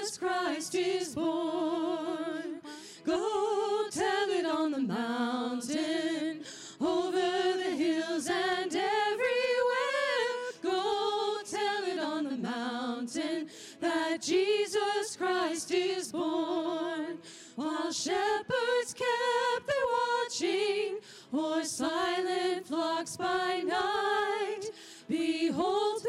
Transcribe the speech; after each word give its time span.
Jesus 0.00 0.16
Christ 0.16 0.74
is 0.76 1.14
born. 1.14 2.60
Go 3.04 3.86
tell 3.90 4.30
it 4.30 4.46
on 4.46 4.72
the 4.72 4.80
mountain, 4.80 6.42
over 6.80 7.10
the 7.20 7.74
hills 7.76 8.26
and 8.26 8.74
everywhere. 8.74 10.38
Go 10.62 11.36
tell 11.44 11.84
it 11.84 11.98
on 11.98 12.24
the 12.24 12.36
mountain 12.38 13.50
that 13.80 14.22
Jesus 14.22 15.16
Christ 15.16 15.70
is 15.70 16.12
born. 16.12 17.18
While 17.56 17.92
shepherds 17.92 18.94
kept 18.94 19.66
their 19.66 19.86
watching, 19.98 20.98
or 21.30 21.62
silent 21.64 22.66
flocks 22.66 23.18
by 23.18 23.60
night, 23.66 24.62
behold, 25.08 26.02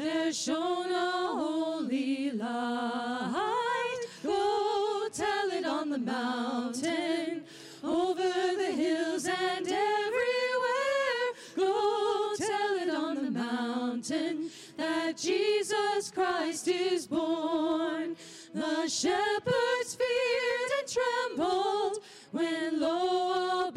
there 0.00 0.32
shone 0.32 0.90
a 0.90 1.10
holy 1.26 2.30
light. 2.30 3.98
Go 4.22 5.08
tell 5.12 5.50
it 5.50 5.66
on 5.66 5.90
the 5.90 5.98
mountain, 5.98 7.44
over 7.84 8.22
the 8.22 8.72
hills 8.74 9.26
and 9.26 9.68
everywhere. 9.68 11.24
Go 11.54 12.32
tell 12.38 12.76
it 12.76 12.88
on 12.88 13.24
the 13.26 13.30
mountain 13.30 14.50
that 14.78 15.18
Jesus 15.18 16.10
Christ 16.10 16.66
is 16.68 17.06
born. 17.06 18.16
The 18.54 18.88
shepherds 18.88 19.98
feared 19.98 20.70
and 20.78 20.88
trembled 20.88 21.98
when 22.32 22.80
low 22.80 23.70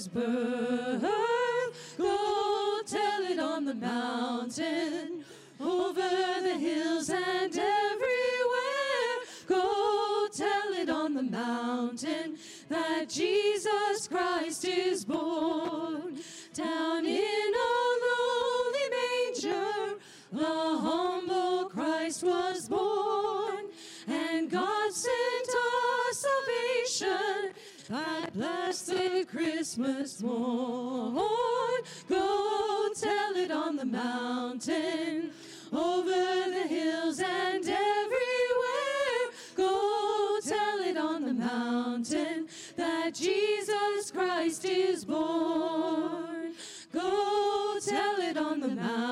Savior's 0.00 0.08
birth. 0.08 1.02
Go 1.98 2.80
tell 2.86 3.22
it 3.24 3.38
on 3.38 3.64
the 3.64 3.74
mountain, 3.74 5.24
over 5.60 6.00
the 6.42 6.56
hills 6.58 7.10
and 7.10 7.52
everywhere. 7.52 9.16
Go 9.46 10.28
tell 10.32 10.72
it 10.72 10.88
on 10.88 11.14
the 11.14 11.22
mountain 11.22 12.38
that 12.68 13.08
Jesus 13.08 14.08
Christ 14.08 14.64
is 14.66 15.04
born. 15.04 16.18
Down 16.54 17.04
in 17.04 17.52
a 17.54 17.72
lowly 18.06 18.86
manger, 18.96 19.98
the 20.32 20.78
humble 20.80 21.68
Christ 21.68 22.22
was 22.22 22.68
born, 22.68 23.66
and 24.06 24.50
God 24.50 24.92
sent 24.92 25.48
us 25.48 26.24
salvation 26.26 27.52
that 27.90 28.32
blessed 28.32 29.26
Christmas 29.28 30.22
morn. 30.22 31.16
Go 32.08 32.88
tell 32.94 33.36
it 33.36 33.50
on 33.50 33.74
the 33.76 33.84
mountain, 33.84 35.30
over 35.72 36.10
the 36.10 36.66
hills 36.68 37.18
and 37.18 37.64
everywhere. 37.64 39.30
Go 39.56 40.38
tell 40.46 40.78
it 40.78 40.96
on 40.96 41.24
the 41.26 41.32
mountain 41.32 42.46
that 42.76 43.14
Jesus 43.14 44.12
Christ 44.12 44.64
is 44.64 45.04
born. 45.04 46.52
Go 46.92 47.76
tell 47.84 48.20
it 48.20 48.36
on 48.36 48.60
the 48.60 48.68
mountain, 48.68 49.09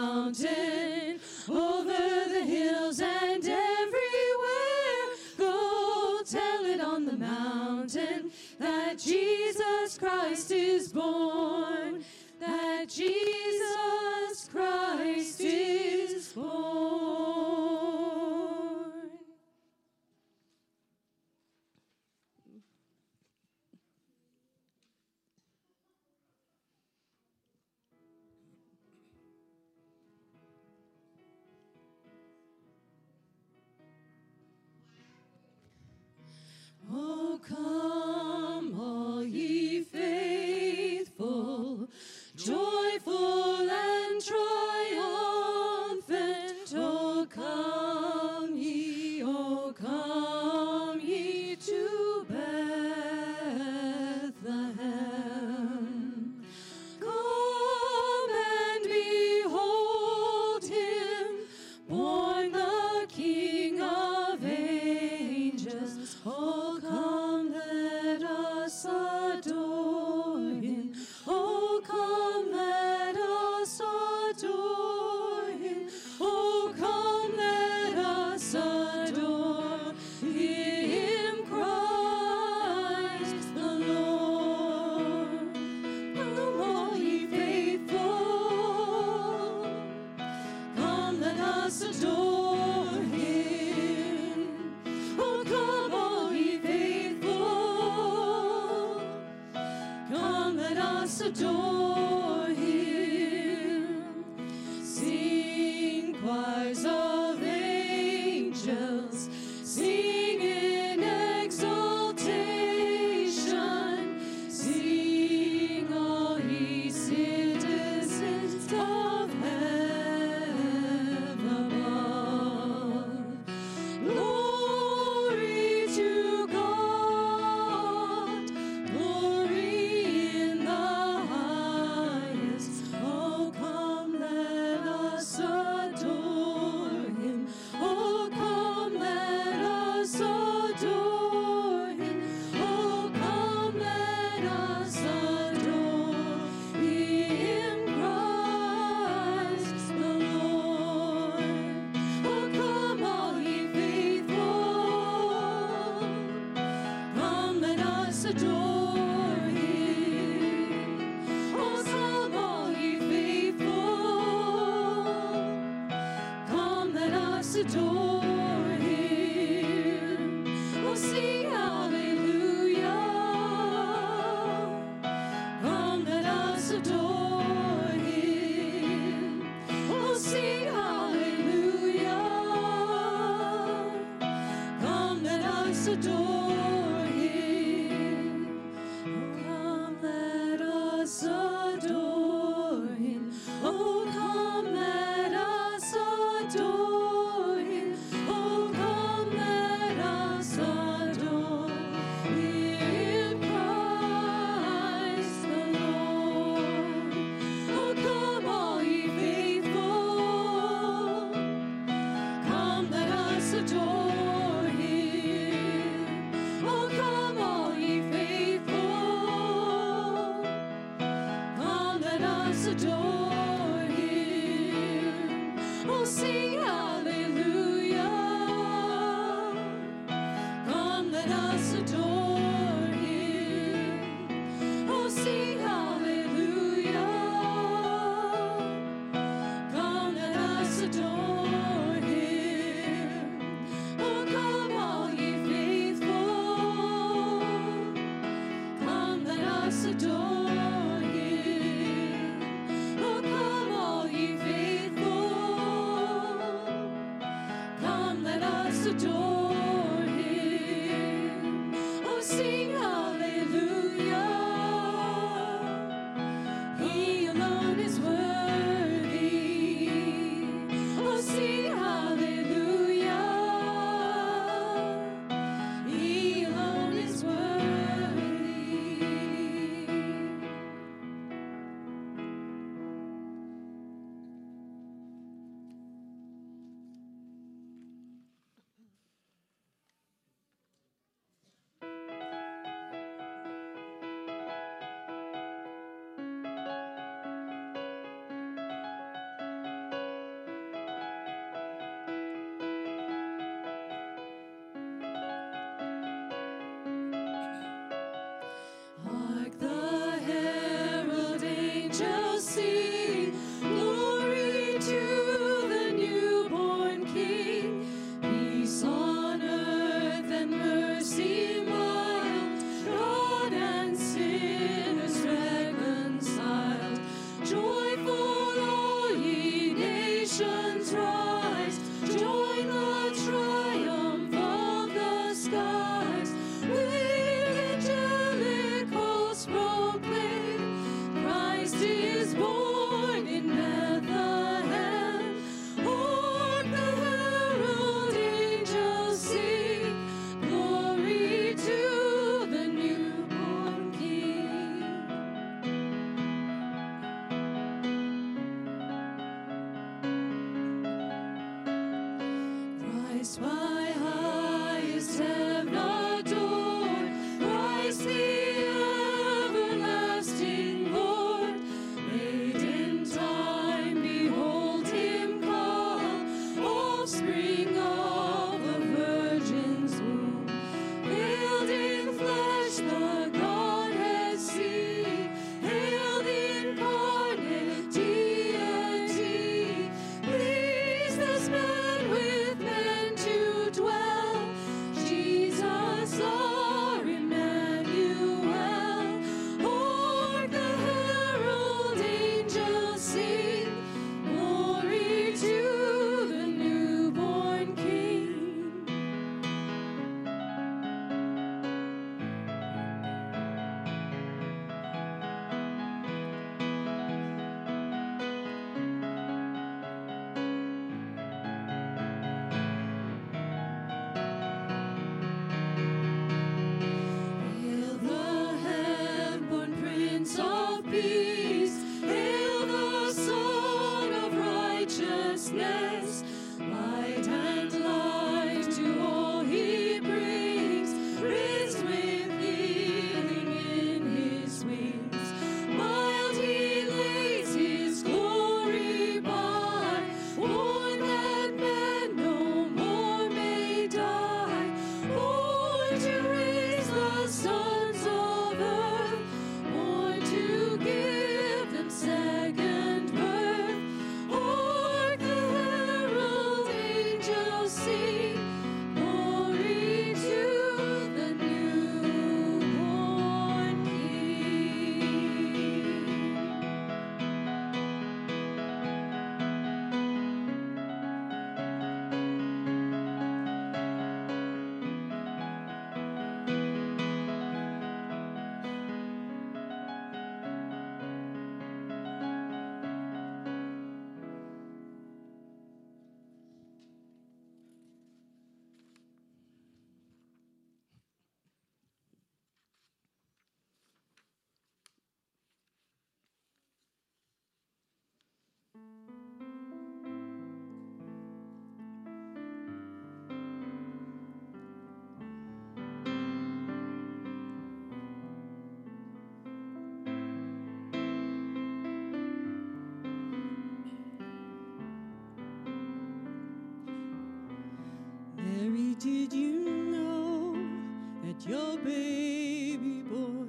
baby 531.84 533.02
boy 533.02 533.46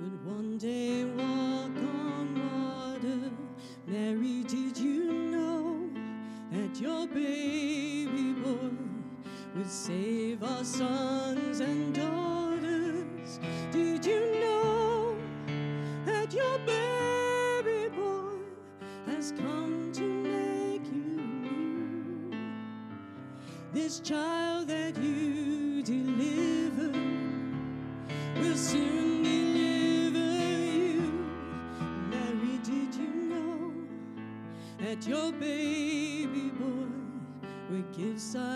would 0.00 0.24
one 0.24 0.58
day 0.58 1.04
walk 1.04 1.76
on 1.76 2.34
water. 2.38 3.30
Mary, 3.86 4.44
did 4.44 4.78
you 4.78 5.12
know 5.12 5.90
that 6.52 6.80
your 6.80 7.06
baby 7.08 8.32
boy 8.34 8.70
would 9.56 9.70
save 9.70 10.42
our 10.42 10.64
sons 10.64 11.60
and 11.60 11.94
daughters? 11.94 13.40
Did 13.72 14.04
you 14.06 14.40
know 14.40 15.16
that 16.04 16.32
your 16.32 16.58
baby 16.60 17.88
boy 17.94 18.38
has 19.06 19.32
come 19.32 19.90
to 19.92 20.02
make 20.02 20.84
you 20.86 21.20
new? 21.42 22.36
This 23.72 24.00
child 24.00 24.68
that 24.68 24.96
you 24.98 25.82
delivered 25.82 26.99
will 37.70 37.82
give 37.96 38.20
sight 38.20 38.49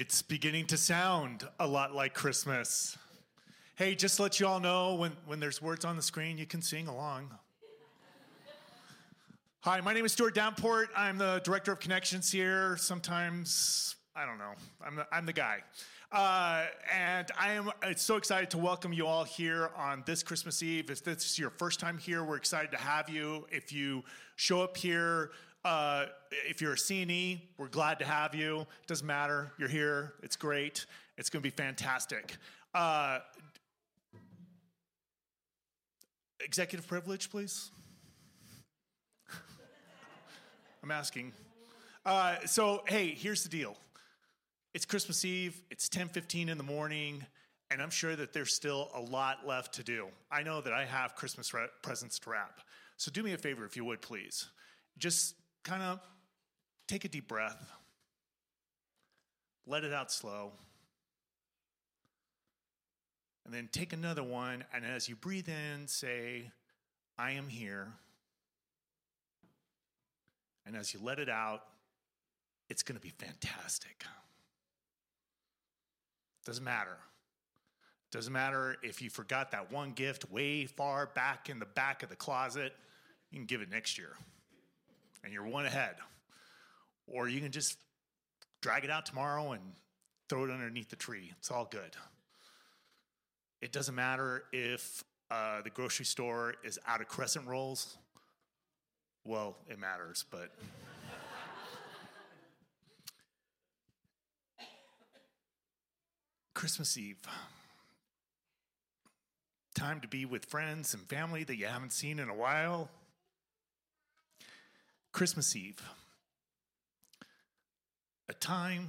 It's 0.00 0.22
beginning 0.22 0.66
to 0.66 0.76
sound 0.76 1.42
a 1.58 1.66
lot 1.66 1.92
like 1.92 2.14
Christmas. 2.14 2.96
Hey, 3.74 3.96
just 3.96 4.20
let 4.20 4.38
you 4.38 4.46
all 4.46 4.60
know 4.60 4.94
when, 4.94 5.10
when 5.26 5.40
there's 5.40 5.60
words 5.60 5.84
on 5.84 5.96
the 5.96 6.02
screen, 6.02 6.38
you 6.38 6.46
can 6.46 6.62
sing 6.62 6.86
along. 6.86 7.32
Hi, 9.62 9.80
my 9.80 9.92
name 9.92 10.04
is 10.04 10.12
Stuart 10.12 10.36
Downport. 10.36 10.86
I'm 10.96 11.18
the 11.18 11.40
director 11.42 11.72
of 11.72 11.80
connections 11.80 12.30
here. 12.30 12.76
Sometimes, 12.76 13.96
I 14.14 14.24
don't 14.24 14.38
know, 14.38 14.52
I'm 14.86 14.94
the, 14.94 15.06
I'm 15.10 15.26
the 15.26 15.32
guy. 15.32 15.64
Uh, 16.12 16.66
and 16.96 17.26
I 17.36 17.54
am 17.54 17.72
so 17.96 18.18
excited 18.18 18.50
to 18.50 18.58
welcome 18.58 18.92
you 18.92 19.04
all 19.04 19.24
here 19.24 19.72
on 19.76 20.04
this 20.06 20.22
Christmas 20.22 20.62
Eve. 20.62 20.90
If 20.90 21.02
this 21.02 21.24
is 21.24 21.40
your 21.40 21.50
first 21.50 21.80
time 21.80 21.98
here, 21.98 22.22
we're 22.22 22.36
excited 22.36 22.70
to 22.70 22.78
have 22.78 23.08
you. 23.08 23.48
If 23.50 23.72
you 23.72 24.04
show 24.36 24.62
up 24.62 24.76
here, 24.76 25.32
uh, 25.64 26.06
if 26.30 26.60
you're 26.60 26.72
a 26.72 26.76
CNE, 26.76 27.40
we're 27.56 27.68
glad 27.68 27.98
to 28.00 28.04
have 28.04 28.34
you. 28.34 28.66
Doesn't 28.86 29.06
matter, 29.06 29.52
you're 29.58 29.68
here. 29.68 30.14
It's 30.22 30.36
great. 30.36 30.86
It's 31.16 31.30
going 31.30 31.42
to 31.42 31.46
be 31.46 31.54
fantastic. 31.54 32.36
Uh, 32.74 33.18
executive 36.40 36.86
privilege, 36.86 37.30
please. 37.30 37.70
I'm 40.82 40.90
asking. 40.90 41.32
Uh, 42.04 42.36
so, 42.46 42.82
hey, 42.86 43.08
here's 43.08 43.42
the 43.42 43.48
deal. 43.48 43.76
It's 44.74 44.84
Christmas 44.84 45.24
Eve. 45.24 45.60
It's 45.70 45.88
10:15 45.88 46.48
in 46.48 46.58
the 46.58 46.64
morning, 46.64 47.24
and 47.70 47.82
I'm 47.82 47.90
sure 47.90 48.14
that 48.16 48.32
there's 48.32 48.54
still 48.54 48.90
a 48.94 49.00
lot 49.00 49.46
left 49.46 49.74
to 49.74 49.82
do. 49.82 50.06
I 50.30 50.42
know 50.42 50.60
that 50.60 50.72
I 50.72 50.84
have 50.84 51.14
Christmas 51.16 51.52
re- 51.52 51.66
presents 51.82 52.18
to 52.20 52.30
wrap. 52.30 52.60
So, 52.96 53.10
do 53.10 53.22
me 53.22 53.32
a 53.32 53.38
favor, 53.38 53.64
if 53.64 53.76
you 53.76 53.84
would, 53.84 54.00
please. 54.00 54.46
Just 54.98 55.34
kind 55.64 55.82
of 55.82 56.00
take 56.88 57.04
a 57.04 57.08
deep 57.08 57.28
breath. 57.28 57.70
Let 59.66 59.84
it 59.84 59.92
out 59.92 60.10
slow. 60.10 60.52
And 63.44 63.54
then 63.54 63.68
take 63.70 63.92
another 63.92 64.22
one, 64.22 64.64
and 64.74 64.84
as 64.84 65.08
you 65.08 65.14
breathe 65.14 65.48
in, 65.48 65.86
say, 65.86 66.50
I 67.18 67.32
am 67.32 67.48
here. 67.48 67.88
And 70.66 70.76
as 70.76 70.92
you 70.92 71.00
let 71.02 71.18
it 71.18 71.30
out, 71.30 71.62
it's 72.68 72.82
going 72.82 72.98
to 72.98 73.02
be 73.02 73.12
fantastic. 73.18 74.04
Doesn't 76.44 76.64
matter. 76.64 76.98
Doesn't 78.10 78.32
matter 78.32 78.76
if 78.82 79.02
you 79.02 79.10
forgot 79.10 79.50
that 79.52 79.70
one 79.70 79.92
gift 79.92 80.30
way 80.30 80.66
far 80.66 81.06
back 81.06 81.50
in 81.50 81.58
the 81.58 81.66
back 81.66 82.02
of 82.02 82.08
the 82.08 82.16
closet, 82.16 82.74
you 83.30 83.38
can 83.38 83.46
give 83.46 83.60
it 83.60 83.70
next 83.70 83.98
year. 83.98 84.12
And 85.24 85.32
you're 85.32 85.46
one 85.46 85.66
ahead. 85.66 85.96
Or 87.10 87.28
you 87.28 87.40
can 87.40 87.52
just 87.52 87.78
drag 88.60 88.84
it 88.84 88.90
out 88.90 89.06
tomorrow 89.06 89.52
and 89.52 89.62
throw 90.28 90.44
it 90.44 90.50
underneath 90.50 90.90
the 90.90 90.96
tree. 90.96 91.32
It's 91.38 91.50
all 91.50 91.64
good. 91.64 91.96
It 93.60 93.72
doesn't 93.72 93.94
matter 93.94 94.44
if 94.52 95.02
uh, 95.30 95.62
the 95.62 95.70
grocery 95.70 96.04
store 96.04 96.54
is 96.62 96.78
out 96.86 97.00
of 97.00 97.08
crescent 97.08 97.46
rolls. 97.46 97.96
Well, 99.24 99.56
it 99.68 99.78
matters, 99.78 100.24
but. 100.30 100.50
Christmas 106.54 106.96
Eve. 106.96 107.20
time 109.74 110.00
to 110.00 110.08
be 110.08 110.24
with 110.24 110.44
friends 110.44 110.92
and 110.92 111.04
family 111.04 111.44
that 111.44 111.56
you 111.56 111.66
haven't 111.66 111.92
seen 111.92 112.18
in 112.18 112.28
a 112.28 112.34
while. 112.34 112.90
Christmas 115.12 115.54
Eve, 115.54 115.80
a 118.28 118.34
time 118.34 118.88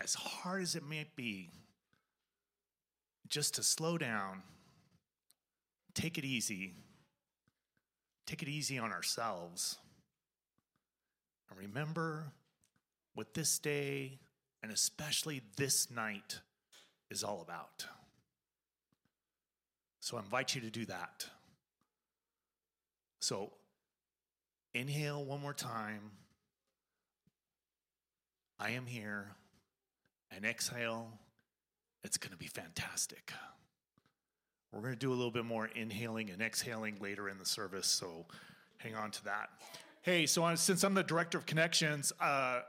as 0.00 0.14
hard 0.14 0.62
as 0.62 0.74
it 0.74 0.86
may 0.86 1.06
be, 1.16 1.48
just 3.28 3.54
to 3.54 3.62
slow 3.62 3.96
down, 3.96 4.42
take 5.94 6.18
it 6.18 6.24
easy, 6.24 6.74
take 8.26 8.42
it 8.42 8.48
easy 8.48 8.78
on 8.78 8.92
ourselves, 8.92 9.78
and 11.50 11.58
remember 11.58 12.32
what 13.14 13.34
this 13.34 13.58
day 13.58 14.18
and 14.62 14.70
especially 14.72 15.42
this 15.56 15.90
night 15.90 16.40
is 17.10 17.22
all 17.22 17.42
about. 17.42 17.86
So 20.00 20.16
I 20.16 20.20
invite 20.20 20.54
you 20.54 20.60
to 20.62 20.70
do 20.70 20.86
that. 20.86 21.26
So 23.20 23.52
inhale 24.74 25.24
one 25.24 25.40
more 25.40 25.54
time. 25.54 26.10
I 28.62 28.70
am 28.70 28.86
here. 28.86 29.26
And 30.30 30.44
exhale. 30.44 31.08
It's 32.04 32.16
going 32.16 32.30
to 32.30 32.38
be 32.38 32.46
fantastic. 32.46 33.32
We're 34.72 34.80
going 34.80 34.94
to 34.94 34.98
do 34.98 35.10
a 35.10 35.14
little 35.14 35.32
bit 35.32 35.44
more 35.44 35.66
inhaling 35.66 36.30
and 36.30 36.40
exhaling 36.40 36.96
later 37.00 37.28
in 37.28 37.38
the 37.38 37.44
service, 37.44 37.86
so 37.86 38.24
hang 38.78 38.94
on 38.94 39.10
to 39.10 39.24
that. 39.24 39.50
Hey, 40.00 40.26
so 40.26 40.54
since 40.54 40.84
I'm 40.84 40.94
the 40.94 41.02
director 41.02 41.36
of 41.36 41.44
connections, 41.44 42.12
uh, 42.20 42.60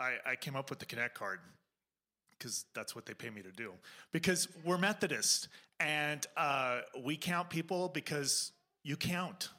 I, 0.00 0.14
I 0.24 0.36
came 0.40 0.56
up 0.56 0.70
with 0.70 0.78
the 0.78 0.86
Connect 0.86 1.14
card 1.14 1.40
because 2.38 2.64
that's 2.74 2.94
what 2.94 3.04
they 3.04 3.12
pay 3.12 3.28
me 3.28 3.42
to 3.42 3.52
do. 3.52 3.72
Because 4.12 4.48
we're 4.64 4.78
Methodist 4.78 5.48
and 5.78 6.24
uh, 6.36 6.80
we 7.04 7.16
count 7.16 7.50
people 7.50 7.88
because 7.88 8.52
you 8.82 8.96
count. 8.96 9.50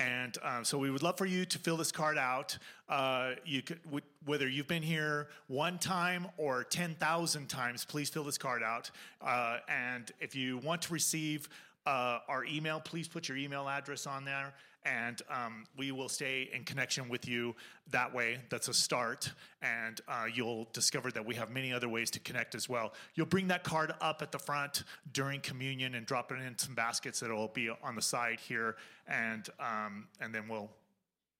And 0.00 0.36
um, 0.42 0.64
so 0.64 0.76
we 0.76 0.90
would 0.90 1.02
love 1.02 1.16
for 1.16 1.26
you 1.26 1.44
to 1.44 1.58
fill 1.58 1.76
this 1.76 1.92
card 1.92 2.18
out. 2.18 2.58
Uh, 2.88 3.32
you 3.44 3.62
could, 3.62 3.82
w- 3.84 4.04
whether 4.24 4.48
you've 4.48 4.66
been 4.66 4.82
here 4.82 5.28
one 5.46 5.78
time 5.78 6.26
or 6.36 6.64
10,000 6.64 7.48
times, 7.48 7.84
please 7.84 8.10
fill 8.10 8.24
this 8.24 8.38
card 8.38 8.62
out. 8.62 8.90
Uh, 9.20 9.58
and 9.68 10.10
if 10.20 10.34
you 10.34 10.58
want 10.58 10.82
to 10.82 10.92
receive 10.92 11.48
uh, 11.86 12.18
our 12.28 12.44
email, 12.44 12.80
please 12.80 13.06
put 13.06 13.28
your 13.28 13.36
email 13.36 13.68
address 13.68 14.06
on 14.06 14.24
there 14.24 14.52
and 14.84 15.22
um, 15.30 15.64
we 15.76 15.92
will 15.92 16.08
stay 16.08 16.50
in 16.52 16.64
connection 16.64 17.08
with 17.08 17.26
you 17.26 17.54
that 17.90 18.14
way. 18.14 18.38
That's 18.50 18.68
a 18.68 18.74
start, 18.74 19.32
and 19.62 20.00
uh, 20.08 20.26
you'll 20.32 20.68
discover 20.72 21.10
that 21.12 21.24
we 21.24 21.34
have 21.36 21.50
many 21.50 21.72
other 21.72 21.88
ways 21.88 22.10
to 22.12 22.20
connect 22.20 22.54
as 22.54 22.68
well. 22.68 22.92
You'll 23.14 23.26
bring 23.26 23.48
that 23.48 23.64
card 23.64 23.94
up 24.00 24.22
at 24.22 24.32
the 24.32 24.38
front 24.38 24.84
during 25.12 25.40
communion 25.40 25.94
and 25.94 26.06
drop 26.06 26.32
it 26.32 26.40
in 26.40 26.58
some 26.58 26.74
baskets 26.74 27.20
that 27.20 27.30
will 27.30 27.48
be 27.48 27.70
on 27.70 27.94
the 27.94 28.02
side 28.02 28.40
here, 28.40 28.76
and 29.06 29.48
um, 29.58 30.08
and 30.20 30.34
then 30.34 30.48
we'll 30.48 30.70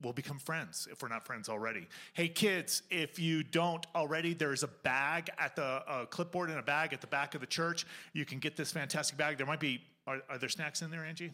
we'll 0.03 0.13
become 0.13 0.39
friends 0.39 0.89
if 0.91 1.03
we're 1.03 1.09
not 1.09 1.27
friends 1.27 1.49
already. 1.49 1.87
Hey, 2.13 2.29
kids, 2.29 2.83
if 2.91 3.19
you 3.19 3.43
don't 3.43 3.87
already, 3.95 4.35
there's 4.35 4.63
a 4.63 4.69
bag 4.69 5.31
at 5.39 5.57
the 5.57 5.65
uh, 5.65 6.05
clipboard 6.07 6.51
and 6.51 6.59
a 6.59 6.63
bag 6.63 6.93
at 6.93 7.01
the 7.01 7.07
back 7.07 7.35
of 7.35 7.41
the 7.41 7.47
church. 7.47 7.87
You 8.13 8.25
can 8.25 8.39
get 8.39 8.57
this 8.57 8.73
fantastic 8.73 9.17
bag. 9.17 9.39
There 9.39 9.47
might 9.47 9.61
be, 9.61 9.83
are, 10.07 10.21
are 10.29 10.39
there 10.39 10.49
snacks 10.49 10.83
in 10.83 10.91
there, 10.91 11.05
Angie? 11.05 11.33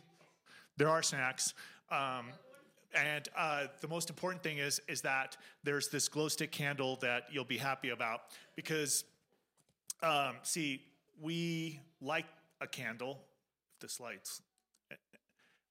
There 0.77 0.89
are 0.89 1.03
snacks. 1.03 1.55
Um, 1.91 2.27
and 2.95 3.29
uh, 3.37 3.67
the 3.81 3.89
most 3.89 4.11
important 4.11 4.43
thing 4.43 4.59
is 4.59 4.81
is 4.89 5.01
that 5.03 5.37
there's 5.63 5.89
this 5.89 6.09
glow 6.09 6.29
stick 6.29 6.51
candle 6.51 6.97
that 7.03 7.25
you'll 7.31 7.45
be 7.45 7.59
happy 7.59 7.91
about 7.91 8.23
because, 8.57 9.05
um, 10.03 10.37
see, 10.43 10.83
we 11.21 11.81
light 12.01 12.27
a 12.61 12.67
candle. 12.67 13.21
If 13.75 13.81
this 13.81 14.01
lights, 14.01 14.43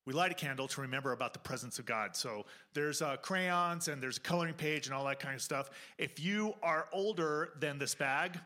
we 0.06 0.14
light 0.14 0.30
a 0.30 0.34
candle 0.34 0.66
to 0.68 0.80
remember 0.80 1.12
about 1.12 1.34
the 1.34 1.38
presence 1.38 1.78
of 1.78 1.84
God. 1.84 2.16
So 2.16 2.46
there's 2.72 3.02
uh, 3.02 3.16
crayons 3.18 3.88
and 3.88 4.02
there's 4.02 4.16
a 4.16 4.20
coloring 4.20 4.54
page 4.54 4.86
and 4.86 4.94
all 4.94 5.04
that 5.04 5.20
kind 5.20 5.34
of 5.34 5.42
stuff. 5.42 5.70
If 5.98 6.18
you 6.18 6.54
are 6.62 6.88
older 6.92 7.50
than 7.60 7.78
this 7.78 7.94
bag, 7.94 8.38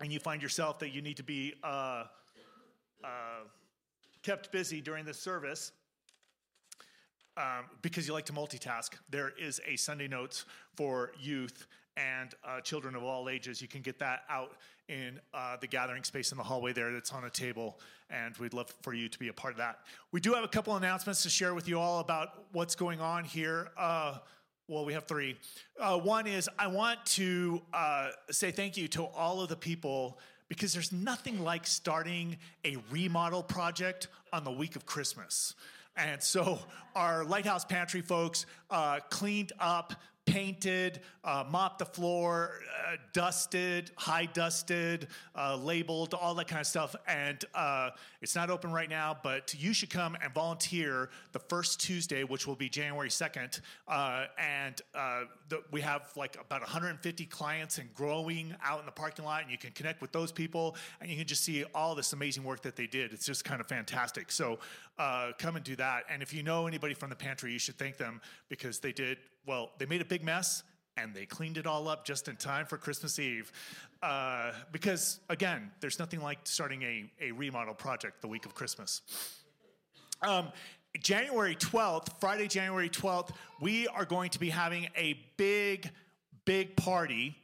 and 0.00 0.12
you 0.12 0.20
find 0.20 0.40
yourself 0.40 0.78
that 0.78 0.90
you 0.90 1.02
need 1.02 1.16
to 1.16 1.24
be 1.24 1.54
uh, 1.64 2.04
uh 3.02 3.08
kept 4.22 4.52
busy 4.52 4.80
during 4.80 5.04
the 5.04 5.14
service 5.14 5.72
um, 7.38 7.66
because 7.82 8.06
you 8.06 8.12
like 8.12 8.26
to 8.26 8.32
multitask, 8.32 8.90
there 9.08 9.32
is 9.38 9.60
a 9.66 9.76
Sunday 9.76 10.08
Notes 10.08 10.44
for 10.74 11.12
youth 11.18 11.68
and 11.96 12.34
uh, 12.44 12.60
children 12.60 12.96
of 12.96 13.04
all 13.04 13.28
ages. 13.28 13.62
You 13.62 13.68
can 13.68 13.80
get 13.80 13.98
that 14.00 14.22
out 14.28 14.56
in 14.88 15.20
uh, 15.32 15.56
the 15.60 15.66
gathering 15.66 16.02
space 16.02 16.32
in 16.32 16.38
the 16.38 16.44
hallway 16.44 16.72
there 16.72 16.92
that's 16.92 17.12
on 17.12 17.24
a 17.24 17.30
table, 17.30 17.78
and 18.10 18.36
we'd 18.38 18.54
love 18.54 18.74
for 18.82 18.92
you 18.92 19.08
to 19.08 19.18
be 19.18 19.28
a 19.28 19.32
part 19.32 19.52
of 19.52 19.58
that. 19.58 19.80
We 20.10 20.20
do 20.20 20.32
have 20.34 20.44
a 20.44 20.48
couple 20.48 20.74
announcements 20.76 21.22
to 21.22 21.30
share 21.30 21.54
with 21.54 21.68
you 21.68 21.78
all 21.78 22.00
about 22.00 22.46
what's 22.52 22.74
going 22.74 23.00
on 23.00 23.24
here. 23.24 23.68
Uh, 23.76 24.18
well, 24.66 24.84
we 24.84 24.92
have 24.92 25.04
three. 25.04 25.36
Uh, 25.80 25.98
one 25.98 26.26
is 26.26 26.48
I 26.58 26.66
want 26.66 27.04
to 27.06 27.62
uh, 27.72 28.10
say 28.30 28.50
thank 28.50 28.76
you 28.76 28.88
to 28.88 29.04
all 29.04 29.40
of 29.40 29.48
the 29.48 29.56
people 29.56 30.18
because 30.48 30.72
there's 30.72 30.92
nothing 30.92 31.42
like 31.42 31.66
starting 31.66 32.36
a 32.64 32.76
remodel 32.90 33.42
project 33.42 34.08
on 34.32 34.44
the 34.44 34.50
week 34.50 34.76
of 34.76 34.86
Christmas. 34.86 35.54
And 35.98 36.22
so 36.22 36.60
our 36.94 37.24
Lighthouse 37.24 37.64
Pantry 37.64 38.00
folks 38.02 38.46
uh, 38.70 39.00
cleaned 39.10 39.52
up 39.58 39.94
painted, 40.28 41.00
uh, 41.24 41.42
mopped 41.50 41.78
the 41.78 41.86
floor, 41.86 42.60
uh, 42.86 42.96
dusted, 43.14 43.90
high 43.96 44.26
dusted, 44.26 45.08
uh, 45.34 45.56
labeled, 45.56 46.12
all 46.12 46.34
that 46.34 46.48
kind 46.48 46.60
of 46.60 46.66
stuff. 46.66 46.94
And 47.06 47.42
uh, 47.54 47.90
it's 48.20 48.34
not 48.34 48.50
open 48.50 48.70
right 48.70 48.90
now, 48.90 49.16
but 49.22 49.54
you 49.58 49.72
should 49.72 49.88
come 49.88 50.16
and 50.22 50.32
volunteer 50.34 51.08
the 51.32 51.38
first 51.38 51.80
Tuesday, 51.80 52.24
which 52.24 52.46
will 52.46 52.56
be 52.56 52.68
January 52.68 53.08
2nd. 53.08 53.60
Uh, 53.86 54.26
and 54.38 54.82
uh, 54.94 55.22
the, 55.48 55.62
we 55.72 55.80
have 55.80 56.10
like 56.14 56.36
about 56.38 56.60
150 56.60 57.24
clients 57.26 57.78
and 57.78 57.92
growing 57.94 58.54
out 58.62 58.80
in 58.80 58.86
the 58.86 58.92
parking 58.92 59.24
lot, 59.24 59.42
and 59.42 59.50
you 59.50 59.58
can 59.58 59.70
connect 59.72 60.02
with 60.02 60.12
those 60.12 60.30
people 60.30 60.76
and 61.00 61.10
you 61.10 61.16
can 61.16 61.26
just 61.26 61.42
see 61.42 61.64
all 61.74 61.94
this 61.94 62.12
amazing 62.12 62.44
work 62.44 62.60
that 62.62 62.76
they 62.76 62.86
did. 62.86 63.12
It's 63.14 63.24
just 63.24 63.44
kind 63.44 63.60
of 63.60 63.66
fantastic. 63.66 64.30
So 64.30 64.58
come 65.38 65.56
and 65.56 65.64
do 65.64 65.76
that. 65.76 66.04
And 66.10 66.22
if 66.22 66.34
you 66.34 66.42
know 66.42 66.66
anybody 66.66 66.92
from 66.92 67.08
the 67.08 67.16
pantry, 67.16 67.52
you 67.52 67.58
should 67.58 67.78
thank 67.78 67.96
them 67.96 68.20
because 68.48 68.80
they 68.80 68.92
did 68.92 69.18
well, 69.48 69.70
they 69.78 69.86
made 69.86 70.02
a 70.02 70.04
big 70.04 70.22
mess 70.22 70.62
and 70.98 71.14
they 71.14 71.24
cleaned 71.24 71.56
it 71.56 71.66
all 71.66 71.88
up 71.88 72.04
just 72.04 72.28
in 72.28 72.36
time 72.36 72.66
for 72.66 72.76
Christmas 72.76 73.18
Eve. 73.18 73.50
Uh, 74.02 74.52
because, 74.72 75.20
again, 75.30 75.70
there's 75.80 75.98
nothing 75.98 76.20
like 76.20 76.38
starting 76.44 76.82
a, 76.82 77.10
a 77.20 77.32
remodel 77.32 77.72
project 77.72 78.20
the 78.20 78.28
week 78.28 78.44
of 78.44 78.54
Christmas. 78.54 79.00
Um, 80.20 80.52
January 81.00 81.56
12th, 81.56 82.20
Friday, 82.20 82.46
January 82.46 82.90
12th, 82.90 83.30
we 83.60 83.88
are 83.88 84.04
going 84.04 84.30
to 84.30 84.38
be 84.38 84.50
having 84.50 84.88
a 84.96 85.18
big, 85.36 85.90
big 86.44 86.76
party 86.76 87.34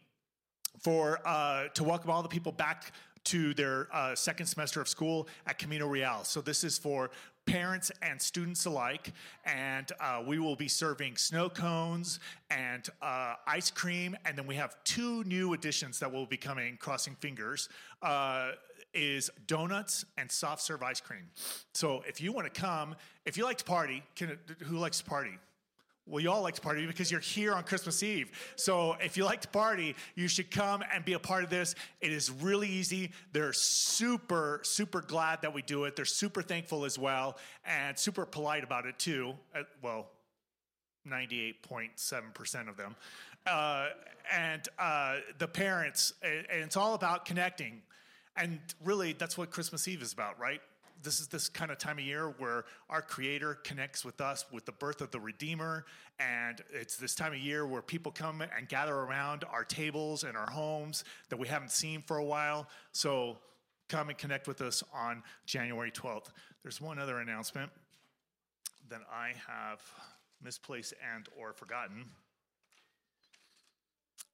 for 0.81 1.21
uh, 1.25 1.69
to 1.75 1.85
welcome 1.85 2.11
all 2.11 2.23
the 2.23 2.29
people 2.29 2.53
back 2.53 2.93
to 3.25 3.55
their 3.55 3.89
uh, 3.93 4.15
second 4.15 4.47
semester 4.47 4.81
of 4.83 4.89
school 4.89 5.27
at 5.47 5.59
Camino 5.59 5.87
Real. 5.87 6.21
So 6.25 6.43
this 6.43 6.65
is 6.65 6.77
for 6.77 7.11
parents 7.47 7.91
and 8.03 8.21
students 8.21 8.65
alike. 8.67 9.13
And 9.45 9.91
uh, 10.01 10.23
we 10.27 10.39
will 10.39 10.57
be 10.57 10.69
serving 10.69 11.17
snow 11.17 11.49
cones 11.49 12.21
and 12.51 12.89
uh, 13.03 13.35
ice 13.47 13.71
cream. 13.71 14.17
And 14.25 14.37
then 14.37 14.47
we 14.47 14.57
have 14.57 14.77
two 14.85 15.25
new 15.25 15.53
additions 15.53 15.99
that 16.01 16.13
will 16.13 16.27
be 16.27 16.37
coming, 16.37 16.77
crossing 16.77 17.17
fingers. 17.17 17.69
Uh, 18.03 18.53
is 18.95 19.29
donuts 19.49 20.05
and 20.17 20.31
soft 20.31 20.63
serve 20.63 20.83
ice 20.83 21.01
cream. 21.01 21.29
So 21.73 22.03
if 22.07 22.21
you 22.21 22.33
want 22.33 22.53
to 22.53 22.61
come, 22.61 22.95
if 23.27 23.37
you 23.37 23.43
like 23.45 23.59
to 23.59 23.65
party, 23.65 24.05
can, 24.15 24.39
who 24.61 24.79
likes 24.79 24.99
to 24.99 25.05
party? 25.05 25.37
Well, 26.07 26.23
you 26.23 26.31
all 26.31 26.43
like 26.43 26.55
to 26.57 26.61
party 26.61 26.87
because 26.87 27.11
you're 27.11 27.21
here 27.21 27.55
on 27.55 27.63
Christmas 27.63 28.03
Eve. 28.03 28.31
So 28.57 28.95
if 29.01 29.17
you 29.17 29.25
like 29.25 29.41
to 29.41 29.49
party, 29.49 29.97
you 30.15 30.29
should 30.29 30.51
come 30.51 30.83
and 30.93 31.03
be 31.03 31.15
a 31.15 31.19
part 31.19 31.45
of 31.45 31.51
this. 31.51 31.75
It 32.03 32.13
is 32.13 32.31
really 32.31 32.69
easy. 32.69 33.11
They're 33.33 33.55
super, 33.55 34.61
super 34.65 35.01
glad 35.01 35.41
that 35.43 35.55
we 35.55 35.63
do 35.63 35.85
it. 35.85 35.97
They're 35.97 36.05
super 36.05 36.43
thankful 36.43 36.85
as 36.85 36.99
well 36.99 37.39
and 37.65 37.99
super 37.99 38.27
polite 38.27 38.65
about 38.65 38.85
it 38.85 38.99
too. 38.99 39.33
Uh, 39.55 39.63
well, 39.83 40.09
98.7% 41.09 42.69
of 42.69 42.77
them. 42.77 42.97
Uh, 43.47 43.89
and 44.31 44.69
uh, 44.79 45.17
the 45.39 45.49
parents, 45.49 46.13
and 46.23 46.45
it's 46.51 46.77
all 46.77 46.95
about 46.95 47.25
connecting. 47.25 47.81
And 48.37 48.59
really, 48.85 49.15
that's 49.15 49.39
what 49.39 49.51
Christmas 49.51 49.89
Eve 49.89 50.03
is 50.03 50.13
about, 50.13 50.39
right? 50.39 50.61
This 51.05 51.21
is 51.21 51.29
this 51.29 51.49
kind 51.49 51.71
of 51.71 51.79
time 51.79 51.99
of 51.99 52.05
year 52.05 52.35
where 52.39 52.65
our 52.89 53.03
creator 53.03 53.55
connects 53.63 54.05
with 54.05 54.21
us 54.21 54.45
with 54.51 54.65
the 54.65 54.73
birth 54.73 55.01
of 55.01 55.11
the 55.11 55.21
redeemer. 55.21 55.85
And 56.19 56.63
it's 56.73 56.97
this 56.97 57.15
time 57.15 57.33
of 57.33 57.39
year 57.39 57.67
where 57.67 57.83
people 57.83 58.11
come 58.11 58.41
and 58.41 58.69
gather 58.69 58.95
around 58.95 59.45
our 59.53 59.65
tables 59.65 60.25
and 60.25 60.37
our 60.37 60.51
homes 60.51 61.05
that 61.29 61.39
we 61.39 61.47
haven't 61.47 61.71
seen 61.71 62.03
for 62.03 62.17
a 62.17 62.25
while. 62.25 62.69
So 62.93 63.39
come 63.89 64.09
and 64.09 64.19
connect 64.19 64.49
with 64.49 64.63
us 64.63 64.83
on 64.95 65.23
january 65.45 65.91
12th 65.91 66.29
there's 66.63 66.81
one 66.81 66.99
other 66.99 67.19
announcement 67.19 67.71
that 68.89 69.03
i 69.13 69.33
have 69.47 69.83
misplaced 70.45 70.93
and 71.15 71.27
or 71.39 71.53
forgotten. 71.53 72.05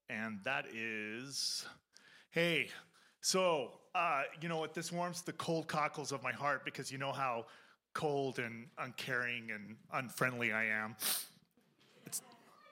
And 0.08 0.40
that 0.44 0.66
is 0.74 1.64
hey 2.32 2.68
So, 3.20 3.72
uh, 3.94 4.22
you 4.40 4.48
know 4.48 4.58
what? 4.58 4.72
This 4.74 4.90
warms 4.90 5.22
the 5.22 5.32
cold 5.34 5.68
cockles 5.68 6.10
of 6.12 6.22
my 6.22 6.32
heart 6.32 6.64
because 6.64 6.90
you 6.90 6.98
know 6.98 7.12
how 7.12 7.46
cold 7.92 8.38
and 8.38 8.66
uncaring 8.78 9.50
and 9.50 9.76
unfriendly 9.92 10.52
I 10.52 10.66
am. 10.66 10.96
It's, 12.06 12.22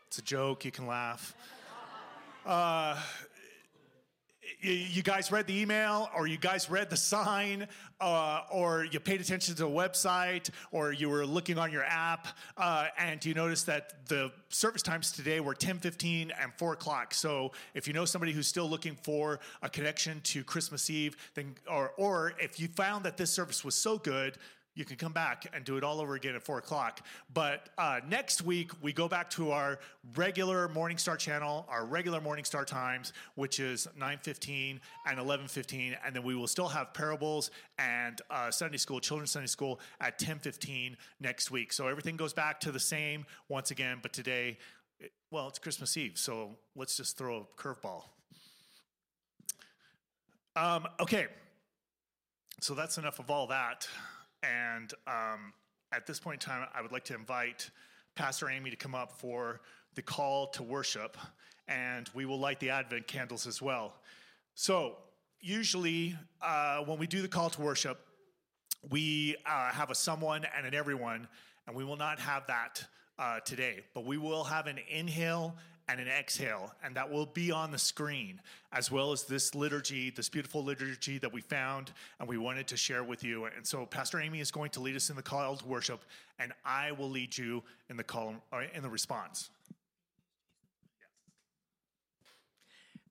it's 0.06 0.18
a 0.18 0.22
joke. 0.22 0.64
You 0.64 0.70
can 0.70 0.86
laugh. 0.86 1.34
Uh, 2.46 2.98
you, 4.60 5.02
guys 5.02 5.30
read 5.30 5.46
the 5.46 5.58
email, 5.58 6.10
or 6.16 6.26
you 6.26 6.38
guys 6.38 6.70
read 6.70 6.90
the 6.90 6.96
sign, 6.96 7.66
uh, 8.00 8.42
or 8.50 8.84
you 8.84 9.00
paid 9.00 9.20
attention 9.20 9.54
to 9.54 9.62
the 9.62 9.68
website, 9.68 10.50
or 10.70 10.92
you 10.92 11.08
were 11.08 11.24
looking 11.26 11.58
on 11.58 11.70
your 11.70 11.84
app, 11.84 12.28
uh, 12.56 12.86
and 12.98 13.24
you 13.24 13.34
noticed 13.34 13.66
that 13.66 14.06
the 14.06 14.32
service 14.48 14.82
times 14.82 15.12
today 15.12 15.40
were 15.40 15.54
10, 15.54 15.78
15, 15.78 16.32
and 16.40 16.52
4 16.56 16.72
o'clock. 16.72 17.14
So 17.14 17.52
if 17.74 17.86
you 17.86 17.92
know 17.92 18.04
somebody 18.04 18.32
who's 18.32 18.46
still 18.48 18.68
looking 18.68 18.96
for 19.02 19.40
a 19.62 19.68
connection 19.68 20.20
to 20.22 20.44
Christmas 20.44 20.90
Eve, 20.90 21.16
then 21.34 21.54
or 21.70 21.92
or 21.96 22.34
if 22.38 22.58
you 22.60 22.68
found 22.68 23.04
that 23.04 23.16
this 23.16 23.30
service 23.30 23.64
was 23.64 23.74
so 23.74 23.98
good, 23.98 24.36
you 24.78 24.84
can 24.84 24.96
come 24.96 25.12
back 25.12 25.44
and 25.52 25.64
do 25.64 25.76
it 25.76 25.82
all 25.82 26.00
over 26.00 26.14
again 26.14 26.36
at 26.36 26.42
four 26.44 26.58
o'clock. 26.58 27.00
But 27.34 27.68
uh, 27.76 27.98
next 28.08 28.42
week, 28.42 28.70
we 28.80 28.92
go 28.92 29.08
back 29.08 29.28
to 29.30 29.50
our 29.50 29.80
regular 30.14 30.68
Morning 30.68 30.98
Star 30.98 31.16
channel, 31.16 31.66
our 31.68 31.84
regular 31.84 32.20
Morning 32.20 32.44
Star 32.44 32.64
times, 32.64 33.12
which 33.34 33.58
is 33.58 33.88
9.15 33.98 34.78
and 35.04 35.18
11.15. 35.18 35.96
And 36.06 36.14
then 36.14 36.22
we 36.22 36.36
will 36.36 36.46
still 36.46 36.68
have 36.68 36.94
parables 36.94 37.50
and 37.76 38.22
uh, 38.30 38.52
Sunday 38.52 38.76
school, 38.76 39.00
children's 39.00 39.32
Sunday 39.32 39.48
school 39.48 39.80
at 40.00 40.16
10.15 40.20 40.94
next 41.18 41.50
week. 41.50 41.72
So 41.72 41.88
everything 41.88 42.16
goes 42.16 42.32
back 42.32 42.60
to 42.60 42.70
the 42.70 42.78
same 42.78 43.26
once 43.48 43.72
again. 43.72 43.98
But 44.00 44.12
today, 44.12 44.58
it, 45.00 45.10
well, 45.32 45.48
it's 45.48 45.58
Christmas 45.58 45.96
Eve. 45.96 46.12
So 46.14 46.50
let's 46.76 46.96
just 46.96 47.18
throw 47.18 47.48
a 47.48 47.60
curveball. 47.60 48.04
Um, 50.54 50.86
okay. 51.00 51.26
So 52.60 52.74
that's 52.74 52.96
enough 52.96 53.18
of 53.18 53.28
all 53.28 53.48
that. 53.48 53.88
And 54.42 54.92
um, 55.06 55.52
at 55.92 56.06
this 56.06 56.20
point 56.20 56.42
in 56.42 56.48
time, 56.48 56.66
I 56.74 56.82
would 56.82 56.92
like 56.92 57.04
to 57.04 57.14
invite 57.14 57.70
Pastor 58.14 58.48
Amy 58.50 58.70
to 58.70 58.76
come 58.76 58.94
up 58.94 59.12
for 59.12 59.60
the 59.94 60.02
call 60.02 60.48
to 60.48 60.62
worship, 60.62 61.16
and 61.66 62.08
we 62.14 62.24
will 62.24 62.38
light 62.38 62.60
the 62.60 62.70
Advent 62.70 63.06
candles 63.06 63.46
as 63.46 63.60
well. 63.60 63.94
So, 64.54 64.96
usually, 65.40 66.16
uh, 66.42 66.78
when 66.78 66.98
we 66.98 67.06
do 67.06 67.22
the 67.22 67.28
call 67.28 67.50
to 67.50 67.60
worship, 67.60 67.98
we 68.90 69.36
uh, 69.46 69.70
have 69.70 69.90
a 69.90 69.94
someone 69.94 70.46
and 70.56 70.66
an 70.66 70.74
everyone, 70.74 71.28
and 71.66 71.76
we 71.76 71.84
will 71.84 71.96
not 71.96 72.18
have 72.20 72.46
that 72.46 72.84
uh, 73.18 73.40
today, 73.40 73.80
but 73.94 74.04
we 74.04 74.18
will 74.18 74.44
have 74.44 74.66
an 74.66 74.78
inhale 74.88 75.56
and 75.88 76.00
an 76.00 76.08
exhale, 76.08 76.72
and 76.84 76.94
that 76.94 77.10
will 77.10 77.26
be 77.26 77.50
on 77.50 77.70
the 77.70 77.78
screen, 77.78 78.40
as 78.72 78.90
well 78.90 79.10
as 79.10 79.24
this 79.24 79.54
liturgy, 79.54 80.10
this 80.10 80.28
beautiful 80.28 80.62
liturgy 80.62 81.18
that 81.18 81.32
we 81.32 81.40
found 81.40 81.92
and 82.20 82.28
we 82.28 82.36
wanted 82.36 82.66
to 82.68 82.76
share 82.76 83.02
with 83.02 83.24
you. 83.24 83.46
And 83.46 83.66
so, 83.66 83.86
Pastor 83.86 84.20
Amy 84.20 84.40
is 84.40 84.50
going 84.50 84.70
to 84.72 84.80
lead 84.80 84.96
us 84.96 85.08
in 85.08 85.16
the 85.16 85.22
call 85.22 85.56
to 85.56 85.66
worship, 85.66 86.04
and 86.38 86.52
I 86.64 86.92
will 86.92 87.08
lead 87.08 87.36
you 87.36 87.62
in 87.88 87.96
the 87.96 88.04
call 88.04 88.34
uh, 88.52 88.62
in 88.74 88.82
the 88.82 88.90
response. 88.90 89.48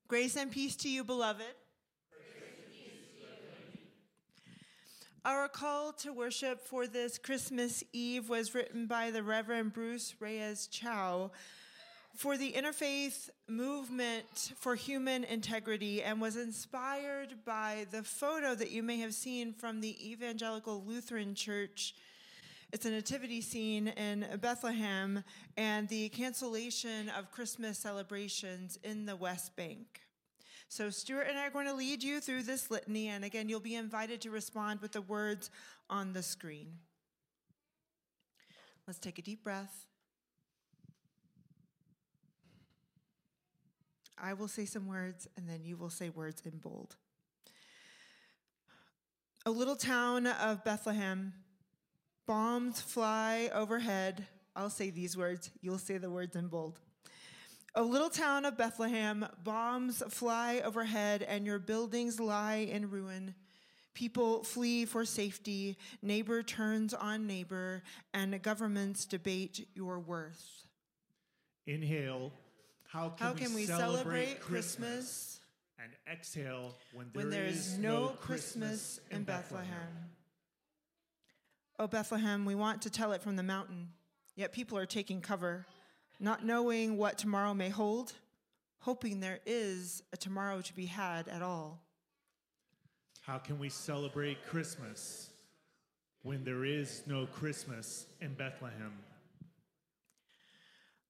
Grace 0.08 0.38
and 0.38 0.52
peace 0.52 0.76
to 0.78 0.90
you, 0.90 1.04
beloved. 1.04 1.44
Our 5.26 5.50
call 5.50 5.92
to 5.94 6.14
worship 6.14 6.62
for 6.62 6.88
this 6.88 7.18
Christmas 7.18 7.84
Eve 7.92 8.30
was 8.30 8.56
written 8.56 8.86
by 8.86 9.12
the 9.12 9.24
Reverend 9.24 9.74
Bruce 9.74 10.16
Reyes 10.22 10.68
Chow 10.68 11.32
for 12.18 12.36
the 12.36 12.52
interfaith 12.54 13.30
movement 13.48 14.52
for 14.58 14.74
human 14.74 15.24
integrity 15.24 16.02
and 16.02 16.20
was 16.20 16.36
inspired 16.36 17.36
by 17.46 17.86
the 17.92 18.02
photo 18.02 18.56
that 18.56 18.72
you 18.72 18.82
may 18.82 18.98
have 18.98 19.14
seen 19.14 19.54
from 19.54 19.82
the 19.82 20.12
Evangelical 20.12 20.84
Lutheran 20.84 21.36
Church. 21.36 21.94
It's 22.74 22.88
a 22.88 22.90
nativity 22.90 23.40
scene 23.42 23.90
in 23.90 24.26
Bethlehem 24.42 25.24
and 25.58 25.88
the 25.90 26.10
cancellation 26.10 27.10
of 27.10 27.32
Christmas 27.32 27.78
celebrations 27.78 28.80
in 28.84 29.06
the 29.06 29.16
West 29.16 29.56
Bank. 29.56 30.02
So, 30.70 30.90
Stuart 30.90 31.28
and 31.30 31.38
I 31.38 31.46
are 31.46 31.52
going 31.52 31.68
to 31.68 31.74
lead 31.74 32.02
you 32.02 32.20
through 32.20 32.44
this 32.44 32.72
litany, 32.72 33.10
and 33.10 33.24
again, 33.24 33.48
you'll 33.48 33.60
be 33.60 33.76
invited 33.76 34.22
to 34.22 34.32
respond 34.32 34.82
with 34.82 34.92
the 34.92 35.02
words 35.02 35.52
on 35.88 36.14
the 36.14 36.24
screen. 36.24 36.80
Let's 38.88 39.00
take 39.00 39.20
a 39.20 39.22
deep 39.22 39.44
breath. 39.44 39.86
I 44.20 44.34
will 44.34 44.48
say 44.48 44.66
some 44.66 44.88
words, 44.88 45.28
and 45.38 45.48
then 45.48 45.64
you 45.64 45.78
will 45.78 45.90
say 45.90 46.10
words 46.10 46.42
in 46.46 46.58
bold. 46.58 46.96
A 49.46 49.52
little 49.52 49.76
town 49.76 50.28
of 50.28 50.64
Bethlehem, 50.64 51.34
bombs 52.26 52.82
fly 52.82 53.50
overhead. 53.54 54.28
I'll 54.56 54.70
say 54.70 54.90
these 54.90 55.16
words, 55.16 55.52
you'll 55.62 55.78
say 55.78 55.98
the 55.98 56.10
words 56.10 56.36
in 56.36 56.48
bold. 56.48 56.80
A 57.76 57.82
little 57.82 58.10
town 58.10 58.44
of 58.46 58.58
Bethlehem, 58.58 59.26
bombs 59.44 60.02
fly 60.10 60.62
overhead, 60.66 61.22
and 61.22 61.46
your 61.46 61.60
buildings 61.60 62.20
lie 62.20 62.68
in 62.70 62.90
ruin. 62.90 63.36
People 63.94 64.44
flee 64.44 64.86
for 64.86 65.06
safety, 65.06 65.78
neighbor 66.02 66.44
turns 66.44 66.94
on 66.94 67.28
neighbor, 67.28 67.84
and 68.14 68.42
governments 68.42 69.06
debate 69.06 69.68
your 69.76 70.00
worth. 70.00 70.66
Inhale. 71.68 72.32
How 72.88 73.10
can, 73.10 73.28
How 73.28 73.34
can 73.34 73.54
we 73.54 73.66
celebrate 73.66 74.40
Christmas 74.40 75.40
And 75.78 75.92
exhale 76.12 76.74
when 76.94 77.08
when 77.14 77.30
there 77.30 77.46
is 77.46 77.78
no 77.78 78.10
Christmas 78.22 79.00
in 79.12 79.24
Bethlehem? 79.24 80.10
Oh, 81.80 81.88
Bethlehem, 81.88 82.46
we 82.46 82.56
want 82.56 82.82
to 82.84 82.90
tell 82.90 83.12
it 83.12 83.22
from 83.22 83.36
the 83.36 83.44
mountain, 83.44 83.90
yet 84.36 84.52
people 84.52 84.78
are 84.80 84.88
taking 84.88 85.22
cover, 85.22 85.68
not 86.20 86.44
knowing 86.44 86.98
what 86.98 87.20
tomorrow 87.20 87.54
may 87.54 87.70
hold, 87.70 88.14
hoping 88.80 89.20
there 89.20 89.40
is 89.46 90.02
a 90.12 90.18
tomorrow 90.18 90.62
to 90.62 90.74
be 90.74 90.88
had 90.88 91.28
at 91.28 91.44
all. 91.44 91.80
How 93.22 93.38
can 93.38 93.60
we 93.60 93.70
celebrate 93.70 94.44
Christmas 94.48 95.30
when 96.24 96.44
there 96.44 96.66
is 96.66 97.04
no 97.06 97.28
Christmas 97.28 98.08
in 98.22 98.34
Bethlehem? 98.34 98.94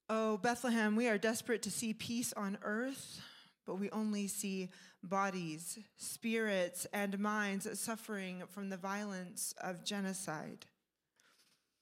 Oh, 0.09 0.37
Bethlehem, 0.37 0.95
we 0.95 1.09
are 1.09 1.17
desperate 1.17 1.61
to 1.63 1.71
see 1.71 1.93
peace 1.93 2.31
on 2.33 2.57
earth, 2.63 3.19
but 3.65 3.75
we 3.75 3.89
only 3.89 4.27
see 4.27 4.69
bodies, 5.03 5.79
spirits, 5.97 6.87
and 6.93 7.19
minds 7.19 7.67
suffering 7.77 8.43
from 8.47 8.69
the 8.69 8.77
violence 8.77 9.53
of 9.61 9.83
genocide. 9.83 10.65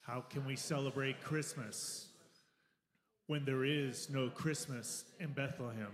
How 0.02 0.22
can 0.22 0.44
we 0.44 0.56
celebrate 0.56 1.24
Christmas 1.24 2.08
when 3.28 3.46
there 3.46 3.64
is 3.64 4.10
no 4.10 4.30
Christmas 4.30 5.06
in 5.20 5.32
Bethlehem? 5.32 5.92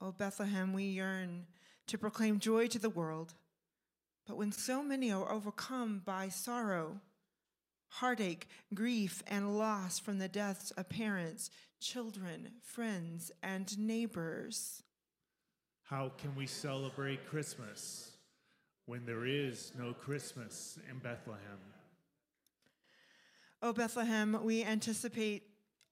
Oh, 0.00 0.10
Bethlehem, 0.10 0.72
we 0.72 0.84
yearn 0.84 1.46
to 1.86 1.98
proclaim 1.98 2.40
joy 2.40 2.66
to 2.66 2.80
the 2.80 2.90
world, 2.90 3.34
but 4.26 4.36
when 4.36 4.50
so 4.50 4.82
many 4.82 5.12
are 5.12 5.30
overcome 5.30 6.02
by 6.04 6.28
sorrow, 6.28 7.00
heartache, 7.90 8.48
grief, 8.74 9.22
and 9.26 9.58
loss 9.58 9.98
from 9.98 10.18
the 10.18 10.28
deaths 10.28 10.70
of 10.72 10.88
parents, 10.88 11.50
children, 11.80 12.52
friends, 12.62 13.30
and 13.42 13.78
neighbors. 13.78 14.82
How 15.82 16.12
can 16.16 16.34
we 16.36 16.46
celebrate 16.46 17.28
Christmas 17.28 18.12
when 18.86 19.04
there 19.04 19.26
is 19.26 19.72
no 19.78 19.92
Christmas 19.92 20.78
in 20.88 20.98
Bethlehem? 20.98 21.58
O 23.62 23.72
Bethlehem, 23.72 24.38
we 24.42 24.64
anticipate 24.64 25.42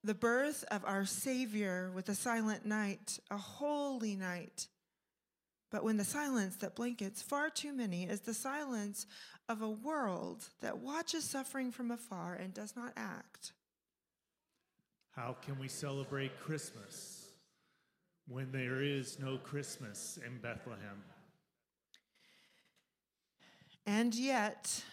the 0.04 0.14
birth 0.14 0.64
of 0.70 0.84
our 0.84 1.04
Savior 1.04 1.90
with 1.94 2.08
a 2.08 2.14
silent 2.14 2.64
night, 2.64 3.18
a 3.30 3.36
holy 3.36 4.14
night. 4.14 4.68
But 5.70 5.84
when 5.84 5.96
the 5.96 6.04
silence 6.04 6.56
that 6.56 6.76
blankets 6.76 7.20
far 7.20 7.50
too 7.50 7.72
many 7.72 8.04
is 8.04 8.20
the 8.20 8.32
silence 8.32 9.06
of 9.48 9.62
a 9.62 9.68
world 9.68 10.44
that 10.60 10.78
watches 10.78 11.24
suffering 11.24 11.72
from 11.72 11.90
afar 11.90 12.34
and 12.34 12.52
does 12.52 12.76
not 12.76 12.92
act. 12.96 13.52
How 15.16 15.36
can 15.42 15.58
we 15.58 15.68
celebrate 15.68 16.38
Christmas 16.40 17.30
when 18.28 18.52
there 18.52 18.82
is 18.82 19.18
no 19.18 19.38
Christmas 19.38 20.18
in 20.24 20.38
Bethlehem? 20.38 21.02
And 23.86 24.14
yet, 24.14 24.84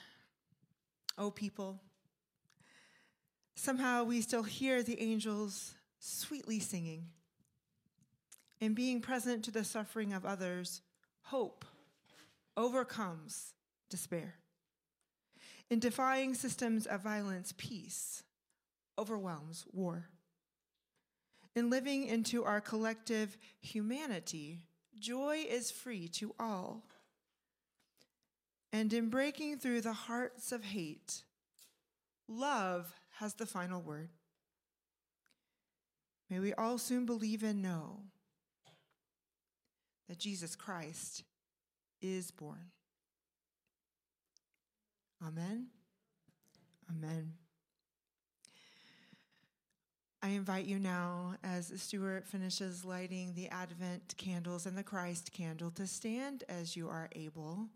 oh 1.18 1.32
people, 1.32 1.82
somehow 3.56 4.06
we 4.06 4.22
still 4.22 4.44
hear 4.44 4.82
the 4.82 5.02
angels 5.02 5.76
sweetly 6.00 6.60
singing. 6.60 7.08
In 8.62 8.74
being 8.74 9.02
present 9.02 9.44
to 9.44 9.52
the 9.52 9.65
suffering 9.65 10.13
of 10.13 10.26
others, 10.26 10.82
hope 11.24 11.65
overcomes 12.56 13.54
despair. 13.89 14.36
In 15.69 15.80
defying 15.80 16.34
systems 16.34 16.86
of 16.86 17.01
violence, 17.01 17.54
peace 17.58 18.23
overwhelms 18.97 19.65
war. 19.71 20.10
In 21.56 21.69
living 21.69 22.06
into 22.06 22.43
our 22.43 22.62
collective 22.62 23.38
humanity, 23.60 24.62
joy 24.99 25.45
is 25.49 25.71
free 25.71 26.08
to 26.10 26.36
all. 26.39 26.84
And 28.72 28.91
in 28.93 29.09
breaking 29.09 29.59
through 29.59 29.82
the 29.82 29.93
hearts 29.93 30.51
of 30.51 30.63
hate, 30.63 31.24
love 32.28 32.93
has 33.20 33.36
the 33.36 33.45
final 33.45 33.82
word. 33.82 34.09
May 36.30 36.39
we 36.39 36.53
all 36.53 36.78
soon 36.78 37.05
believe 37.05 37.43
and 37.43 37.61
know 37.61 37.99
that 40.09 40.20
Jesus 40.20 40.55
Christ 40.55 41.24
is 42.01 42.32
born. 42.32 42.72
Amen. 45.26 45.67
Amen. 46.89 47.34
I 50.21 50.30
invite 50.30 50.65
you 50.65 50.80
now, 50.80 51.36
as 51.43 51.71
Stuart 51.78 52.26
finishes 52.26 52.84
lighting 52.84 53.34
the 53.34 53.47
Advent 53.49 54.15
candles 54.17 54.65
and 54.65 54.78
the 54.78 54.84
Christ 54.84 55.32
candle, 55.32 55.71
to 55.71 55.88
stand 55.88 56.43
as 56.49 56.76
you 56.76 56.89
are 56.89 57.09
able 57.15 57.69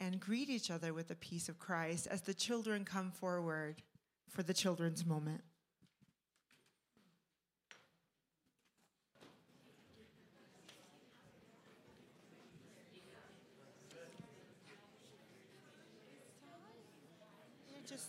and 0.00 0.18
greet 0.18 0.48
each 0.48 0.70
other 0.70 0.94
with 0.94 1.08
the 1.08 1.14
peace 1.16 1.48
of 1.48 1.58
Christ 1.58 2.06
as 2.08 2.22
the 2.22 2.34
children 2.34 2.84
come 2.84 3.10
forward 3.10 3.82
for 4.28 4.42
the 4.42 4.54
children's 4.54 5.04
moment. 5.04 5.42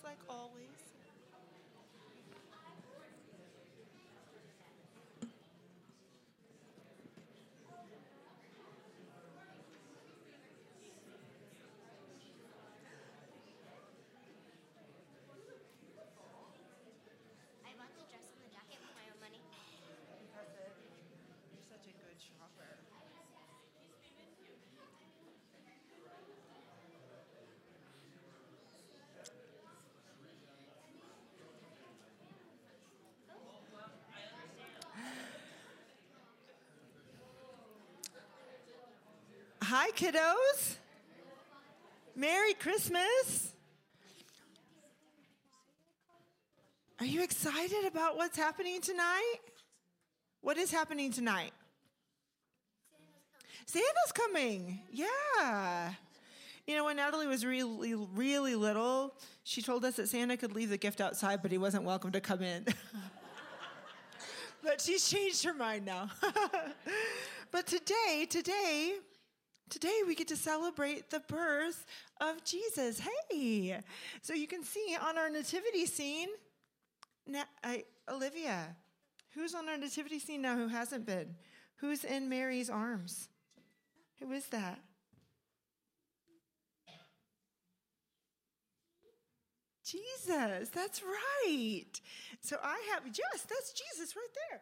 Like 0.03 0.17
always. 0.27 0.65
I 17.63 17.71
bought 17.77 17.93
the 17.95 18.03
dress 18.09 18.25
and 18.33 18.41
the 18.41 18.49
jacket 18.51 18.81
with 18.81 18.91
my 18.97 19.05
own 19.05 19.21
money. 19.21 19.39
You're 21.53 21.61
such 21.69 21.85
a 21.87 21.93
good 21.93 22.17
shopper. 22.17 22.81
Hi, 39.83 39.89
kiddos. 39.89 40.75
Merry 42.15 42.53
Christmas. 42.53 43.51
Are 46.99 47.05
you 47.07 47.23
excited 47.23 47.85
about 47.87 48.15
what's 48.15 48.37
happening 48.37 48.79
tonight? 48.79 49.39
What 50.41 50.59
is 50.59 50.71
happening 50.71 51.11
tonight? 51.11 51.51
Santa's 53.65 54.11
coming. 54.13 54.81
Yeah. 54.91 55.93
You 56.67 56.75
know, 56.75 56.85
when 56.85 56.97
Natalie 56.97 57.25
was 57.25 57.43
really, 57.43 57.95
really 57.95 58.53
little, 58.53 59.15
she 59.43 59.63
told 59.63 59.83
us 59.83 59.95
that 59.95 60.09
Santa 60.09 60.37
could 60.37 60.53
leave 60.53 60.69
the 60.69 60.77
gift 60.77 61.01
outside, 61.01 61.41
but 61.41 61.51
he 61.51 61.57
wasn't 61.57 61.85
welcome 61.85 62.11
to 62.11 62.21
come 62.21 62.43
in. 62.43 62.67
but 64.63 64.79
she's 64.79 65.09
changed 65.09 65.43
her 65.43 65.55
mind 65.55 65.85
now. 65.87 66.07
but 67.51 67.65
today, 67.65 68.27
today, 68.29 68.99
today 69.71 70.01
we 70.05 70.13
get 70.13 70.27
to 70.27 70.35
celebrate 70.35 71.09
the 71.09 71.21
birth 71.21 71.85
of 72.19 72.43
Jesus. 72.43 73.01
Hey, 73.31 73.79
so 74.21 74.33
you 74.33 74.45
can 74.45 74.63
see 74.63 74.95
on 75.01 75.17
our 75.17 75.29
nativity 75.29 75.85
scene, 75.87 76.27
I, 77.63 77.85
Olivia, 78.07 78.75
who's 79.33 79.55
on 79.55 79.69
our 79.69 79.77
nativity 79.77 80.19
scene 80.19 80.41
now 80.41 80.55
who 80.55 80.67
hasn't 80.67 81.05
been? 81.05 81.35
Who's 81.77 82.03
in 82.03 82.29
Mary's 82.29 82.69
arms? 82.69 83.29
Who 84.19 84.31
is 84.33 84.45
that? 84.47 84.79
Jesus, 89.83 90.69
that's 90.69 91.01
right. 91.01 92.01
So 92.41 92.57
I 92.63 92.81
have, 92.93 93.03
yes, 93.05 93.45
that's 93.49 93.73
Jesus 93.73 94.15
right 94.15 94.35
there. 94.49 94.61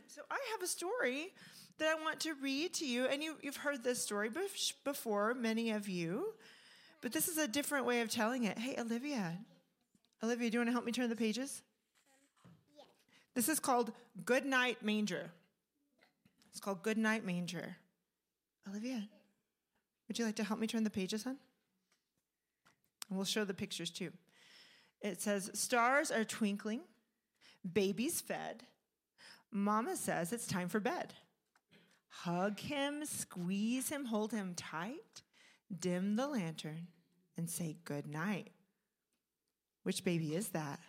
so 0.06 0.22
I 0.30 0.38
have 0.52 0.62
a 0.62 0.66
story 0.66 1.32
that 1.80 1.88
I 1.88 2.00
want 2.02 2.20
to 2.20 2.34
read 2.34 2.74
to 2.74 2.86
you, 2.86 3.06
and 3.06 3.22
you, 3.22 3.36
you've 3.42 3.56
heard 3.56 3.82
this 3.82 4.02
story 4.02 4.30
before, 4.84 5.34
many 5.34 5.70
of 5.70 5.88
you, 5.88 6.34
but 7.00 7.12
this 7.12 7.26
is 7.26 7.38
a 7.38 7.48
different 7.48 7.86
way 7.86 8.02
of 8.02 8.10
telling 8.10 8.44
it. 8.44 8.58
Hey, 8.58 8.76
Olivia, 8.78 9.38
Olivia, 10.22 10.50
do 10.50 10.54
you 10.54 10.60
want 10.60 10.68
to 10.68 10.72
help 10.72 10.84
me 10.84 10.92
turn 10.92 11.08
the 11.08 11.16
pages? 11.16 11.62
This 13.34 13.48
is 13.48 13.58
called 13.58 13.92
Good 14.26 14.44
Night 14.44 14.82
Manger. 14.82 15.30
It's 16.50 16.60
called 16.60 16.82
Good 16.82 16.98
Night 16.98 17.24
Manger. 17.24 17.76
Olivia, 18.68 19.08
would 20.06 20.18
you 20.18 20.26
like 20.26 20.36
to 20.36 20.44
help 20.44 20.60
me 20.60 20.66
turn 20.66 20.84
the 20.84 20.90
pages, 20.90 21.24
hon? 21.24 21.38
And 23.08 23.16
we'll 23.18 23.24
show 23.24 23.44
the 23.44 23.54
pictures 23.54 23.90
too. 23.90 24.12
It 25.00 25.22
says, 25.22 25.50
Stars 25.54 26.10
are 26.10 26.24
twinkling, 26.24 26.80
babies 27.72 28.20
fed. 28.20 28.64
Mama 29.50 29.96
says 29.96 30.32
it's 30.34 30.46
time 30.46 30.68
for 30.68 30.78
bed. 30.78 31.14
Hug 32.10 32.60
him, 32.60 33.04
squeeze 33.06 33.88
him, 33.88 34.04
hold 34.04 34.32
him 34.32 34.54
tight, 34.54 35.22
dim 35.78 36.16
the 36.16 36.26
lantern, 36.26 36.88
and 37.36 37.48
say 37.48 37.76
good 37.84 38.06
night. 38.06 38.50
Which 39.84 40.04
baby 40.04 40.34
is 40.34 40.48
that? 40.48 40.80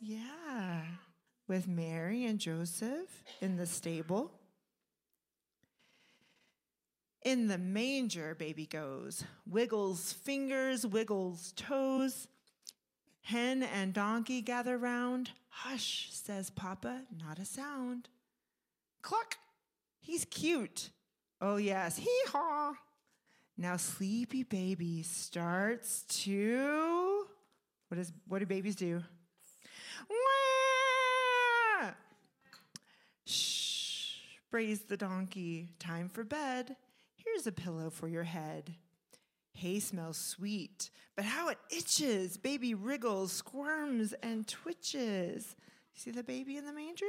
Yeah, 0.00 0.82
with 1.46 1.68
Mary 1.68 2.24
and 2.24 2.38
Joseph 2.38 3.22
in 3.40 3.56
the 3.56 3.66
stable. 3.66 4.32
In 7.22 7.48
the 7.48 7.58
manger, 7.58 8.34
baby 8.34 8.66
goes, 8.66 9.24
wiggles 9.46 10.12
fingers, 10.12 10.86
wiggles 10.86 11.52
toes. 11.56 12.28
Hen 13.22 13.62
and 13.62 13.94
donkey 13.94 14.42
gather 14.42 14.76
round. 14.76 15.30
Hush, 15.48 16.10
says 16.12 16.50
Papa, 16.50 17.02
not 17.18 17.38
a 17.38 17.46
sound. 17.46 18.08
Cluck, 19.00 19.36
he's 20.04 20.24
cute. 20.26 20.90
Oh, 21.40 21.56
yes, 21.56 21.96
hee 21.96 22.22
haw. 22.28 22.74
Now, 23.56 23.76
sleepy 23.76 24.42
baby 24.42 25.02
starts 25.02 26.02
to. 26.22 27.26
What, 27.88 27.98
is, 27.98 28.12
what 28.28 28.40
do 28.40 28.46
babies 28.46 28.76
do? 28.76 29.02
Shh, 33.26 34.16
prays 34.50 34.82
the 34.82 34.96
donkey. 34.96 35.70
Time 35.78 36.08
for 36.08 36.24
bed. 36.24 36.76
Here's 37.16 37.46
a 37.46 37.52
pillow 37.52 37.90
for 37.90 38.08
your 38.08 38.24
head. 38.24 38.74
Hay 39.52 39.78
smells 39.78 40.18
sweet, 40.18 40.90
but 41.14 41.24
how 41.24 41.48
it 41.48 41.58
itches. 41.70 42.36
Baby 42.36 42.74
wriggles, 42.74 43.32
squirms, 43.32 44.12
and 44.22 44.46
twitches. 44.46 45.54
See 45.94 46.10
the 46.10 46.24
baby 46.24 46.56
in 46.56 46.66
the 46.66 46.72
manger? 46.72 47.06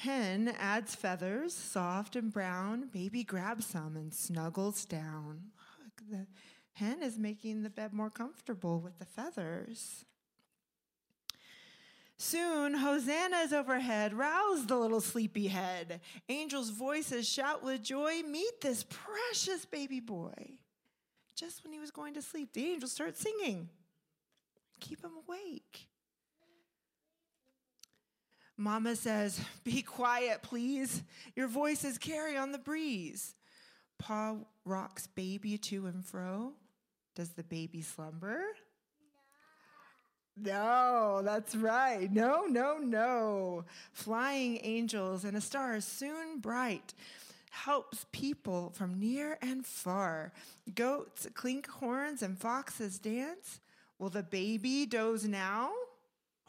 Hen 0.00 0.54
adds 0.58 0.94
feathers, 0.94 1.52
soft 1.52 2.16
and 2.16 2.32
brown. 2.32 2.88
Baby 2.90 3.22
grabs 3.22 3.66
some 3.66 3.96
and 3.96 4.14
snuggles 4.14 4.86
down. 4.86 5.50
Look, 5.78 6.10
the 6.10 6.26
hen 6.72 7.02
is 7.02 7.18
making 7.18 7.62
the 7.62 7.68
bed 7.68 7.92
more 7.92 8.08
comfortable 8.08 8.80
with 8.80 8.98
the 8.98 9.04
feathers. 9.04 10.06
Soon, 12.16 12.72
Hosanna 12.72 13.36
is 13.44 13.52
overhead. 13.52 14.14
Rouse 14.14 14.64
the 14.64 14.78
little 14.78 15.02
sleepy 15.02 15.48
head. 15.48 16.00
Angels' 16.30 16.70
voices 16.70 17.28
shout 17.28 17.62
with 17.62 17.82
joy 17.82 18.22
Meet 18.22 18.62
this 18.62 18.86
precious 18.88 19.66
baby 19.66 20.00
boy. 20.00 20.52
Just 21.36 21.62
when 21.62 21.74
he 21.74 21.78
was 21.78 21.90
going 21.90 22.14
to 22.14 22.22
sleep, 22.22 22.54
the 22.54 22.64
angels 22.64 22.92
start 22.92 23.18
singing. 23.18 23.68
Keep 24.80 25.04
him 25.04 25.12
awake. 25.28 25.89
Mama 28.60 28.94
says, 28.94 29.40
Be 29.64 29.80
quiet, 29.80 30.42
please. 30.42 31.02
Your 31.34 31.48
voices 31.48 31.96
carry 31.96 32.36
on 32.36 32.52
the 32.52 32.58
breeze. 32.58 33.34
Pa 33.98 34.36
rocks 34.66 35.06
baby 35.06 35.56
to 35.56 35.86
and 35.86 36.04
fro. 36.04 36.52
Does 37.14 37.30
the 37.30 37.42
baby 37.42 37.80
slumber? 37.80 38.42
No, 40.36 41.22
that's 41.24 41.54
right. 41.54 42.12
No, 42.12 42.44
no, 42.44 42.76
no. 42.76 43.64
Flying 43.92 44.60
angels 44.62 45.24
and 45.24 45.38
a 45.38 45.40
star 45.40 45.80
soon 45.80 46.38
bright 46.38 46.92
helps 47.50 48.04
people 48.12 48.72
from 48.74 49.00
near 49.00 49.38
and 49.40 49.64
far. 49.64 50.32
Goats 50.74 51.26
clink 51.32 51.66
horns 51.66 52.20
and 52.20 52.38
foxes 52.38 52.98
dance. 52.98 53.60
Will 53.98 54.10
the 54.10 54.22
baby 54.22 54.84
doze 54.84 55.24
now? 55.24 55.70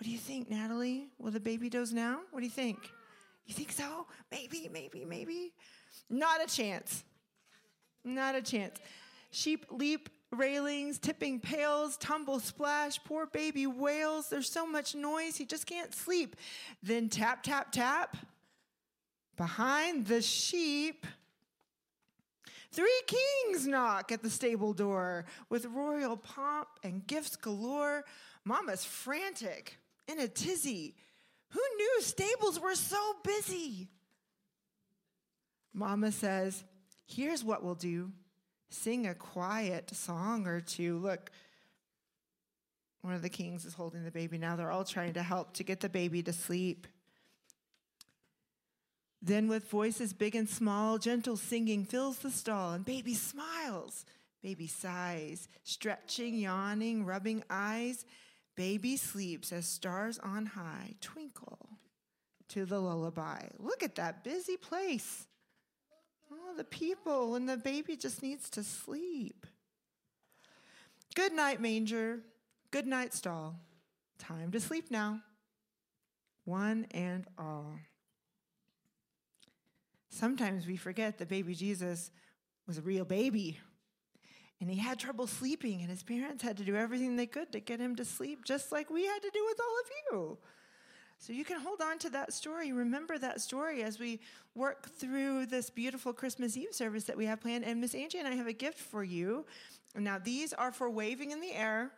What 0.02 0.06
do 0.06 0.12
you 0.14 0.18
think, 0.18 0.50
Natalie? 0.50 1.10
Will 1.20 1.30
the 1.30 1.40
baby 1.40 1.70
doze 1.70 1.94
now? 1.94 2.22
What 2.32 2.40
do 2.40 2.46
you 2.48 2.52
think? 2.52 2.90
You 3.46 3.54
think 3.54 3.72
so? 3.72 4.08
Maybe, 4.32 4.68
maybe, 4.74 5.06
maybe. 5.06 5.54
Not 6.10 6.44
a 6.44 6.48
chance. 6.48 7.04
Not 8.04 8.34
a 8.34 8.42
chance. 8.42 8.80
Sheep 9.30 9.68
leap 9.70 10.10
railings, 10.32 10.98
tipping 10.98 11.40
pails, 11.40 11.98
tumble 11.98 12.40
splash, 12.40 12.98
poor 13.04 13.28
baby 13.28 13.68
wails. 13.68 14.28
There's 14.28 14.50
so 14.50 14.66
much 14.66 14.96
noise, 14.96 15.36
he 15.36 15.46
just 15.46 15.68
can't 15.68 15.94
sleep. 15.94 16.36
Then 16.82 17.08
tap, 17.08 17.44
tap, 17.44 17.72
tap. 17.72 18.18
Behind 19.38 20.08
the 20.08 20.24
sheep, 20.24 21.06
three 22.72 23.02
kings 23.06 23.68
knock 23.68 24.12
at 24.12 24.24
the 24.24 24.32
stable 24.32 24.74
door 24.74 25.26
with 25.50 25.66
royal 25.68 26.18
pomp 26.18 26.70
and 26.84 27.06
gifts 27.06 27.36
galore. 27.36 28.04
Mama's 28.44 28.84
frantic, 28.84 29.78
in 30.12 30.20
a 30.20 30.28
tizzy. 30.28 30.96
Who 31.50 31.62
knew 31.78 32.02
stables 32.02 32.60
were 32.60 32.76
so 32.76 33.16
busy? 33.24 33.90
Mama 35.74 36.12
says, 36.12 36.64
Here's 37.06 37.44
what 37.44 37.64
we'll 37.64 37.76
do 37.76 38.12
sing 38.70 39.06
a 39.06 39.14
quiet 39.14 39.94
song 39.94 40.48
or 40.48 40.62
two. 40.62 40.98
Look, 40.98 41.30
one 43.02 43.14
of 43.14 43.22
the 43.22 43.30
kings 43.30 43.66
is 43.66 43.74
holding 43.74 44.04
the 44.04 44.12
baby 44.12 44.38
now. 44.38 44.56
They're 44.56 44.72
all 44.72 44.86
trying 44.86 45.14
to 45.14 45.24
help 45.24 45.54
to 45.56 45.64
get 45.64 45.82
the 45.82 45.90
baby 45.90 46.24
to 46.24 46.32
sleep. 46.32 46.88
Then, 49.22 49.48
with 49.48 49.70
voices 49.70 50.14
big 50.14 50.36
and 50.36 50.50
small, 50.50 50.98
gentle 50.98 51.38
singing 51.38 51.86
fills 51.86 52.20
the 52.20 52.32
stall, 52.32 52.74
and 52.74 52.86
baby 52.86 53.14
smiles. 53.14 54.06
Baby 54.42 54.66
sighs, 54.66 55.48
stretching, 55.64 56.36
yawning, 56.36 57.06
rubbing 57.06 57.44
eyes. 57.48 58.06
Baby 58.56 58.98
sleeps 58.98 59.52
as 59.52 59.66
stars 59.66 60.20
on 60.20 60.46
high 60.48 60.96
twinkle 61.02 61.70
to 62.50 62.66
the 62.66 62.80
lullaby. 62.80 63.48
Look 63.58 63.82
at 63.82 63.96
that 63.96 64.24
busy 64.24 64.58
place. 64.58 65.28
Oh, 66.32 66.56
the 66.56 66.64
people, 66.64 67.36
and 67.36 67.48
the 67.48 67.58
baby 67.58 67.96
just 67.96 68.22
needs 68.22 68.50
to 68.52 68.64
sleep. 68.64 69.46
Good 71.16 71.34
night, 71.34 71.62
manger. 71.62 72.20
Good 72.72 72.88
night, 72.88 73.14
stall. 73.14 73.60
Time 74.18 74.52
to 74.52 74.60
sleep 74.60 74.92
now. 74.92 75.22
One 76.46 76.88
and 76.92 77.26
all. 77.38 77.74
Sometimes 80.10 80.68
we 80.68 80.78
forget 80.78 81.18
that 81.18 81.30
baby 81.30 81.54
Jesus 81.54 82.12
was 82.68 82.78
a 82.78 82.82
real 82.82 83.06
baby. 83.06 83.60
And 84.62 84.70
he 84.70 84.78
had 84.78 85.00
trouble 85.00 85.26
sleeping, 85.26 85.82
and 85.82 85.90
his 85.90 86.04
parents 86.04 86.44
had 86.44 86.56
to 86.58 86.64
do 86.64 86.76
everything 86.76 87.16
they 87.16 87.26
could 87.26 87.52
to 87.52 87.60
get 87.60 87.80
him 87.80 87.96
to 87.96 88.06
sleep, 88.06 88.46
just 88.46 88.72
like 88.72 88.92
we 88.92 89.06
had 89.06 89.22
to 89.24 89.32
do 89.34 89.44
with 89.50 89.60
all 89.60 89.80
of 89.80 89.90
you. 90.12 90.38
So 91.18 91.34
you 91.34 91.44
can 91.44 91.60
hold 91.60 91.82
on 91.82 91.98
to 92.00 92.12
that 92.12 92.32
story. 92.32 92.72
Remember 92.72 93.18
that 93.18 93.42
story 93.42 93.82
as 93.82 94.00
we 94.00 94.20
work 94.54 94.88
through 94.88 95.48
this 95.48 95.72
beautiful 95.72 96.14
Christmas 96.14 96.56
Eve 96.56 96.74
service 96.74 97.06
that 97.06 97.18
we 97.18 97.26
have 97.26 97.42
planned. 97.42 97.64
And 97.64 97.82
Miss 97.82 97.96
Angie 97.96 98.20
and 98.20 98.28
I 98.28 98.36
have 98.36 98.48
a 98.48 98.54
gift 98.54 98.80
for 98.80 99.04
you. 99.04 99.46
Now, 99.96 100.20
these 100.20 100.54
are 100.54 100.72
for 100.72 100.90
waving 100.90 101.32
in 101.32 101.42
the 101.42 101.54
air. 101.54 101.92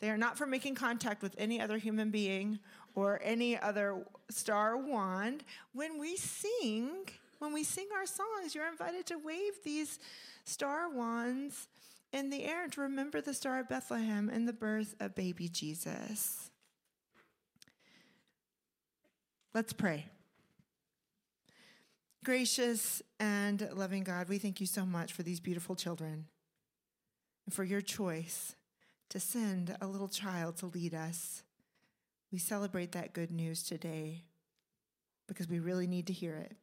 They 0.00 0.10
are 0.10 0.18
not 0.18 0.36
for 0.36 0.46
making 0.46 0.74
contact 0.74 1.22
with 1.22 1.34
any 1.38 1.60
other 1.60 1.78
human 1.78 2.10
being 2.10 2.58
or 2.94 3.20
any 3.22 3.58
other 3.58 4.04
star 4.30 4.76
wand. 4.76 5.44
When 5.74 5.98
we 5.98 6.16
sing, 6.16 7.08
when 7.38 7.52
we 7.52 7.62
sing 7.62 7.86
our 7.94 8.06
songs, 8.06 8.54
you're 8.54 8.68
invited 8.68 9.06
to 9.06 9.16
wave 9.18 9.62
these 9.64 10.00
star 10.44 10.90
wands 10.90 11.68
in 12.12 12.30
the 12.30 12.44
air 12.44 12.68
to 12.68 12.80
remember 12.80 13.20
the 13.20 13.34
star 13.34 13.60
of 13.60 13.68
Bethlehem 13.68 14.28
and 14.28 14.46
the 14.46 14.52
birth 14.52 14.94
of 15.00 15.14
baby 15.14 15.48
Jesus. 15.48 16.50
Let's 19.54 19.72
pray. 19.72 20.06
Gracious 22.24 23.02
and 23.18 23.68
loving 23.74 24.04
God, 24.04 24.28
we 24.28 24.38
thank 24.38 24.60
you 24.60 24.66
so 24.66 24.84
much 24.84 25.12
for 25.12 25.22
these 25.22 25.40
beautiful 25.40 25.74
children 25.74 26.26
and 27.46 27.54
for 27.54 27.64
your 27.64 27.80
choice 27.80 28.54
to 29.08 29.18
send 29.18 29.76
a 29.80 29.86
little 29.86 30.08
child 30.08 30.56
to 30.58 30.66
lead 30.66 30.94
us. 30.94 31.42
We 32.30 32.38
celebrate 32.38 32.92
that 32.92 33.12
good 33.12 33.30
news 33.30 33.62
today 33.62 34.24
because 35.26 35.48
we 35.48 35.58
really 35.58 35.86
need 35.86 36.06
to 36.08 36.12
hear 36.12 36.36
it. 36.36 36.56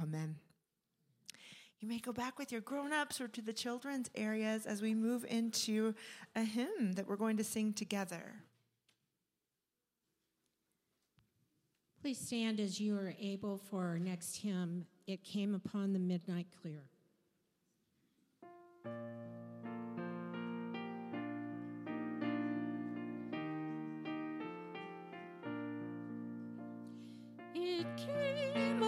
Amen. 0.00 0.36
You 1.80 1.88
may 1.88 1.98
go 1.98 2.12
back 2.12 2.38
with 2.38 2.52
your 2.52 2.60
grown 2.60 2.92
ups 2.92 3.22
or 3.22 3.28
to 3.28 3.40
the 3.40 3.54
children's 3.54 4.10
areas 4.14 4.66
as 4.66 4.82
we 4.82 4.94
move 4.94 5.24
into 5.26 5.94
a 6.36 6.42
hymn 6.42 6.92
that 6.92 7.08
we're 7.08 7.16
going 7.16 7.38
to 7.38 7.44
sing 7.44 7.72
together. 7.72 8.34
Please 12.02 12.18
stand 12.18 12.60
as 12.60 12.78
you 12.80 12.96
are 12.96 13.14
able 13.18 13.56
for 13.56 13.86
our 13.86 13.98
next 13.98 14.36
hymn. 14.36 14.84
It 15.06 15.24
came 15.24 15.54
upon 15.54 15.94
the 15.94 15.98
midnight 15.98 16.48
clear. 16.60 16.82
It 27.54 27.86
came 27.96 28.82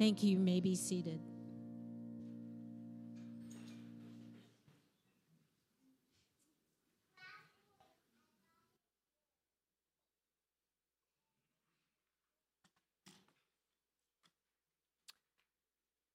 Thank 0.00 0.22
you. 0.22 0.30
You 0.30 0.38
may 0.38 0.60
be 0.60 0.74
seated. 0.74 1.20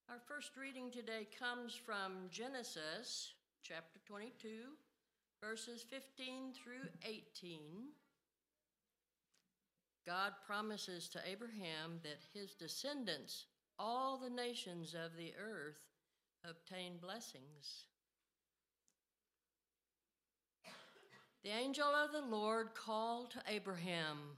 Our 0.09 0.19
first 0.27 0.57
reading 0.59 0.89
today 0.89 1.27
comes 1.37 1.75
from 1.75 2.27
Genesis 2.31 3.35
chapter 3.61 3.99
22, 4.07 4.47
verses 5.39 5.85
15 5.87 6.53
through 6.53 6.89
18. 7.03 7.59
God 10.07 10.31
promises 10.47 11.07
to 11.09 11.19
Abraham 11.29 11.99
that 12.01 12.17
his 12.33 12.55
descendants 12.55 13.45
all 13.85 14.17
the 14.17 14.31
nations 14.31 14.95
of 14.95 15.15
the 15.15 15.31
earth, 15.39 15.77
obtain 16.43 16.93
blessings. 16.99 17.85
The 21.43 21.51
angel 21.51 21.85
of 21.85 22.11
the 22.11 22.35
Lord 22.35 22.69
called 22.73 23.29
to 23.31 23.43
Abraham 23.47 24.37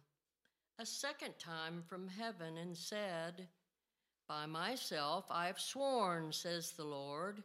a 0.78 0.86
second 0.86 1.40
time 1.40 1.82
from 1.88 2.10
heaven 2.10 2.58
and 2.58 2.76
said, 2.76 3.48
By 4.28 4.48
myself 4.48 5.24
I 5.32 5.48
have 5.48 5.62
sworn, 5.62 6.34
says 6.34 6.72
the 6.72 6.84
Lord, 6.84 7.42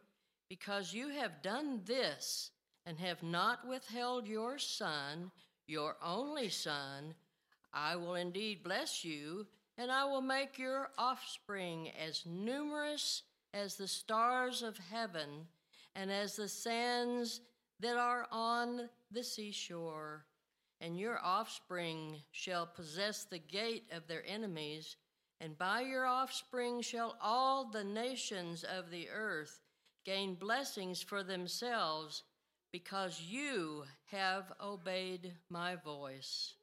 because 0.48 0.92
you 0.92 1.10
have 1.10 1.40
done 1.40 1.82
this 1.86 2.50
and 2.84 2.98
have 2.98 3.22
not 3.22 3.68
withheld 3.68 4.26
your 4.26 4.58
son, 4.58 5.30
your 5.68 5.94
only 6.04 6.48
son, 6.48 7.14
I 7.72 7.94
will 7.94 8.16
indeed 8.16 8.64
bless 8.64 9.04
you, 9.04 9.46
and 9.78 9.90
I 9.90 10.04
will 10.04 10.22
make 10.22 10.58
your 10.58 10.90
offspring 10.98 11.90
as 11.90 12.24
numerous 12.26 13.22
as 13.54 13.76
the 13.76 13.88
stars 13.88 14.62
of 14.62 14.78
heaven 14.78 15.46
and 15.94 16.10
as 16.10 16.36
the 16.36 16.48
sands 16.48 17.40
that 17.80 17.96
are 17.96 18.26
on 18.30 18.88
the 19.10 19.22
seashore. 19.22 20.24
And 20.80 20.98
your 20.98 21.18
offspring 21.22 22.16
shall 22.32 22.66
possess 22.66 23.24
the 23.24 23.38
gate 23.38 23.84
of 23.92 24.08
their 24.08 24.24
enemies, 24.26 24.96
and 25.40 25.56
by 25.56 25.82
your 25.82 26.06
offspring 26.06 26.80
shall 26.80 27.16
all 27.20 27.70
the 27.70 27.84
nations 27.84 28.64
of 28.64 28.90
the 28.90 29.08
earth 29.08 29.60
gain 30.04 30.34
blessings 30.34 31.00
for 31.00 31.22
themselves, 31.22 32.24
because 32.72 33.20
you 33.20 33.84
have 34.10 34.52
obeyed 34.60 35.32
my 35.50 35.76
voice. 35.76 36.54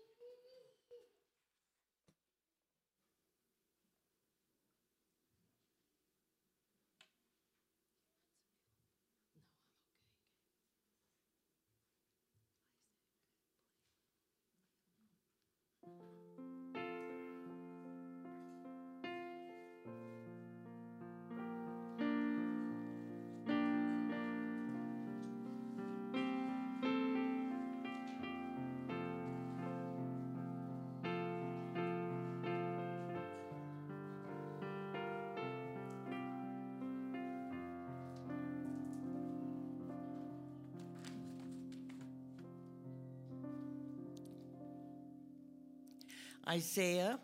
Isaiah 46.47 47.19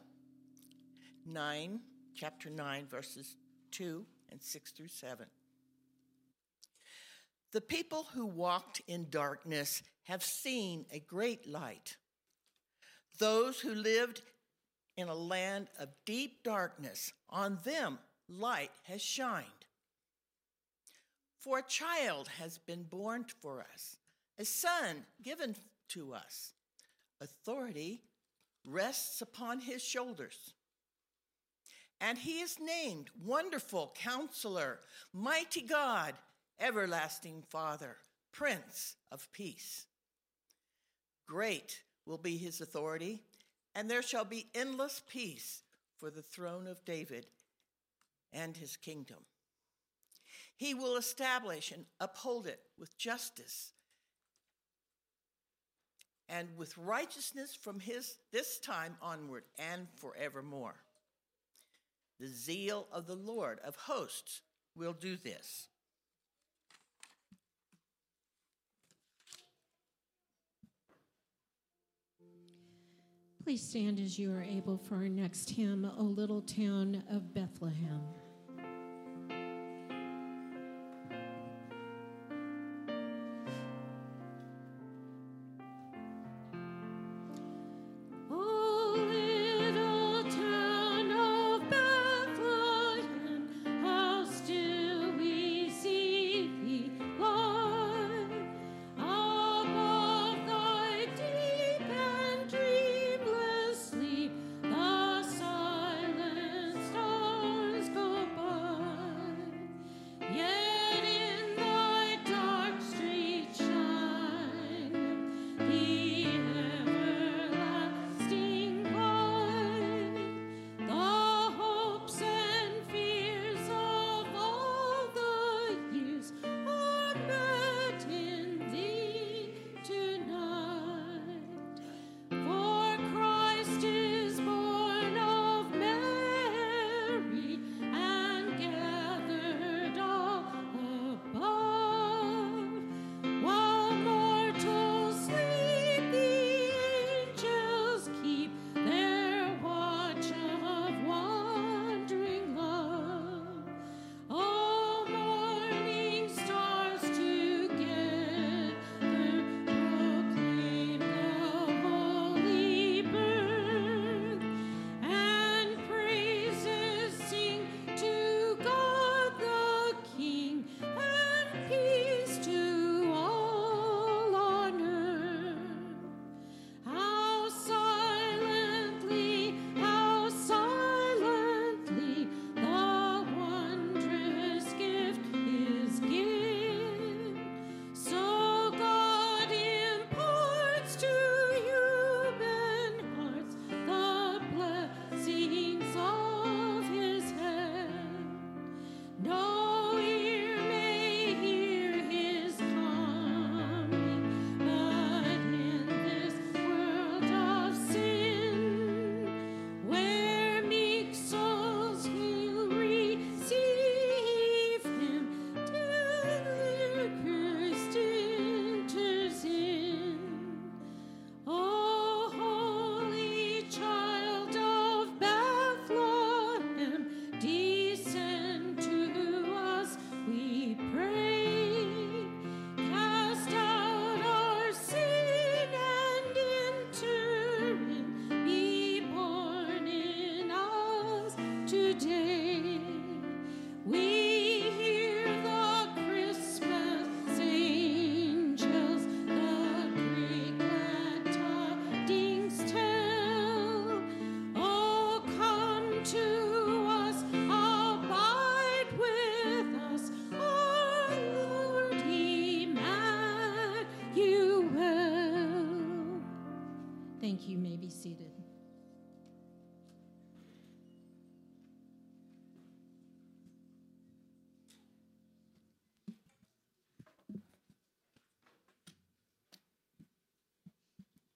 9, 1.26 1.80
chapter 2.16 2.50
9, 2.50 2.86
verses 2.88 3.36
2 3.72 4.06
and 4.32 4.42
6 4.42 4.72
through 4.72 4.88
7. 4.88 5.26
The 7.52 7.62
people 7.62 8.08
who 8.14 8.26
walked 8.26 8.82
in 8.88 9.08
darkness 9.10 9.82
have 10.04 10.24
seen 10.24 10.86
a 10.92 11.00
great 11.00 11.48
light. 11.48 11.96
Those 13.18 13.60
who 13.60 13.74
lived 13.74 14.22
in 14.98 15.08
a 15.08 15.16
land 15.16 15.68
of 15.80 15.90
deep 16.06 16.44
darkness, 16.44 17.14
on 17.30 17.60
them 17.64 18.00
light 18.28 18.72
has 18.84 19.02
shined. 19.02 19.46
For 21.40 21.60
a 21.60 21.64
child 21.64 22.28
has 22.40 22.58
been 22.58 22.84
born 22.84 23.26
for 23.42 23.66
us, 23.74 23.98
a 24.38 24.46
son 24.46 25.06
given 25.24 25.56
to 25.90 26.14
us. 26.14 26.54
Authority 27.22 28.02
rests 28.66 29.22
upon 29.22 29.62
his 29.62 29.84
shoulders. 29.84 30.54
And 32.02 32.18
he 32.18 32.40
is 32.42 32.58
named 32.60 33.10
Wonderful 33.24 33.94
Counselor, 33.96 34.80
Mighty 35.14 35.62
God, 35.62 36.14
Everlasting 36.60 37.44
Father, 37.50 37.98
Prince 38.32 38.96
of 39.12 39.32
Peace. 39.32 39.86
Great 41.28 41.82
will 42.06 42.18
be 42.18 42.38
his 42.38 42.62
authority, 42.62 43.22
and 43.74 43.90
there 43.90 44.04
shall 44.04 44.26
be 44.26 44.48
endless 44.54 45.02
peace 45.10 45.64
for 45.98 46.10
the 46.10 46.22
throne 46.22 46.68
of 46.68 46.84
David 46.86 47.28
and 48.34 48.56
his 48.58 48.76
kingdom. 48.76 49.20
He 50.58 50.74
will 50.74 50.98
establish 50.98 51.72
and 51.72 51.86
uphold 52.00 52.48
it 52.48 52.60
with 52.78 52.98
justice 52.98 53.72
and 56.30 56.50
with 56.58 56.78
righteousness 56.78 57.56
from 57.56 57.80
his 57.80 58.18
this 58.32 58.60
time 58.60 58.98
onward 59.02 59.44
and 59.60 59.88
forevermore. 59.96 60.76
The 62.20 62.28
zeal 62.28 62.88
of 62.92 63.08
the 63.08 63.16
Lord 63.16 63.60
of 63.64 63.76
hosts 63.76 64.42
will 64.76 64.94
do 64.94 65.18
this. 65.18 65.68
Please 73.44 73.62
stand 73.62 74.00
as 74.00 74.18
you 74.18 74.32
are 74.34 74.42
able 74.42 74.76
for 74.76 74.96
our 74.96 75.08
next 75.08 75.52
hymn, 75.52 75.86
O 76.00 76.02
Little 76.02 76.42
Town 76.42 77.04
of 77.12 77.32
Bethlehem. 77.32 78.02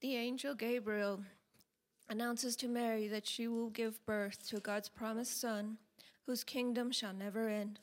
The 0.09 0.15
angel 0.15 0.55
Gabriel 0.55 1.19
announces 2.09 2.55
to 2.55 2.67
Mary 2.67 3.07
that 3.09 3.27
she 3.27 3.47
will 3.47 3.69
give 3.69 4.03
birth 4.07 4.49
to 4.49 4.59
God's 4.59 4.89
promised 4.89 5.39
Son, 5.39 5.77
whose 6.25 6.43
kingdom 6.43 6.91
shall 6.91 7.13
never 7.13 7.47
end. 7.47 7.79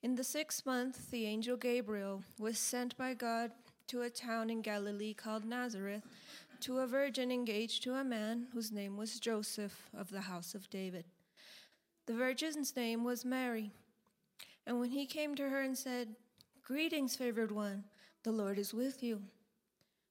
In 0.00 0.14
the 0.14 0.22
sixth 0.22 0.64
month, 0.64 1.10
the 1.10 1.26
angel 1.26 1.56
Gabriel 1.56 2.22
was 2.38 2.56
sent 2.56 2.96
by 2.96 3.14
God 3.14 3.50
to 3.88 4.02
a 4.02 4.10
town 4.10 4.48
in 4.48 4.62
Galilee 4.62 5.12
called 5.12 5.44
Nazareth 5.44 6.04
to 6.60 6.78
a 6.78 6.86
virgin 6.86 7.32
engaged 7.32 7.82
to 7.82 7.94
a 7.94 8.04
man 8.04 8.46
whose 8.54 8.70
name 8.70 8.96
was 8.96 9.18
Joseph 9.18 9.90
of 9.98 10.10
the 10.10 10.20
house 10.20 10.54
of 10.54 10.70
David. 10.70 11.04
The 12.06 12.14
virgin's 12.14 12.76
name 12.76 13.02
was 13.02 13.24
Mary. 13.24 13.72
And 14.68 14.78
when 14.78 14.90
he 14.90 15.04
came 15.04 15.34
to 15.34 15.48
her 15.48 15.62
and 15.62 15.76
said, 15.76 16.14
Greetings, 16.62 17.16
favored 17.16 17.50
one, 17.50 17.82
the 18.22 18.30
Lord 18.30 18.56
is 18.56 18.72
with 18.72 19.02
you. 19.02 19.22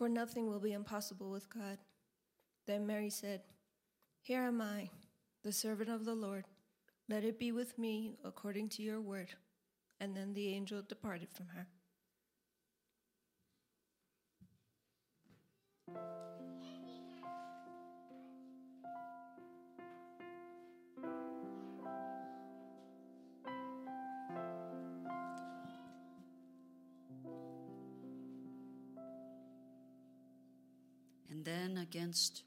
For 0.00 0.08
nothing 0.08 0.48
will 0.48 0.60
be 0.60 0.72
impossible 0.72 1.30
with 1.30 1.50
God. 1.50 1.76
Then 2.66 2.86
Mary 2.86 3.10
said, 3.10 3.42
Here 4.22 4.44
am 4.44 4.62
I, 4.62 4.88
the 5.42 5.52
servant 5.52 5.90
of 5.90 6.06
the 6.06 6.14
Lord. 6.14 6.46
Let 7.10 7.22
it 7.22 7.38
be 7.38 7.52
with 7.52 7.76
me 7.76 8.16
according 8.24 8.70
to 8.70 8.82
your 8.82 8.98
word. 8.98 9.34
And 10.00 10.16
then 10.16 10.32
the 10.32 10.54
angel 10.54 10.80
departed 10.80 11.28
from 11.30 11.48
her. 11.48 11.66
And 31.40 31.46
then, 31.46 31.78
against 31.78 32.42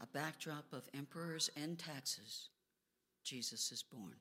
a 0.00 0.06
backdrop 0.06 0.72
of 0.72 0.88
emperors 0.94 1.50
and 1.54 1.78
taxes, 1.78 2.48
Jesus 3.22 3.70
is 3.70 3.82
born. 3.82 4.14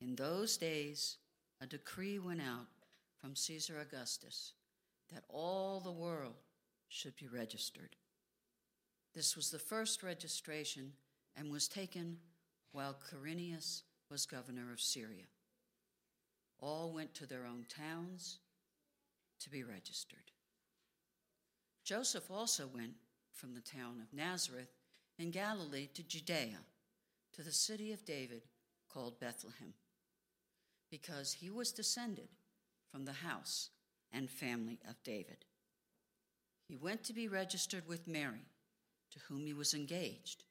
In 0.00 0.16
those 0.16 0.56
days, 0.56 1.18
a 1.60 1.66
decree 1.68 2.18
went 2.18 2.40
out 2.40 2.66
from 3.20 3.36
Caesar 3.36 3.78
Augustus 3.78 4.54
that 5.14 5.22
all 5.28 5.78
the 5.78 5.92
world 5.92 6.34
should 6.88 7.14
be 7.14 7.28
registered. 7.28 7.94
This 9.14 9.36
was 9.36 9.52
the 9.52 9.58
first 9.60 10.02
registration 10.02 10.90
and 11.36 11.52
was 11.52 11.68
taken 11.68 12.16
while 12.72 12.96
Quirinius 13.08 13.82
was 14.10 14.26
governor 14.26 14.72
of 14.72 14.80
Syria. 14.80 15.26
All 16.58 16.92
went 16.92 17.14
to 17.14 17.26
their 17.26 17.46
own 17.46 17.66
towns 17.68 18.40
to 19.38 19.48
be 19.48 19.62
registered. 19.62 20.32
Joseph 21.84 22.28
also 22.28 22.68
went 22.74 22.94
from 23.32 23.54
the 23.54 23.60
town 23.60 24.00
of 24.00 24.16
Nazareth 24.16 24.72
in 25.18 25.30
Galilee 25.30 25.88
to 25.94 26.02
Judea, 26.02 26.58
to 27.32 27.42
the 27.42 27.52
city 27.52 27.92
of 27.92 28.04
David 28.04 28.42
called 28.88 29.20
Bethlehem, 29.20 29.74
because 30.90 31.32
he 31.32 31.50
was 31.50 31.72
descended 31.72 32.28
from 32.90 33.04
the 33.04 33.12
house 33.12 33.70
and 34.12 34.30
family 34.30 34.78
of 34.88 35.02
David. 35.02 35.44
He 36.68 36.76
went 36.76 37.04
to 37.04 37.12
be 37.12 37.28
registered 37.28 37.88
with 37.88 38.08
Mary, 38.08 38.46
to 39.10 39.18
whom 39.28 39.46
he 39.46 39.54
was 39.54 39.74
engaged, 39.74 40.44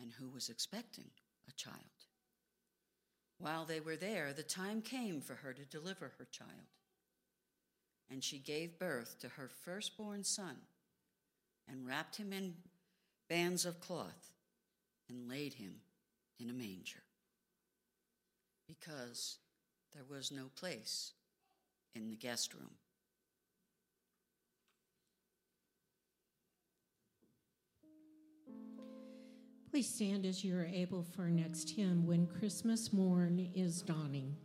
and 0.00 0.12
who 0.12 0.28
was 0.28 0.48
expecting 0.48 1.10
a 1.48 1.52
child. 1.52 1.76
While 3.38 3.64
they 3.64 3.80
were 3.80 3.96
there, 3.96 4.32
the 4.32 4.42
time 4.42 4.82
came 4.82 5.20
for 5.20 5.34
her 5.34 5.52
to 5.52 5.64
deliver 5.64 6.12
her 6.18 6.26
child 6.30 6.68
and 8.12 8.22
she 8.22 8.38
gave 8.38 8.78
birth 8.78 9.18
to 9.20 9.28
her 9.28 9.48
firstborn 9.48 10.22
son 10.22 10.56
and 11.68 11.86
wrapped 11.86 12.16
him 12.16 12.32
in 12.32 12.54
bands 13.28 13.64
of 13.64 13.80
cloth 13.80 14.32
and 15.08 15.28
laid 15.28 15.54
him 15.54 15.76
in 16.38 16.50
a 16.50 16.52
manger 16.52 17.02
because 18.66 19.38
there 19.92 20.04
was 20.08 20.30
no 20.30 20.44
place 20.56 21.12
in 21.94 22.08
the 22.08 22.16
guest 22.16 22.54
room. 22.54 22.70
Please 29.70 29.88
stand 29.88 30.26
as 30.26 30.44
you 30.44 30.54
are 30.54 30.66
able 30.66 31.02
for 31.02 31.22
our 31.22 31.30
next 31.30 31.70
hymn, 31.70 32.06
When 32.06 32.26
Christmas 32.26 32.92
Morn 32.92 33.50
is 33.54 33.80
Dawning. 33.80 34.36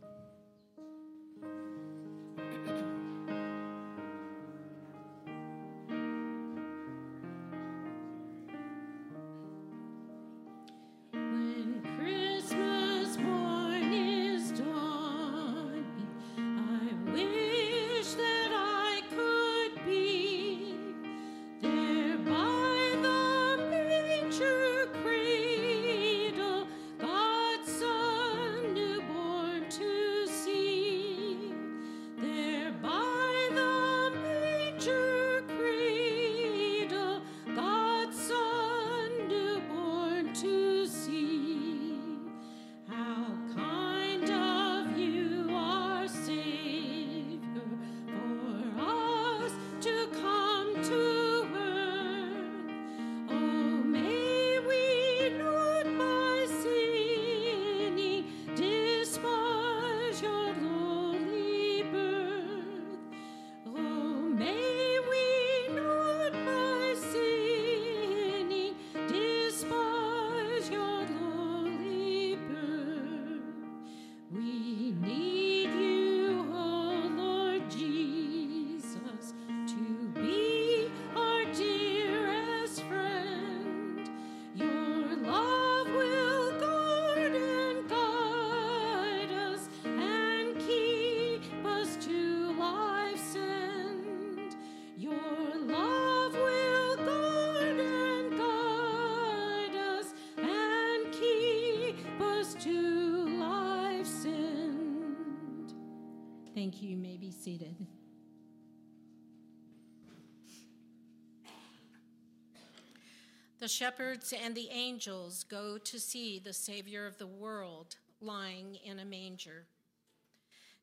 The 113.68 113.74
shepherds 113.74 114.32
and 114.32 114.54
the 114.54 114.70
angels 114.70 115.44
go 115.44 115.76
to 115.76 116.00
see 116.00 116.38
the 116.38 116.54
Savior 116.54 117.06
of 117.06 117.18
the 117.18 117.26
world 117.26 117.96
lying 118.18 118.78
in 118.82 118.98
a 118.98 119.04
manger. 119.04 119.66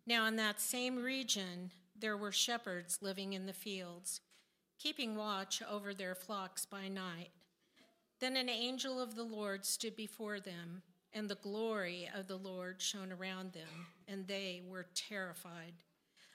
Now, 0.06 0.28
in 0.28 0.36
that 0.36 0.62
same 0.62 0.98
region, 0.98 1.72
there 2.00 2.16
were 2.16 2.32
shepherds 2.32 3.00
living 3.02 3.34
in 3.34 3.48
the 3.48 3.54
fields, 3.54 4.22
keeping 4.78 5.16
watch 5.16 5.64
over 5.68 5.96
their 5.96 6.14
flocks 6.14 6.68
by 6.68 6.88
night. 6.88 7.32
Then 8.20 8.38
an 8.38 8.50
angel 8.50 9.02
of 9.02 9.16
the 9.16 9.24
Lord 9.24 9.66
stood 9.66 9.96
before 9.96 10.40
them, 10.40 10.84
and 11.12 11.28
the 11.28 11.42
glory 11.42 12.08
of 12.16 12.28
the 12.28 12.38
Lord 12.38 12.80
shone 12.84 13.12
around 13.12 13.54
them, 13.54 13.88
and 14.08 14.28
they 14.28 14.62
were 14.64 14.86
terrified. 14.94 15.74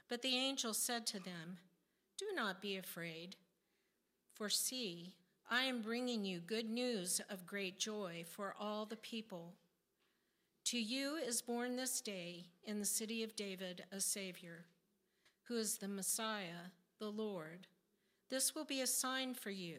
But 0.09 0.21
the 0.23 0.35
angel 0.35 0.75
said 0.75 1.07
to 1.07 1.21
them, 1.21 1.59
Do 2.19 2.27
not 2.35 2.61
be 2.61 2.77
afraid, 2.77 3.37
for 4.35 4.49
see, 4.49 5.15
I 5.53 5.65
am 5.65 5.83
bringing 5.83 6.25
you 6.25 6.39
good 6.39 6.71
news 6.71 7.21
of 7.29 7.45
great 7.45 7.77
joy 7.77 8.23
for 8.25 8.55
all 8.61 8.87
the 8.87 8.95
people. 8.95 9.55
To 10.67 10.79
you 10.79 11.17
is 11.17 11.43
born 11.43 11.75
this 11.75 12.01
day 12.01 12.45
in 12.63 12.79
the 12.79 12.85
city 12.85 13.25
of 13.25 13.35
David 13.35 13.83
a 13.91 13.99
Savior, 13.99 14.67
who 15.49 15.57
is 15.57 15.79
the 15.79 15.89
Messiah, 15.89 16.71
the 17.01 17.11
Lord. 17.11 17.67
This 18.29 18.55
will 18.55 18.65
be 18.65 18.81
a 18.81 18.87
sign 18.87 19.35
for 19.35 19.51
you. 19.51 19.79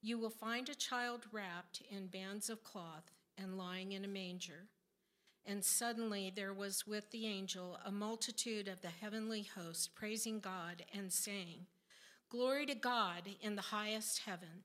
You 0.00 0.16
will 0.18 0.30
find 0.30 0.70
a 0.70 0.74
child 0.74 1.26
wrapped 1.30 1.82
in 1.90 2.06
bands 2.06 2.48
of 2.48 2.64
cloth 2.64 3.12
and 3.36 3.58
lying 3.58 3.92
in 3.92 4.06
a 4.06 4.08
manger. 4.08 4.68
And 5.44 5.62
suddenly 5.62 6.32
there 6.34 6.54
was 6.54 6.86
with 6.86 7.10
the 7.10 7.26
angel 7.26 7.78
a 7.84 7.92
multitude 7.92 8.68
of 8.68 8.80
the 8.80 8.88
heavenly 8.88 9.42
host 9.54 9.94
praising 9.94 10.40
God 10.40 10.82
and 10.96 11.12
saying, 11.12 11.66
Glory 12.30 12.64
to 12.64 12.74
God 12.74 13.28
in 13.42 13.54
the 13.54 13.60
highest 13.60 14.20
heaven, 14.20 14.64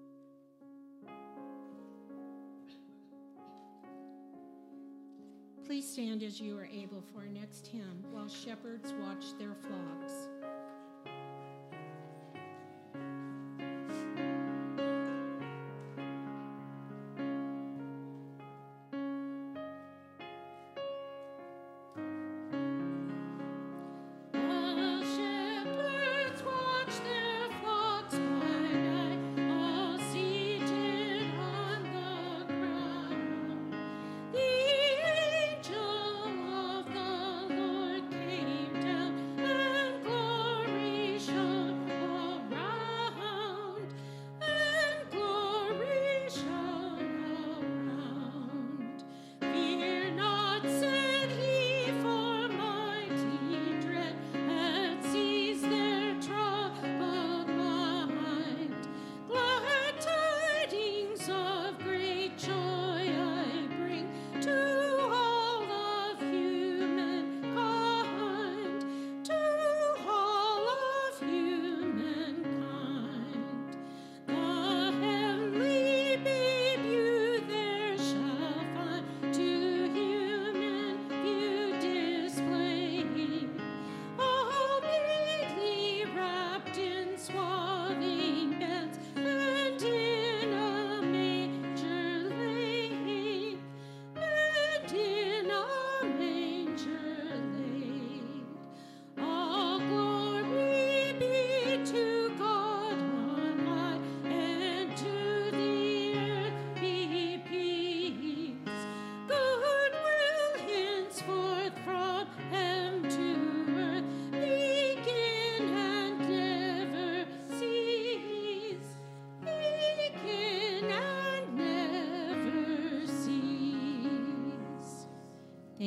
Please 5.71 5.89
stand 5.89 6.21
as 6.21 6.41
you 6.41 6.57
are 6.57 6.65
able 6.65 7.01
for 7.13 7.19
our 7.19 7.27
next 7.29 7.65
hymn 7.65 8.03
while 8.11 8.27
shepherds 8.27 8.93
watch 8.99 9.23
their 9.39 9.55
flocks. 9.55 10.27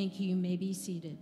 Thank 0.05 0.19
you. 0.19 0.27
You 0.27 0.35
may 0.35 0.55
be 0.55 0.71
seated. 0.71 1.17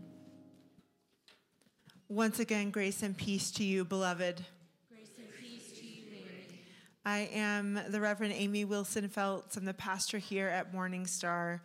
Once 2.09 2.39
again, 2.39 2.69
grace 2.69 3.01
and 3.01 3.15
peace 3.15 3.49
to 3.51 3.63
you, 3.63 3.85
beloved. 3.85 4.43
Grace 4.89 5.07
and 5.17 5.27
peace 5.41 5.71
to 5.79 5.85
you, 5.85 6.03
Mary. 6.11 6.65
I 7.05 7.29
am 7.33 7.79
the 7.87 8.01
Reverend 8.01 8.33
Amy 8.33 8.65
Wilson 8.65 9.07
Feltz. 9.07 9.55
I'm 9.55 9.63
the 9.63 9.73
pastor 9.73 10.17
here 10.17 10.49
at 10.49 10.73
Morning 10.73 11.07
Star, 11.07 11.63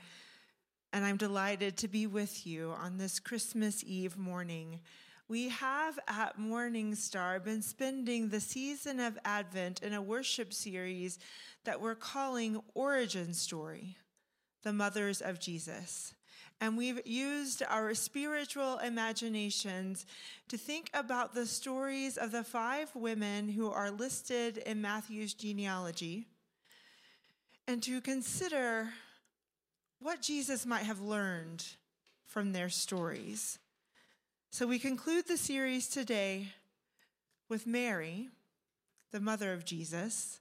and 0.92 1.04
I'm 1.04 1.16
delighted 1.16 1.76
to 1.78 1.88
be 1.88 2.06
with 2.06 2.46
you 2.46 2.70
on 2.70 2.98
this 2.98 3.18
Christmas 3.18 3.82
Eve 3.84 4.16
morning. 4.16 4.78
We 5.26 5.48
have 5.48 5.98
at 6.06 6.38
Morning 6.38 6.94
Star 6.94 7.40
been 7.40 7.62
spending 7.62 8.28
the 8.28 8.38
season 8.38 9.00
of 9.00 9.18
Advent 9.24 9.82
in 9.82 9.92
a 9.92 10.00
worship 10.00 10.54
series 10.54 11.18
that 11.64 11.80
we're 11.80 11.96
calling 11.96 12.62
Origin 12.74 13.34
Story, 13.34 13.96
the 14.62 14.72
Mothers 14.72 15.20
of 15.20 15.40
Jesus. 15.40 16.14
And 16.61 16.76
we've 16.76 17.06
used 17.06 17.62
our 17.68 17.94
spiritual 17.94 18.78
imaginations 18.78 20.06
to 20.48 20.59
think 20.59 20.90
about 20.92 21.34
the 21.34 21.46
stories 21.46 22.16
of 22.16 22.32
the 22.32 22.42
five 22.42 22.90
women 22.94 23.48
who 23.48 23.70
are 23.70 23.90
listed 23.90 24.59
in 24.59 24.80
Matthew's 24.80 25.34
genealogy 25.34 26.26
and 27.68 27.82
to 27.82 28.00
consider 28.00 28.88
what 30.00 30.22
Jesus 30.22 30.64
might 30.66 30.84
have 30.84 31.00
learned 31.00 31.64
from 32.26 32.52
their 32.52 32.68
stories. 32.68 33.59
So 34.50 34.66
we 34.66 34.78
conclude 34.78 35.26
the 35.28 35.36
series 35.36 35.88
today 35.88 36.48
with 37.48 37.66
Mary, 37.66 38.28
the 39.12 39.20
mother 39.20 39.52
of 39.52 39.64
Jesus, 39.64 40.40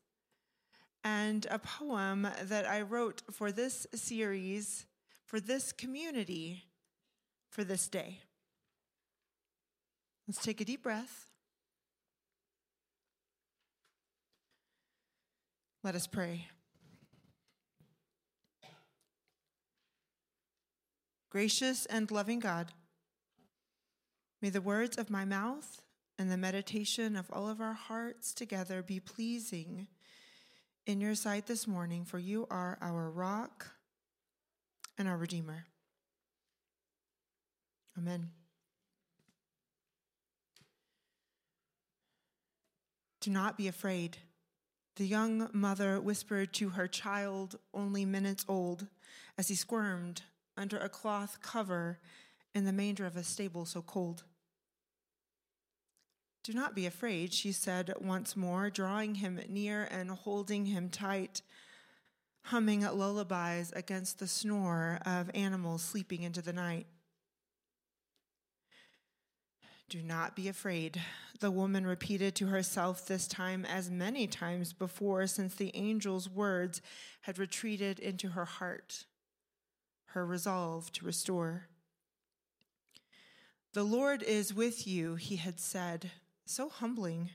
and 1.04 1.46
a 1.50 1.60
poem 1.60 2.28
that 2.44 2.66
I 2.66 2.82
wrote 2.82 3.22
for 3.32 3.52
this 3.52 3.88
series, 3.94 4.86
for 5.28 5.42
this 5.42 5.74
community, 5.74 6.64
for 7.50 7.66
this 7.66 7.90
day. 7.90 8.22
Let's 10.26 10.42
take 10.42 10.62
a 10.62 10.66
deep 10.66 10.84
breath. 10.84 11.28
Let 15.84 15.96
us 15.96 16.08
pray. 16.08 16.48
Gracious 21.30 21.86
and 21.86 22.10
loving 22.10 22.40
God, 22.40 22.72
may 24.42 24.50
the 24.50 24.62
words 24.62 24.98
of 24.98 25.10
my 25.10 25.26
mouth 25.26 25.82
and 26.18 26.32
the 26.32 26.38
meditation 26.38 27.18
of 27.18 27.30
all 27.32 27.50
of 27.50 27.60
our 27.60 27.74
hearts 27.74 28.34
together 28.34 28.82
be 28.82 29.02
pleasing 29.02 29.88
in 30.86 31.02
your 31.02 31.16
sight 31.16 31.48
this 31.48 31.68
morning, 31.68 32.06
for 32.06 32.18
you 32.18 32.48
are 32.50 32.78
our 32.82 33.10
rock 33.10 33.77
and 34.98 35.08
our 35.08 35.18
Redeemer. 35.18 35.66
Amen. 37.98 38.30
Do 43.22 43.32
not 43.32 43.58
be 43.58 43.68
afraid. 43.68 44.18
The 44.96 45.06
young 45.06 45.50
mother 45.54 46.00
whispered 46.00 46.54
to 46.54 46.70
her 46.70 46.88
child, 46.88 47.60
only 47.74 48.06
minutes 48.06 48.46
old, 48.48 48.88
as 49.38 49.48
he 49.48 49.56
squirmed 49.56 50.22
under 50.56 50.78
a 50.78 50.90
cloth 50.90 51.40
cover 51.42 52.00
in 52.56 52.66
the 52.66 52.74
manger 52.74 53.06
of 53.06 53.16
a 53.16 53.24
stable 53.24 53.66
so 53.66 53.82
cold. 53.82 54.24
Do 56.44 56.54
not 56.54 56.74
be 56.74 56.86
afraid, 56.86 57.34
she 57.34 57.52
said 57.52 57.94
once 58.00 58.36
more, 58.36 58.70
drawing 58.70 59.16
him 59.16 59.40
near 59.50 59.84
and 59.92 60.10
holding 60.10 60.66
him 60.66 60.90
tight, 60.90 61.42
humming 62.48 62.80
lullabies 62.82 63.74
against 63.76 64.20
the 64.20 64.28
snore 64.28 65.00
of 65.06 65.30
animals 65.34 65.82
sleeping 65.82 66.24
into 66.24 66.42
the 66.42 66.54
night. 66.54 66.88
Do 69.90 70.02
not 70.02 70.34
be 70.34 70.48
afraid, 70.48 71.02
the 71.42 71.52
woman 71.52 71.86
repeated 71.86 72.36
to 72.36 72.48
herself 72.48 73.06
this 73.06 73.28
time 73.28 73.66
as 73.66 73.92
many 73.92 74.28
times 74.28 74.72
before 74.72 75.28
since 75.28 75.56
the 75.56 75.76
angel's 75.76 76.30
words 76.30 76.82
had 77.22 77.38
retreated 77.38 78.00
into 78.00 78.30
her 78.30 78.46
heart, 78.46 79.06
her 80.08 80.26
resolve 80.26 80.90
to 80.94 81.06
restore. 81.06 81.68
The 83.74 83.84
Lord 83.84 84.24
is 84.24 84.54
with 84.54 84.88
you, 84.88 85.16
he 85.16 85.36
had 85.36 85.60
said, 85.60 86.12
so 86.46 86.70
humbling. 86.70 87.30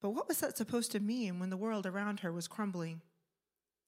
But 0.00 0.10
what 0.10 0.26
was 0.26 0.40
that 0.40 0.56
supposed 0.56 0.90
to 0.92 1.00
mean 1.00 1.38
when 1.38 1.50
the 1.50 1.56
world 1.58 1.84
around 1.84 2.20
her 2.20 2.32
was 2.32 2.48
crumbling 2.48 3.02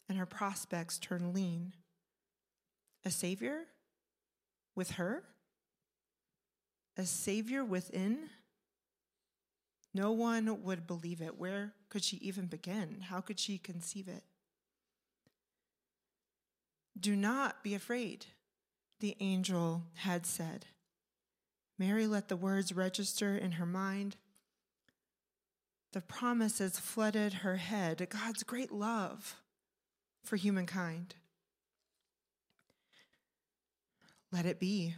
and 0.08 0.18
her 0.18 0.26
prospects 0.26 0.98
turn 0.98 1.32
lean? 1.32 1.74
A 3.04 3.10
savior? 3.10 3.64
With 4.74 4.92
her? 4.92 5.24
A 6.96 7.04
savior 7.04 7.64
within? 7.64 8.30
No 9.94 10.12
one 10.12 10.62
would 10.62 10.86
believe 10.86 11.20
it. 11.20 11.38
Where 11.38 11.72
could 11.88 12.04
she 12.04 12.16
even 12.18 12.46
begin? 12.46 13.02
How 13.08 13.20
could 13.20 13.38
she 13.38 13.58
conceive 13.58 14.08
it? 14.08 14.24
Do 16.98 17.14
not 17.14 17.62
be 17.62 17.74
afraid, 17.74 18.26
the 19.00 19.16
angel 19.20 19.84
had 19.94 20.26
said. 20.26 20.66
Mary 21.78 22.06
let 22.06 22.28
the 22.28 22.36
words 22.36 22.72
register 22.72 23.36
in 23.36 23.52
her 23.52 23.66
mind. 23.66 24.16
The 25.92 26.00
promises 26.00 26.78
flooded 26.78 27.34
her 27.34 27.56
head 27.56 28.06
God's 28.10 28.42
great 28.42 28.72
love 28.72 29.36
for 30.28 30.36
humankind. 30.36 31.14
Let 34.30 34.44
it 34.44 34.60
be. 34.60 34.94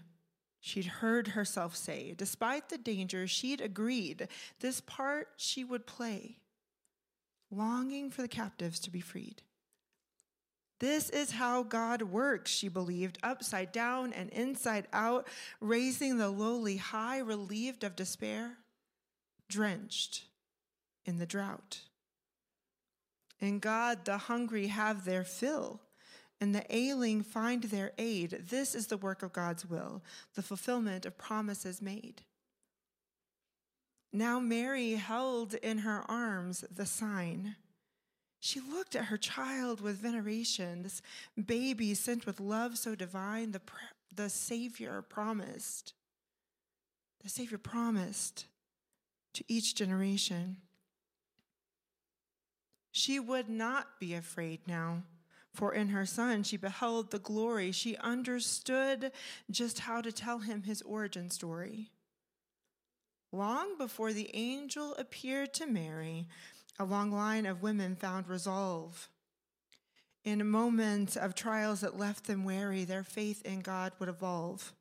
She'd 0.60 0.86
heard 0.86 1.28
herself 1.28 1.76
say, 1.76 2.14
despite 2.16 2.68
the 2.68 2.76
danger, 2.76 3.26
she'd 3.26 3.60
agreed 3.60 4.28
this 4.58 4.80
part 4.80 5.28
she 5.36 5.64
would 5.64 5.86
play, 5.86 6.38
longing 7.50 8.10
for 8.10 8.22
the 8.22 8.28
captives 8.28 8.80
to 8.80 8.90
be 8.90 9.00
freed. 9.00 9.42
This 10.80 11.08
is 11.08 11.32
how 11.32 11.62
God 11.62 12.02
works, 12.02 12.50
she 12.50 12.68
believed, 12.68 13.18
upside 13.22 13.70
down 13.70 14.12
and 14.12 14.30
inside 14.30 14.88
out, 14.92 15.28
raising 15.60 16.18
the 16.18 16.30
lowly 16.30 16.78
high, 16.78 17.18
relieved 17.18 17.84
of 17.84 17.96
despair, 17.96 18.56
drenched 19.48 20.24
in 21.06 21.18
the 21.18 21.26
drought. 21.26 21.80
In 23.40 23.58
God, 23.58 24.04
the 24.04 24.18
hungry 24.18 24.68
have 24.68 25.04
their 25.04 25.24
fill, 25.24 25.80
and 26.40 26.54
the 26.54 26.64
ailing 26.74 27.22
find 27.22 27.64
their 27.64 27.92
aid. 27.98 28.44
This 28.48 28.74
is 28.74 28.86
the 28.86 28.96
work 28.96 29.22
of 29.22 29.32
God's 29.32 29.64
will, 29.64 30.02
the 30.34 30.42
fulfillment 30.42 31.06
of 31.06 31.16
promises 31.16 31.80
made. 31.80 32.22
Now 34.12 34.40
Mary 34.40 34.92
held 34.92 35.54
in 35.54 35.78
her 35.78 36.04
arms 36.10 36.64
the 36.70 36.86
sign 36.86 37.56
she 38.40 38.58
looked 38.58 38.96
at 38.96 39.04
her 39.04 39.18
child 39.18 39.82
with 39.82 39.96
veneration, 39.96 40.82
this 40.82 41.02
baby 41.46 41.92
sent 41.92 42.24
with 42.24 42.40
love 42.40 42.78
so 42.78 42.94
divine, 42.94 43.52
the, 43.52 43.60
the 44.14 44.30
Savior 44.30 45.02
promised. 45.02 45.92
The 47.22 47.28
Savior 47.28 47.58
promised 47.58 48.46
to 49.34 49.44
each 49.46 49.74
generation. 49.74 50.56
She 52.92 53.20
would 53.20 53.48
not 53.48 54.00
be 54.00 54.14
afraid 54.14 54.60
now, 54.66 55.04
for 55.52 55.72
in 55.72 55.88
her 55.88 56.06
son 56.06 56.42
she 56.42 56.56
beheld 56.56 57.10
the 57.10 57.18
glory. 57.18 57.72
She 57.72 57.96
understood 57.96 59.12
just 59.50 59.80
how 59.80 60.00
to 60.00 60.12
tell 60.12 60.38
him 60.38 60.62
his 60.62 60.82
origin 60.82 61.30
story. 61.30 61.90
Long 63.32 63.78
before 63.78 64.12
the 64.12 64.30
angel 64.34 64.94
appeared 64.96 65.54
to 65.54 65.66
Mary, 65.66 66.26
a 66.78 66.84
long 66.84 67.12
line 67.12 67.46
of 67.46 67.62
women 67.62 67.94
found 67.94 68.28
resolve. 68.28 69.08
In 70.24 70.50
moments 70.50 71.16
of 71.16 71.34
trials 71.34 71.80
that 71.80 71.98
left 71.98 72.26
them 72.26 72.44
weary, 72.44 72.84
their 72.84 73.04
faith 73.04 73.40
in 73.42 73.60
God 73.60 73.92
would 73.98 74.08
evolve. 74.08 74.74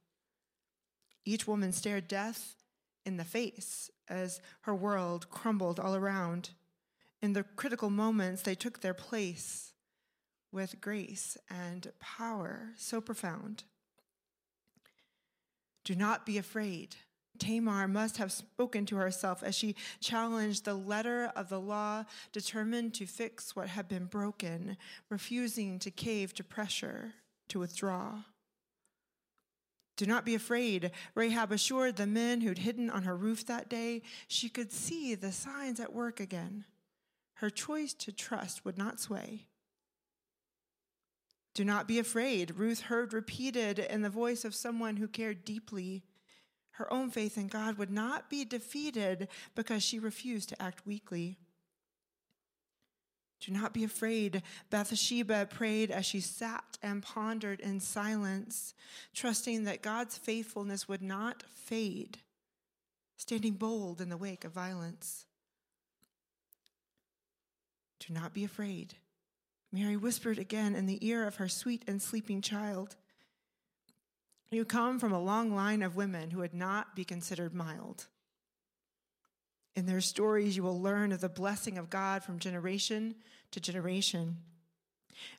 Each 1.25 1.47
woman 1.47 1.71
stared 1.71 2.07
death 2.07 2.55
in 3.05 3.17
the 3.17 3.23
face 3.23 3.89
as 4.07 4.41
her 4.61 4.75
world 4.75 5.29
crumbled 5.29 5.79
all 5.79 5.95
around. 5.95 6.49
In 7.21 7.33
the 7.33 7.43
critical 7.43 7.89
moments, 7.89 8.41
they 8.41 8.55
took 8.55 8.79
their 8.79 8.93
place 8.93 9.73
with 10.51 10.81
grace 10.81 11.37
and 11.49 11.91
power 11.99 12.69
so 12.77 13.01
profound. 13.01 13.63
Do 15.83 15.95
not 15.95 16.25
be 16.25 16.37
afraid. 16.37 16.95
Tamar 17.37 17.87
must 17.87 18.17
have 18.17 18.31
spoken 18.31 18.85
to 18.87 18.97
herself 18.97 19.43
as 19.43 19.55
she 19.55 19.75
challenged 20.01 20.65
the 20.65 20.73
letter 20.73 21.31
of 21.35 21.49
the 21.49 21.59
law, 21.59 22.03
determined 22.31 22.93
to 22.95 23.05
fix 23.05 23.55
what 23.55 23.69
had 23.69 23.87
been 23.87 24.05
broken, 24.05 24.77
refusing 25.09 25.79
to 25.79 25.91
cave 25.91 26.33
to 26.35 26.43
pressure, 26.43 27.13
to 27.47 27.59
withdraw. 27.59 28.23
Do 29.95 30.05
not 30.05 30.25
be 30.25 30.35
afraid, 30.35 30.91
Rahab 31.15 31.51
assured 31.51 31.95
the 31.95 32.07
men 32.07 32.41
who'd 32.41 32.59
hidden 32.59 32.89
on 32.89 33.03
her 33.03 33.15
roof 33.15 33.45
that 33.47 33.69
day. 33.69 34.01
She 34.27 34.47
could 34.47 34.71
see 34.71 35.15
the 35.15 35.31
signs 35.31 35.79
at 35.79 35.93
work 35.93 36.19
again. 36.19 36.65
Her 37.39 37.49
choice 37.49 37.93
to 37.95 38.11
trust 38.11 38.63
would 38.65 38.77
not 38.77 38.99
sway. 38.99 39.47
Do 41.53 41.65
not 41.65 41.87
be 41.87 41.99
afraid, 41.99 42.55
Ruth 42.57 42.81
heard 42.81 43.13
repeated 43.13 43.79
in 43.79 44.01
the 44.01 44.09
voice 44.09 44.45
of 44.45 44.55
someone 44.55 44.97
who 44.97 45.07
cared 45.07 45.43
deeply 45.43 46.03
her 46.79 46.91
own 46.93 47.11
faith 47.11 47.37
in 47.37 47.47
God 47.47 47.77
would 47.77 47.91
not 47.91 48.29
be 48.29 48.45
defeated 48.45 49.27
because 49.53 49.83
she 49.83 49.99
refused 49.99 50.47
to 50.47 50.61
act 50.61 50.87
weakly. 50.87 51.37
Do 53.41 53.51
not 53.51 53.73
be 53.73 53.83
afraid, 53.83 54.43
Bathsheba 54.69 55.47
prayed 55.47 55.91
as 55.91 56.05
she 56.05 56.21
sat 56.21 56.77
and 56.81 57.03
pondered 57.03 57.59
in 57.59 57.81
silence, 57.81 58.73
trusting 59.13 59.65
that 59.65 59.81
God's 59.81 60.17
faithfulness 60.17 60.87
would 60.87 61.01
not 61.01 61.43
fade, 61.53 62.19
standing 63.17 63.55
bold 63.55 63.99
in 63.99 64.07
the 64.07 64.15
wake 64.15 64.45
of 64.45 64.53
violence. 64.53 65.25
Do 67.99 68.13
not 68.13 68.33
be 68.33 68.43
afraid. 68.43 68.95
Mary 69.71 69.97
whispered 69.97 70.39
again 70.39 70.75
in 70.75 70.85
the 70.85 71.05
ear 71.05 71.25
of 71.27 71.35
her 71.35 71.47
sweet 71.47 71.83
and 71.87 72.01
sleeping 72.01 72.41
child. 72.41 72.95
You 74.51 74.65
come 74.65 74.99
from 74.99 75.11
a 75.11 75.21
long 75.21 75.53
line 75.53 75.83
of 75.83 75.95
women 75.95 76.31
who 76.31 76.39
would 76.39 76.55
not 76.55 76.95
be 76.95 77.03
considered 77.03 77.53
mild. 77.53 78.07
In 79.75 79.85
their 79.85 80.01
stories, 80.01 80.57
you 80.57 80.63
will 80.63 80.81
learn 80.81 81.11
of 81.11 81.21
the 81.21 81.29
blessing 81.29 81.77
of 81.77 81.89
God 81.89 82.23
from 82.23 82.39
generation 82.39 83.15
to 83.51 83.59
generation. 83.59 84.37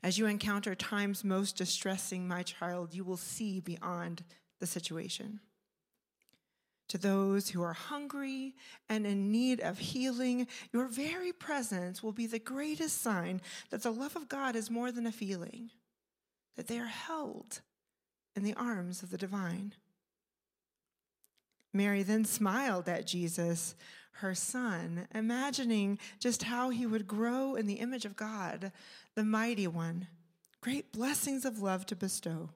As 0.02 0.18
you 0.18 0.26
encounter 0.26 0.74
times 0.74 1.24
most 1.24 1.56
distressing, 1.56 2.28
my 2.28 2.42
child, 2.42 2.94
you 2.94 3.02
will 3.02 3.16
see 3.16 3.60
beyond 3.60 4.22
the 4.60 4.66
situation. 4.66 5.40
To 6.90 6.98
those 6.98 7.50
who 7.50 7.62
are 7.62 7.72
hungry 7.72 8.56
and 8.88 9.06
in 9.06 9.30
need 9.30 9.60
of 9.60 9.78
healing, 9.78 10.48
your 10.72 10.88
very 10.88 11.32
presence 11.32 12.02
will 12.02 12.10
be 12.10 12.26
the 12.26 12.40
greatest 12.40 13.00
sign 13.00 13.42
that 13.70 13.84
the 13.84 13.92
love 13.92 14.16
of 14.16 14.28
God 14.28 14.56
is 14.56 14.72
more 14.72 14.90
than 14.90 15.06
a 15.06 15.12
feeling, 15.12 15.70
that 16.56 16.66
they 16.66 16.80
are 16.80 16.86
held 16.86 17.60
in 18.34 18.42
the 18.42 18.54
arms 18.54 19.04
of 19.04 19.12
the 19.12 19.18
divine. 19.18 19.72
Mary 21.72 22.02
then 22.02 22.24
smiled 22.24 22.88
at 22.88 23.06
Jesus, 23.06 23.76
her 24.14 24.34
son, 24.34 25.06
imagining 25.14 25.96
just 26.18 26.42
how 26.42 26.70
he 26.70 26.86
would 26.86 27.06
grow 27.06 27.54
in 27.54 27.68
the 27.68 27.74
image 27.74 28.04
of 28.04 28.16
God, 28.16 28.72
the 29.14 29.22
mighty 29.22 29.68
one, 29.68 30.08
great 30.60 30.90
blessings 30.90 31.44
of 31.44 31.62
love 31.62 31.86
to 31.86 31.94
bestow. 31.94 32.50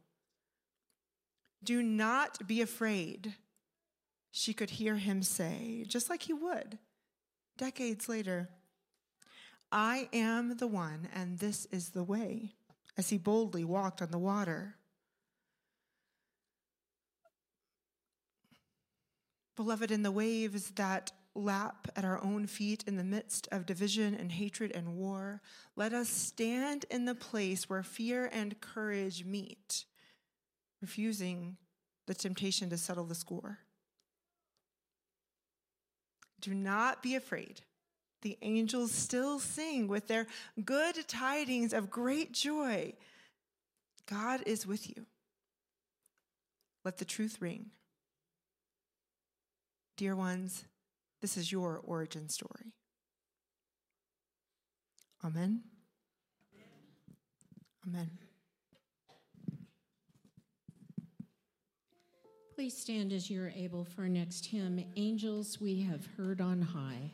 Do 1.62 1.85
not 1.85 2.49
be 2.49 2.61
afraid, 2.61 3.35
she 4.37 4.53
could 4.53 4.70
hear 4.70 4.97
him 4.97 5.22
say, 5.22 5.85
just 5.87 6.11
like 6.11 6.24
he 6.24 6.32
would 6.32 6.76
decades 7.57 8.09
later, 8.09 8.49
I 9.70 10.09
am 10.12 10.57
the 10.57 10.66
one, 10.66 11.09
and 11.14 11.39
this 11.39 11.66
is 11.66 11.91
the 11.91 12.03
way, 12.03 12.57
as 12.99 13.11
he 13.11 13.16
boldly 13.16 13.62
walked 13.62 14.03
on 14.03 14.11
the 14.11 14.18
water. 14.18 14.74
Beloved, 19.55 19.93
in 19.93 20.03
the 20.03 20.11
waves 20.11 20.72
that 20.72 21.12
lap 21.37 21.87
at 21.95 22.05
our 22.05 22.20
own 22.20 22.49
feet 22.49 22.82
in 22.89 22.97
the 22.97 23.05
midst 23.05 23.47
of 23.53 23.66
division 23.66 24.16
and 24.16 24.32
hatred 24.32 24.72
and 24.72 24.97
war, 24.97 25.43
let 25.76 25.93
us 25.93 26.09
stand 26.09 26.87
in 26.91 27.05
the 27.05 27.14
place 27.14 27.70
where 27.70 27.85
fear 27.85 28.28
and 28.32 28.61
courage 28.61 29.24
meet, 29.24 29.85
refusing 30.82 31.57
the 32.07 32.14
temptation 32.14 32.68
to 32.70 32.76
settle 32.76 33.05
the 33.05 33.14
score. 33.14 33.61
Do 36.45 36.53
not 36.53 37.03
be 37.03 37.14
afraid. 37.14 37.62
The 38.20 38.36
angels 38.42 38.92
still 38.92 39.38
sing 39.38 39.88
with 39.88 40.09
their 40.09 40.26
good 40.62 41.09
tidings 41.09 41.72
of 41.72 41.90
great 41.90 42.32
joy. 42.32 42.92
God 44.05 44.42
is 44.45 44.66
with 44.66 44.90
you. 44.90 45.07
Let 46.84 46.99
the 46.99 47.07
truth 47.07 47.38
ring. 47.40 47.70
Dear 49.97 50.14
ones, 50.14 50.66
this 51.22 51.38
is 51.38 51.51
your 51.51 51.80
origin 51.82 52.28
story. 52.28 52.74
Amen. 55.24 55.62
Amen. 57.88 58.11
Please 62.55 62.77
stand 62.77 63.13
as 63.13 63.29
you're 63.29 63.51
able 63.57 63.85
for 63.85 64.03
our 64.03 64.09
next 64.09 64.47
hymn, 64.47 64.85
Angels 64.95 65.61
We 65.61 65.81
Have 65.83 66.07
Heard 66.17 66.41
on 66.41 66.63
High. 66.63 67.11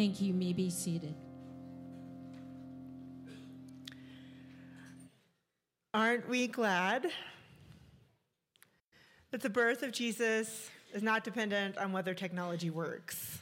Thank 0.00 0.22
you. 0.22 0.28
You 0.28 0.32
may 0.32 0.54
be 0.54 0.70
seated. 0.70 1.14
Aren't 5.92 6.26
we 6.26 6.46
glad 6.46 7.08
that 9.30 9.42
the 9.42 9.50
birth 9.50 9.82
of 9.82 9.92
Jesus 9.92 10.70
is 10.94 11.02
not 11.02 11.22
dependent 11.22 11.76
on 11.76 11.92
whether 11.92 12.14
technology 12.14 12.70
works? 12.70 13.40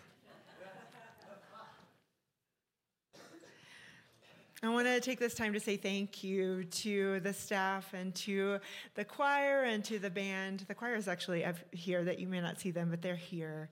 I 4.61 4.69
want 4.69 4.89
to 4.89 5.01
take 5.01 5.21
this 5.21 5.35
time 5.35 5.53
to 5.53 5.61
say 5.61 5.77
thank 5.77 6.25
you 6.25 6.65
to 6.65 7.21
the 7.21 7.33
staff 7.33 7.95
and 7.95 8.13
to 8.17 8.59
the 8.97 9.05
choir 9.05 9.63
and 9.63 9.85
to 9.85 10.01
the 10.01 10.11
band. 10.11 10.65
The 10.67 10.75
choir 10.75 10.97
is 10.97 11.07
actually 11.07 11.45
up 11.45 11.55
here 11.71 12.03
that 12.03 12.19
you 12.19 12.27
may 12.27 12.41
not 12.41 12.59
see 12.59 12.73
them, 12.73 12.91
but 12.91 13.01
they're 13.01 13.15
here 13.15 13.71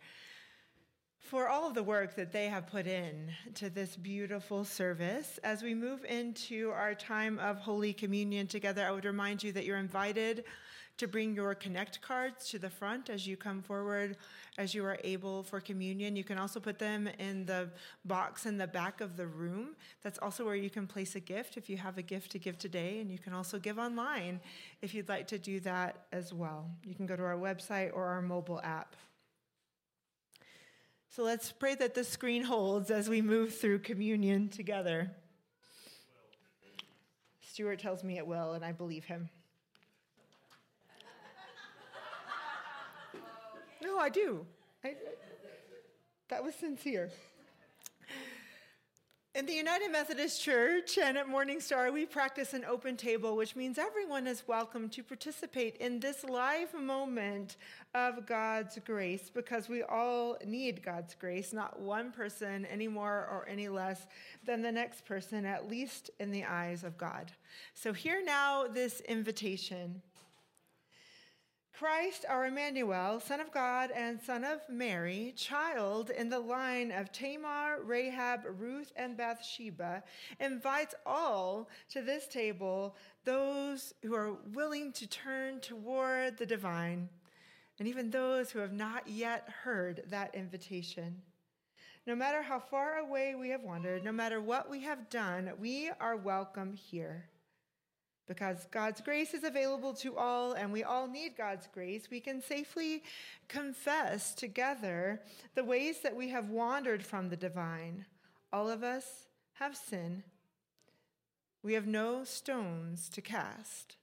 for 1.27 1.49
all 1.49 1.67
of 1.67 1.75
the 1.75 1.83
work 1.83 2.15
that 2.15 2.31
they 2.31 2.47
have 2.47 2.69
put 2.69 2.87
in 2.87 3.33
to 3.55 3.69
this 3.69 3.97
beautiful 3.97 4.65
service. 4.65 5.41
As 5.43 5.61
we 5.61 5.75
move 5.75 6.05
into 6.05 6.71
our 6.71 6.95
time 6.95 7.41
of 7.41 7.59
Holy 7.59 7.93
Communion 7.93 8.47
together, 8.47 8.87
I 8.87 8.93
would 8.93 9.05
remind 9.05 9.43
you 9.43 9.51
that 9.53 9.65
you're 9.65 9.77
invited 9.77 10.45
to 10.99 11.09
bring 11.09 11.35
your 11.35 11.55
connect 11.55 12.01
cards 12.01 12.49
to 12.51 12.61
the 12.61 12.71
front 12.71 13.11
as 13.11 13.27
you 13.27 13.37
come 13.37 13.61
forward 13.61 14.17
as 14.57 14.73
you 14.73 14.85
are 14.85 14.99
able 15.03 15.43
for 15.43 15.61
communion. 15.61 16.15
You 16.15 16.23
can 16.23 16.39
also 16.39 16.61
put 16.61 16.79
them 16.79 17.09
in 17.19 17.45
the 17.45 17.71
box 18.05 18.47
in 18.47 18.57
the 18.57 18.69
back 18.69 19.01
of 19.01 19.17
the 19.17 19.27
room. 19.27 19.75
That's 20.03 20.21
also 20.21 20.45
where 20.45 20.55
you 20.55 20.71
can 20.71 20.87
place 20.87 21.17
a 21.17 21.21
gift 21.21 21.57
if 21.57 21.69
you 21.69 21.77
have 21.77 21.99
a 21.99 22.03
gift 22.03 22.31
to 22.33 22.39
give 22.39 22.57
today, 22.57 23.01
and 23.01 23.11
you 23.11 23.19
can 23.19 23.33
also 23.33 23.59
give 23.59 23.79
online 23.79 24.41
if 24.81 24.95
you'd 24.95 25.09
like 25.09 25.27
to 25.29 25.39
do 25.39 25.59
that 25.61 26.07
as 26.13 26.33
well. 26.33 26.71
You 26.85 26.95
can 26.95 27.05
go 27.05 27.17
to 27.17 27.25
our 27.25 27.37
website 27.37 27.91
or 27.93 28.05
our 28.07 28.23
mobile 28.23 28.61
app. 28.63 28.95
So 31.17 31.23
let's 31.23 31.51
pray 31.51 31.75
that 31.77 31.95
the 31.95 32.05
screen 32.05 32.43
holds 32.43 32.91
as 32.91 33.09
we 33.09 33.23
move 33.23 33.55
through 33.55 33.79
communion 33.79 34.51
together. 34.51 35.11
Stuart 37.41 37.79
tells 37.79 38.05
me 38.05 38.19
it 38.19 38.27
will, 38.27 38.53
and 38.53 38.63
I 38.63 38.73
believe 38.73 39.07
him. 39.07 39.31
No, 43.83 43.97
I 43.99 44.11
do. 44.11 44.45
I, 44.85 44.93
that 46.29 46.45
was 46.45 46.55
sincere. 46.55 47.11
In 49.37 49.45
the 49.45 49.53
United 49.53 49.93
Methodist 49.93 50.41
Church 50.41 50.97
and 50.97 51.19
at 51.19 51.29
Morning 51.29 51.61
Star, 51.61 51.93
we 51.93 52.07
practice 52.07 52.55
an 52.55 52.65
open 52.65 52.97
table, 52.97 53.37
which 53.37 53.55
means 53.55 53.77
everyone 53.77 54.27
is 54.27 54.49
welcome 54.49 54.89
to 54.89 55.03
participate 55.03 55.77
in 55.77 56.01
this 56.01 56.25
live 56.25 56.73
moment 56.73 57.59
of 57.95 58.25
God's 58.25 58.79
grace 58.87 59.29
because 59.29 59.69
we 59.69 59.83
all 59.83 60.39
need 60.47 60.83
God's 60.83 61.15
grace, 61.15 61.53
not 61.53 61.79
one 61.79 62.13
person 62.13 62.65
any 62.65 62.89
more 62.89 63.29
or 63.31 63.47
any 63.47 63.69
less 63.69 64.07
than 64.47 64.63
the 64.63 64.73
next 64.73 65.05
person, 65.05 65.45
at 65.45 65.69
least 65.69 66.09
in 66.19 66.31
the 66.31 66.45
eyes 66.45 66.83
of 66.83 66.97
God. 66.97 67.31
So, 67.75 67.93
hear 67.93 68.25
now 68.25 68.67
this 68.67 69.01
invitation. 69.03 70.01
Christ, 71.79 72.25
our 72.27 72.47
Emmanuel, 72.47 73.21
Son 73.21 73.39
of 73.39 73.53
God 73.53 73.91
and 73.95 74.19
Son 74.19 74.45
of 74.45 74.61
Mary, 74.67 75.35
child 75.37 76.09
in 76.09 76.31
the 76.31 76.41
line 76.41 76.91
of 76.91 77.13
Tamar, 77.13 77.83
Rahab, 77.85 78.47
Ruth, 78.59 78.93
and 78.97 79.15
Bathsheba, 79.15 80.03
invites 80.41 80.95
all 81.05 81.69
to 81.91 82.01
this 82.01 82.29
table 82.29 82.97
those 83.25 83.93
who 84.03 84.15
are 84.15 84.39
willing 84.55 84.91
to 84.93 85.07
turn 85.07 85.61
toward 85.61 86.39
the 86.39 86.47
divine, 86.47 87.11
and 87.79 87.87
even 87.87 88.09
those 88.09 88.51
who 88.51 88.61
have 88.61 88.73
not 88.73 89.07
yet 89.07 89.47
heard 89.63 90.03
that 90.09 90.35
invitation. 90.35 91.21
No 92.07 92.17
matter 92.17 92.41
how 92.41 92.59
far 92.59 92.97
away 92.97 93.35
we 93.35 93.51
have 93.51 93.63
wandered, 93.63 94.03
no 94.03 94.13
matter 94.13 94.41
what 94.41 94.71
we 94.71 94.81
have 94.85 95.11
done, 95.11 95.51
we 95.61 95.91
are 96.01 96.17
welcome 96.17 96.73
here. 96.73 97.29
Because 98.27 98.67
God's 98.73 99.01
grace 99.01 99.35
is 99.35 99.45
available 99.45 99.95
to 99.95 100.17
all, 100.17 100.55
and 100.55 100.73
we 100.73 100.83
all 100.83 101.07
need 101.07 101.37
God's 101.37 101.69
grace, 101.73 102.09
we 102.11 102.21
can 102.21 102.43
safely 102.43 103.05
confess 103.49 104.35
together 104.35 105.23
the 105.55 105.65
ways 105.65 106.01
that 106.03 106.17
we 106.17 106.29
have 106.31 106.51
wandered 106.51 107.05
from 107.05 107.29
the 107.29 107.37
divine. 107.37 108.05
All 108.53 108.69
of 108.69 108.83
us 108.83 109.29
have 109.55 109.77
sin. 109.77 110.25
We 111.63 111.75
have 111.75 111.87
no 111.87 112.25
stones 112.25 113.09
to 113.11 113.21
cast. 113.21 113.97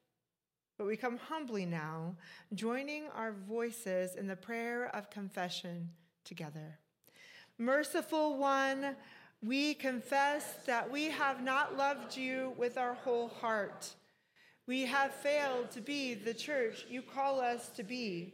But 0.78 0.88
we 0.88 0.98
come 0.98 1.18
humbly 1.18 1.66
now, 1.66 2.16
joining 2.54 3.08
our 3.16 3.32
voices 3.32 4.16
in 4.16 4.28
the 4.28 4.36
prayer 4.36 4.94
of 4.96 5.10
confession 5.10 5.90
together. 6.24 6.80
Merciful 7.58 8.38
One, 8.38 8.96
we 9.44 9.74
confess 9.74 10.56
that 10.66 10.90
we 10.90 11.06
have 11.10 11.44
not 11.44 11.78
loved 11.78 12.18
you 12.18 12.54
with 12.58 12.78
our 12.78 12.94
whole 12.94 13.28
heart. 13.28 13.94
We 14.66 14.84
have 14.84 15.14
failed 15.14 15.72
to 15.72 15.82
be 15.82 16.14
the 16.14 16.34
church 16.34 16.86
you 16.90 17.02
call 17.02 17.42
us 17.42 17.68
to 17.76 17.84
be. 17.84 18.34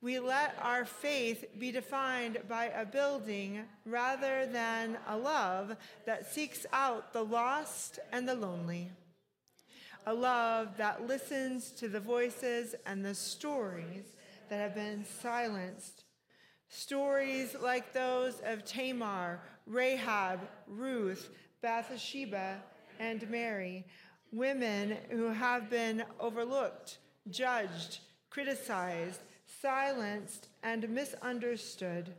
We 0.00 0.18
let 0.18 0.56
our 0.60 0.84
faith 0.86 1.44
be 1.58 1.70
defined 1.70 2.38
by 2.48 2.66
a 2.66 2.86
building 2.86 3.64
rather 3.84 4.46
than 4.46 4.96
a 5.06 5.16
love 5.16 5.76
that 6.06 6.32
seeks 6.32 6.64
out 6.72 7.12
the 7.12 7.24
lost 7.24 7.98
and 8.12 8.26
the 8.26 8.34
lonely. 8.34 8.90
A 10.06 10.14
love 10.14 10.78
that 10.78 11.06
listens 11.06 11.70
to 11.72 11.88
the 11.88 12.00
voices 12.00 12.74
and 12.86 13.04
the 13.04 13.14
stories 13.14 14.16
that 14.48 14.56
have 14.56 14.74
been 14.74 15.04
silenced. 15.04 16.04
Stories 16.68 17.54
like 17.60 17.92
those 17.92 18.40
of 18.44 18.64
Tamar, 18.64 19.40
Rahab, 19.66 20.40
Ruth, 20.66 21.28
Bathsheba, 21.60 22.56
and 22.98 23.28
Mary, 23.30 23.84
women 24.32 24.96
who 25.10 25.28
have 25.28 25.68
been 25.68 26.04
overlooked, 26.18 26.98
judged, 27.30 28.00
criticized, 28.30 29.20
silenced, 29.60 30.48
and 30.62 30.88
misunderstood. 30.88 32.14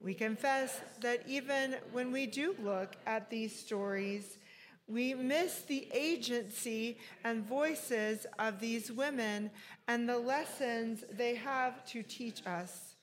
We 0.00 0.14
confess 0.14 0.80
that 1.02 1.22
even 1.28 1.76
when 1.92 2.10
we 2.10 2.26
do 2.26 2.56
look 2.62 2.96
at 3.06 3.28
these 3.28 3.54
stories, 3.54 4.38
we 4.88 5.14
miss 5.14 5.60
the 5.60 5.86
agency 5.92 6.98
and 7.22 7.46
voices 7.46 8.26
of 8.38 8.58
these 8.58 8.90
women 8.90 9.50
and 9.86 10.08
the 10.08 10.18
lessons 10.18 11.04
they 11.12 11.34
have 11.36 11.84
to 11.86 12.02
teach 12.02 12.44
us. 12.46 12.96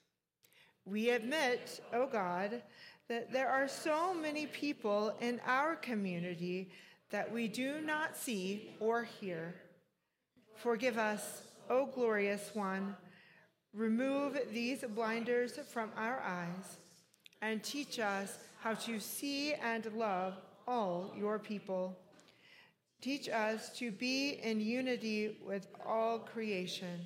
We 0.85 1.11
admit, 1.11 1.81
oh 1.93 2.07
God, 2.07 2.63
that 3.07 3.31
there 3.31 3.47
are 3.47 3.67
so 3.67 4.13
many 4.13 4.47
people 4.47 5.15
in 5.21 5.39
our 5.45 5.75
community 5.75 6.71
that 7.09 7.31
we 7.31 7.47
do 7.47 7.81
not 7.81 8.17
see 8.17 8.75
or 8.79 9.03
hear. 9.03 9.55
Forgive 10.55 10.97
us, 10.97 11.43
O 11.69 11.85
glorious 11.85 12.51
one. 12.53 12.95
Remove 13.73 14.37
these 14.51 14.83
blinders 14.95 15.59
from 15.71 15.91
our 15.95 16.19
eyes 16.21 16.77
and 17.41 17.63
teach 17.63 17.99
us 17.99 18.37
how 18.59 18.73
to 18.73 18.99
see 18.99 19.53
and 19.53 19.85
love 19.93 20.33
all 20.67 21.13
your 21.17 21.39
people. 21.39 21.97
Teach 23.01 23.29
us 23.29 23.69
to 23.77 23.91
be 23.91 24.39
in 24.43 24.59
unity 24.59 25.37
with 25.45 25.67
all 25.85 26.19
creation. 26.19 27.05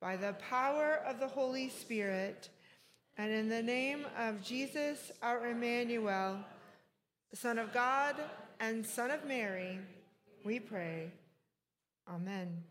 By 0.00 0.16
the 0.16 0.34
power 0.34 1.00
of 1.06 1.20
the 1.20 1.28
Holy 1.28 1.68
Spirit, 1.68 2.48
and 3.16 3.32
in 3.32 3.48
the 3.48 3.62
name 3.62 4.04
of 4.18 4.42
Jesus, 4.42 5.12
our 5.22 5.46
Emmanuel, 5.46 6.38
Son 7.32 7.58
of 7.58 7.72
God 7.72 8.16
and 8.60 8.86
Son 8.86 9.10
of 9.10 9.24
Mary, 9.26 9.78
we 10.44 10.60
pray. 10.60 11.10
Amen. 12.08 12.62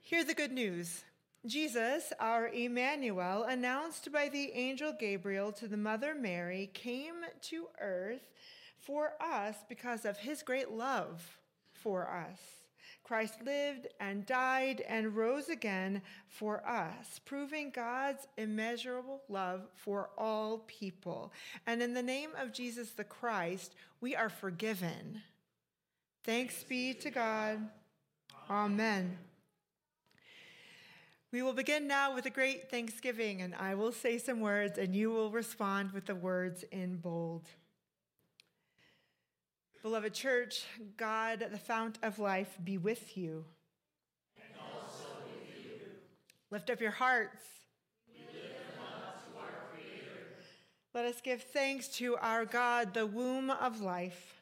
Hear 0.00 0.24
the 0.24 0.34
good 0.34 0.52
news. 0.52 1.04
Jesus, 1.44 2.12
our 2.18 2.48
Emmanuel, 2.48 3.44
announced 3.44 4.10
by 4.12 4.28
the 4.28 4.52
angel 4.52 4.92
Gabriel 4.98 5.52
to 5.52 5.68
the 5.68 5.76
mother 5.76 6.14
Mary, 6.14 6.70
came 6.74 7.14
to 7.42 7.68
earth 7.80 8.28
for 8.78 9.12
us 9.20 9.56
because 9.68 10.04
of 10.04 10.18
his 10.18 10.42
great 10.42 10.70
love 10.70 11.38
for 11.72 12.08
us. 12.08 12.40
Christ 13.06 13.36
lived 13.44 13.86
and 14.00 14.26
died 14.26 14.82
and 14.88 15.14
rose 15.14 15.48
again 15.48 16.02
for 16.28 16.66
us, 16.66 17.20
proving 17.24 17.70
God's 17.70 18.26
immeasurable 18.36 19.22
love 19.28 19.62
for 19.76 20.10
all 20.18 20.64
people. 20.66 21.32
And 21.68 21.80
in 21.80 21.94
the 21.94 22.02
name 22.02 22.30
of 22.36 22.52
Jesus 22.52 22.90
the 22.90 23.04
Christ, 23.04 23.76
we 24.00 24.16
are 24.16 24.28
forgiven. 24.28 25.22
Thanks 26.24 26.64
be 26.64 26.94
to 26.94 27.10
God. 27.10 27.68
Amen. 28.50 29.16
We 31.30 31.42
will 31.42 31.52
begin 31.52 31.86
now 31.86 32.12
with 32.12 32.26
a 32.26 32.30
great 32.30 32.72
thanksgiving, 32.72 33.40
and 33.40 33.54
I 33.54 33.76
will 33.76 33.92
say 33.92 34.18
some 34.18 34.40
words, 34.40 34.78
and 34.78 34.96
you 34.96 35.12
will 35.12 35.30
respond 35.30 35.92
with 35.92 36.06
the 36.06 36.16
words 36.16 36.64
in 36.72 36.96
bold. 36.96 37.46
Beloved 39.82 40.14
church, 40.14 40.64
God, 40.96 41.46
the 41.50 41.58
fount 41.58 41.98
of 42.02 42.18
life, 42.18 42.58
be 42.64 42.78
with 42.78 43.16
you. 43.16 43.44
And 44.36 44.54
also 44.60 45.06
with 45.24 45.64
you. 45.64 45.80
Lift 46.50 46.70
up 46.70 46.80
your 46.80 46.90
hearts. 46.90 47.44
Let 50.96 51.04
us 51.04 51.20
give 51.20 51.42
thanks 51.42 51.88
to 51.98 52.16
our 52.16 52.46
God, 52.46 52.94
the 52.94 53.06
womb 53.06 53.50
of 53.50 53.82
life. 53.82 54.40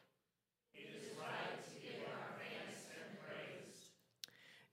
It 0.73 0.87
is 0.95 1.11
right 1.19 1.67
to 1.67 1.81
give 1.81 1.99
our 2.07 2.37
thanks 2.39 2.87
and 2.97 3.19
praise. 3.19 3.89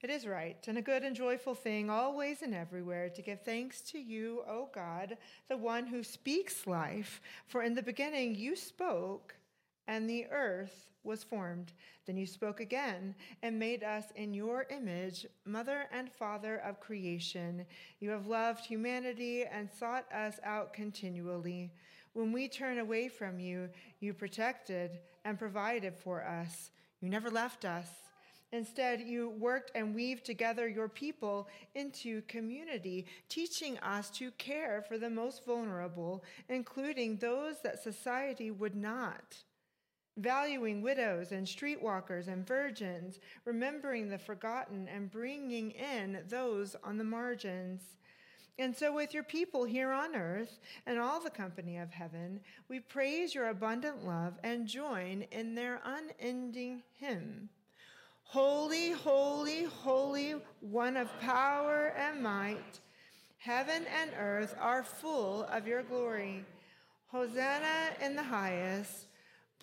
It 0.01 0.09
is 0.09 0.25
right 0.25 0.65
and 0.69 0.77
a 0.77 0.81
good 0.81 1.03
and 1.03 1.13
joyful 1.13 1.55
thing, 1.55 1.89
always 1.89 2.41
and 2.41 2.55
everywhere, 2.55 3.09
to 3.09 3.21
give 3.21 3.41
thanks 3.41 3.81
to 3.81 3.99
you, 3.99 4.43
O 4.47 4.69
God, 4.73 5.17
the 5.49 5.57
one 5.57 5.85
who 5.85 6.03
speaks 6.03 6.65
life. 6.65 7.19
For 7.47 7.63
in 7.63 7.75
the 7.75 7.83
beginning 7.83 8.35
you 8.35 8.55
spoke 8.55 9.35
and 9.87 10.09
the 10.09 10.25
earth 10.31 10.89
was 11.03 11.23
formed. 11.23 11.73
Then 12.05 12.17
you 12.17 12.25
spoke 12.25 12.59
again 12.59 13.15
and 13.41 13.59
made 13.59 13.83
us 13.83 14.05
in 14.15 14.33
your 14.33 14.65
image, 14.69 15.25
mother 15.45 15.85
and 15.91 16.11
father 16.11 16.57
of 16.65 16.79
creation. 16.79 17.65
You 17.99 18.09
have 18.11 18.27
loved 18.27 18.65
humanity 18.65 19.45
and 19.45 19.69
sought 19.69 20.11
us 20.11 20.39
out 20.43 20.73
continually. 20.73 21.71
When 22.13 22.31
we 22.31 22.47
turn 22.47 22.79
away 22.79 23.07
from 23.09 23.39
you, 23.39 23.69
you 23.99 24.13
protected 24.13 24.99
and 25.25 25.39
provided 25.39 25.95
for 25.95 26.23
us. 26.23 26.71
You 27.01 27.09
never 27.09 27.29
left 27.29 27.65
us. 27.65 27.87
Instead, 28.51 29.01
you 29.01 29.29
worked 29.39 29.71
and 29.73 29.95
weaved 29.95 30.23
together 30.25 30.67
your 30.67 30.87
people 30.87 31.47
into 31.73 32.21
community, 32.23 33.07
teaching 33.27 33.79
us 33.79 34.11
to 34.11 34.29
care 34.31 34.83
for 34.87 34.99
the 34.99 35.09
most 35.09 35.43
vulnerable, 35.43 36.23
including 36.49 37.17
those 37.17 37.55
that 37.63 37.81
society 37.81 38.51
would 38.51 38.75
not. 38.75 39.37
Valuing 40.17 40.81
widows 40.81 41.31
and 41.31 41.47
streetwalkers 41.47 42.27
and 42.27 42.45
virgins, 42.45 43.19
remembering 43.45 44.09
the 44.09 44.17
forgotten 44.17 44.87
and 44.87 45.09
bringing 45.09 45.71
in 45.71 46.23
those 46.29 46.75
on 46.83 46.97
the 46.97 47.03
margins. 47.03 47.81
And 48.59 48.75
so, 48.75 48.93
with 48.93 49.15
your 49.15 49.23
people 49.23 49.63
here 49.63 49.91
on 49.91 50.15
earth 50.15 50.59
and 50.85 50.99
all 50.99 51.19
the 51.19 51.31
company 51.31 51.77
of 51.77 51.89
heaven, 51.89 52.39
we 52.69 52.79
praise 52.79 53.33
your 53.33 53.49
abundant 53.49 54.05
love 54.05 54.35
and 54.43 54.67
join 54.67 55.25
in 55.31 55.55
their 55.55 55.81
unending 55.83 56.83
hymn. 56.99 57.49
Holy, 58.21 58.91
holy, 58.91 59.63
holy, 59.63 60.35
one 60.61 60.97
of 60.97 61.19
power 61.19 61.93
and 61.97 62.21
might, 62.21 62.79
heaven 63.37 63.85
and 64.01 64.11
earth 64.19 64.55
are 64.59 64.83
full 64.83 65.43
of 65.45 65.67
your 65.67 65.83
glory. 65.83 66.45
Hosanna 67.07 67.91
in 68.01 68.15
the 68.15 68.23
highest. 68.23 69.07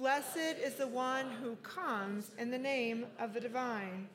Blessed 0.00 0.56
is 0.64 0.76
the 0.76 0.86
one 0.86 1.26
who 1.42 1.56
comes 1.56 2.30
in 2.38 2.50
the 2.50 2.56
name 2.56 3.04
of 3.18 3.34
the 3.34 3.40
divine. 3.40 4.08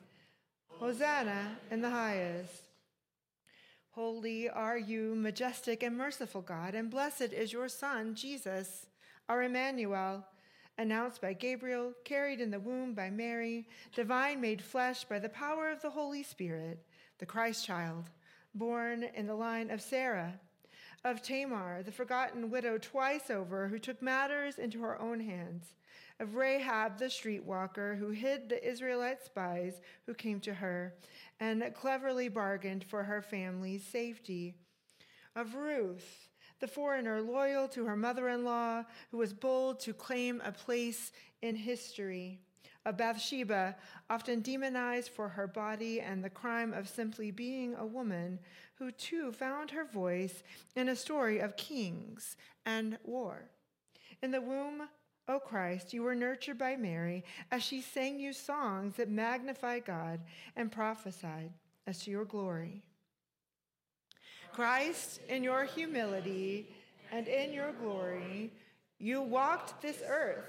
Hosanna 0.66 1.58
in 1.70 1.80
the 1.80 1.88
highest. 1.88 2.64
Holy 3.92 4.48
are 4.48 4.76
you, 4.76 5.14
majestic 5.14 5.84
and 5.84 5.96
merciful 5.96 6.42
God, 6.42 6.74
and 6.74 6.90
blessed 6.90 7.32
is 7.32 7.52
your 7.52 7.68
Son, 7.68 8.16
Jesus, 8.16 8.86
our 9.28 9.44
Emmanuel, 9.44 10.26
announced 10.76 11.20
by 11.20 11.34
Gabriel, 11.34 11.92
carried 12.04 12.40
in 12.40 12.50
the 12.50 12.58
womb 12.58 12.92
by 12.92 13.08
Mary, 13.08 13.68
divine 13.94 14.40
made 14.40 14.60
flesh 14.60 15.04
by 15.04 15.20
the 15.20 15.28
power 15.28 15.70
of 15.70 15.82
the 15.82 15.90
Holy 15.90 16.24
Spirit, 16.24 16.84
the 17.18 17.26
Christ 17.26 17.64
child, 17.64 18.10
born 18.56 19.04
in 19.14 19.28
the 19.28 19.36
line 19.36 19.70
of 19.70 19.80
Sarah, 19.80 20.34
of 21.06 21.22
Tamar, 21.22 21.84
the 21.84 21.92
forgotten 21.92 22.50
widow 22.50 22.78
twice 22.78 23.30
over, 23.30 23.68
who 23.68 23.78
took 23.78 24.02
matters 24.02 24.58
into 24.58 24.80
her 24.80 25.00
own 25.00 25.20
hands, 25.20 25.76
of 26.18 26.34
Rahab 26.34 26.98
the 26.98 27.04
streetwalker, 27.04 27.96
who 27.96 28.10
hid 28.10 28.48
the 28.48 28.68
Israelite 28.68 29.22
spies 29.22 29.80
who 30.06 30.14
came 30.14 30.40
to 30.40 30.54
her 30.54 30.94
and 31.38 31.64
cleverly 31.74 32.28
bargained 32.28 32.82
for 32.82 33.04
her 33.04 33.22
family's 33.22 33.84
safety, 33.84 34.56
of 35.36 35.54
Ruth, 35.54 36.28
the 36.58 36.66
foreigner 36.66 37.22
loyal 37.22 37.68
to 37.68 37.84
her 37.84 37.96
mother 37.96 38.28
in 38.28 38.44
law, 38.44 38.82
who 39.12 39.18
was 39.18 39.32
bold 39.32 39.78
to 39.80 39.94
claim 39.94 40.42
a 40.44 40.50
place 40.50 41.12
in 41.40 41.54
history, 41.54 42.40
of 42.84 42.96
Bathsheba, 42.96 43.76
often 44.10 44.40
demonized 44.40 45.10
for 45.10 45.28
her 45.28 45.46
body 45.46 46.00
and 46.00 46.24
the 46.24 46.30
crime 46.30 46.72
of 46.72 46.88
simply 46.88 47.30
being 47.30 47.74
a 47.76 47.86
woman, 47.86 48.40
who 48.78 48.90
too 48.90 49.32
found 49.32 49.70
her 49.70 49.84
voice 49.84 50.42
in 50.74 50.88
a 50.88 50.96
story 50.96 51.38
of 51.38 51.56
kings 51.56 52.36
and 52.64 52.98
war. 53.04 53.50
In 54.22 54.30
the 54.30 54.40
womb, 54.40 54.88
O 55.28 55.40
Christ, 55.40 55.92
you 55.92 56.02
were 56.02 56.14
nurtured 56.14 56.58
by 56.58 56.76
Mary 56.76 57.24
as 57.50 57.62
she 57.62 57.80
sang 57.80 58.20
you 58.20 58.32
songs 58.32 58.96
that 58.96 59.10
magnify 59.10 59.80
God 59.80 60.20
and 60.54 60.70
prophesied 60.70 61.50
as 61.86 62.00
to 62.04 62.10
your 62.10 62.24
glory. 62.24 62.82
Christ, 64.52 65.20
in 65.28 65.42
your 65.42 65.64
humility 65.64 66.68
and 67.12 67.28
in 67.28 67.52
your 67.52 67.72
glory, 67.72 68.52
you 68.98 69.20
walked 69.20 69.82
this 69.82 70.02
earth. 70.08 70.44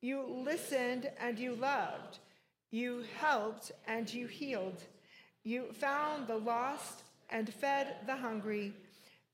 You 0.00 0.22
listened 0.44 1.10
and 1.20 1.38
you 1.38 1.54
loved. 1.54 2.18
You 2.70 3.04
helped 3.18 3.72
and 3.86 4.12
you 4.12 4.26
healed. 4.26 4.82
You 5.44 5.72
found 5.72 6.26
the 6.26 6.36
lost 6.36 7.04
and 7.30 7.52
fed 7.52 7.96
the 8.06 8.16
hungry. 8.16 8.72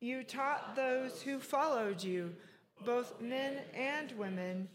You 0.00 0.22
taught 0.22 0.76
those 0.76 1.22
who 1.22 1.38
followed 1.38 2.02
you, 2.02 2.34
both 2.84 3.20
men 3.20 3.58
and 3.74 4.12
women. 4.12 4.68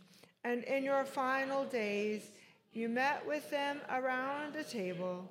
And 0.43 0.63
in 0.63 0.83
your 0.83 1.05
final 1.05 1.65
days, 1.65 2.31
you 2.71 2.89
met 2.89 3.25
with 3.27 3.49
them 3.49 3.79
around 3.89 4.55
a 4.55 4.63
table. 4.63 5.29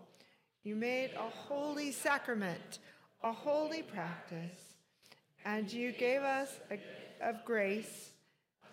You 0.63 0.77
made 0.77 1.13
a 1.13 1.31
holy 1.31 1.93
sacrament 1.93 2.79
a 3.23 3.33
holy 3.33 3.83
practice, 3.83 4.75
and 5.45 5.73
you 5.73 5.93
gave 5.93 6.23
us 6.23 6.61
a, 6.71 6.79
of 7.27 7.45
grace 7.45 8.11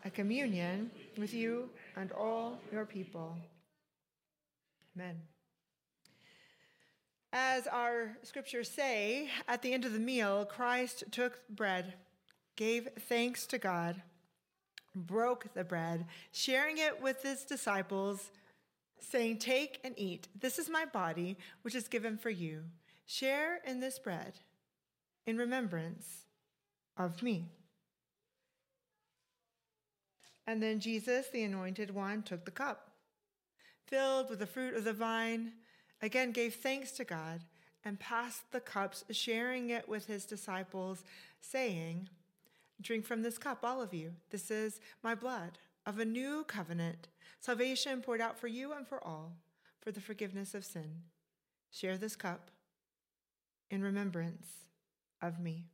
a 0.04 0.10
communion 0.10 0.92
with 1.18 1.34
you 1.34 1.70
and 1.96 2.12
all 2.12 2.60
your 2.72 2.86
people. 2.86 3.36
Amen. 4.96 5.16
As 7.38 7.68
our 7.68 8.18
scriptures 8.24 8.70
say, 8.70 9.30
at 9.50 9.62
the 9.62 9.74
end 9.74 9.84
of 9.84 9.92
the 9.92 10.00
meal, 10.00 10.46
Christ 10.46 11.04
took 11.12 11.46
bread, 11.50 11.96
gave 12.56 12.88
thanks 13.10 13.46
to 13.48 13.58
God, 13.58 14.02
broke 14.96 15.54
the 15.54 15.66
bread, 15.66 16.06
sharing 16.32 16.78
it 16.78 17.02
with 17.02 17.22
his 17.24 17.44
disciples, 17.44 18.32
saying, 19.02 19.40
Take 19.40 19.82
and 19.84 19.94
eat. 19.98 20.30
This 20.40 20.58
is 20.58 20.70
my 20.70 20.86
body, 20.86 21.38
which 21.64 21.76
is 21.76 21.90
given 21.90 22.18
for 22.18 22.30
you. 22.30 22.64
Share 23.06 23.60
in 23.68 23.82
this 23.82 24.00
bread 24.00 24.40
in 25.28 25.38
remembrance 25.38 26.24
of 26.96 27.22
me. 27.22 27.50
And 30.48 30.64
then 30.64 30.80
Jesus, 30.80 31.28
the 31.34 31.44
anointed 31.44 31.94
one, 31.94 32.24
took 32.24 32.46
the 32.46 32.52
cup, 32.52 32.92
filled 33.88 34.30
with 34.30 34.40
the 34.40 34.46
fruit 34.46 34.74
of 34.74 34.86
the 34.86 34.94
vine, 34.94 35.52
again 36.06 36.32
gave 36.32 36.56
thanks 36.56 36.92
to 36.92 37.04
God, 37.04 37.42
and 37.84 38.00
passed 38.00 38.52
the 38.52 38.60
cups, 38.60 39.04
sharing 39.12 39.70
it 39.70 39.88
with 39.88 40.08
his 40.08 40.26
disciples, 40.26 41.04
saying, 41.40 42.10
Drink 42.82 43.06
from 43.06 43.22
this 43.22 43.38
cup, 43.38 43.60
all 43.64 43.82
of 43.82 43.94
you. 43.94 44.14
This 44.32 44.50
is 44.50 44.82
my 45.04 45.16
blood 45.16 45.60
of 45.86 46.00
a 46.00 46.06
new 46.06 46.44
covenant, 46.46 47.08
salvation 47.40 48.02
poured 48.02 48.22
out 48.22 48.40
for 48.40 48.48
you 48.48 48.74
and 48.74 48.88
for 48.88 49.04
all, 49.04 49.34
for 49.80 49.92
the 49.92 50.02
forgiveness 50.02 50.56
of 50.56 50.66
sin. 50.66 51.04
Share 51.72 51.98
this 51.98 52.16
cup 52.16 52.50
in 53.70 53.84
remembrance 53.84 54.48
of 55.22 55.40
me. 55.40 55.66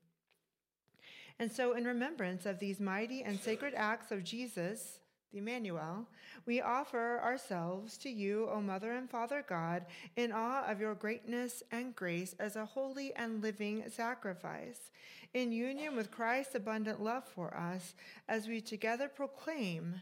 And 1.40 1.52
so, 1.52 1.74
in 1.74 1.86
remembrance 1.86 2.46
of 2.46 2.60
these 2.60 2.80
mighty 2.80 3.24
and 3.24 3.40
sacred 3.40 3.74
acts 3.76 4.12
of 4.12 4.24
Jesus, 4.24 5.00
the 5.32 5.40
Emmanuel, 5.40 6.06
we 6.46 6.62
offer 6.62 7.20
ourselves 7.24 7.98
to 8.00 8.10
you, 8.10 8.50
O 8.50 8.62
Mother 8.62 8.94
and 8.94 9.10
Father 9.10 9.46
God, 9.48 9.86
in 10.16 10.32
awe 10.32 10.66
of 10.70 10.80
your 10.80 10.96
greatness 10.96 11.64
and 11.72 11.96
grace 11.96 12.36
as 12.40 12.56
a 12.56 12.66
holy 12.66 13.14
and 13.16 13.42
living 13.42 13.84
sacrifice, 13.90 14.92
in 15.34 15.52
union 15.52 15.96
with 15.96 16.12
Christ's 16.12 16.56
abundant 16.56 17.02
love 17.02 17.24
for 17.26 17.56
us, 17.56 17.96
as 18.28 18.48
we 18.48 18.60
together 18.62 19.08
proclaim 19.08 20.02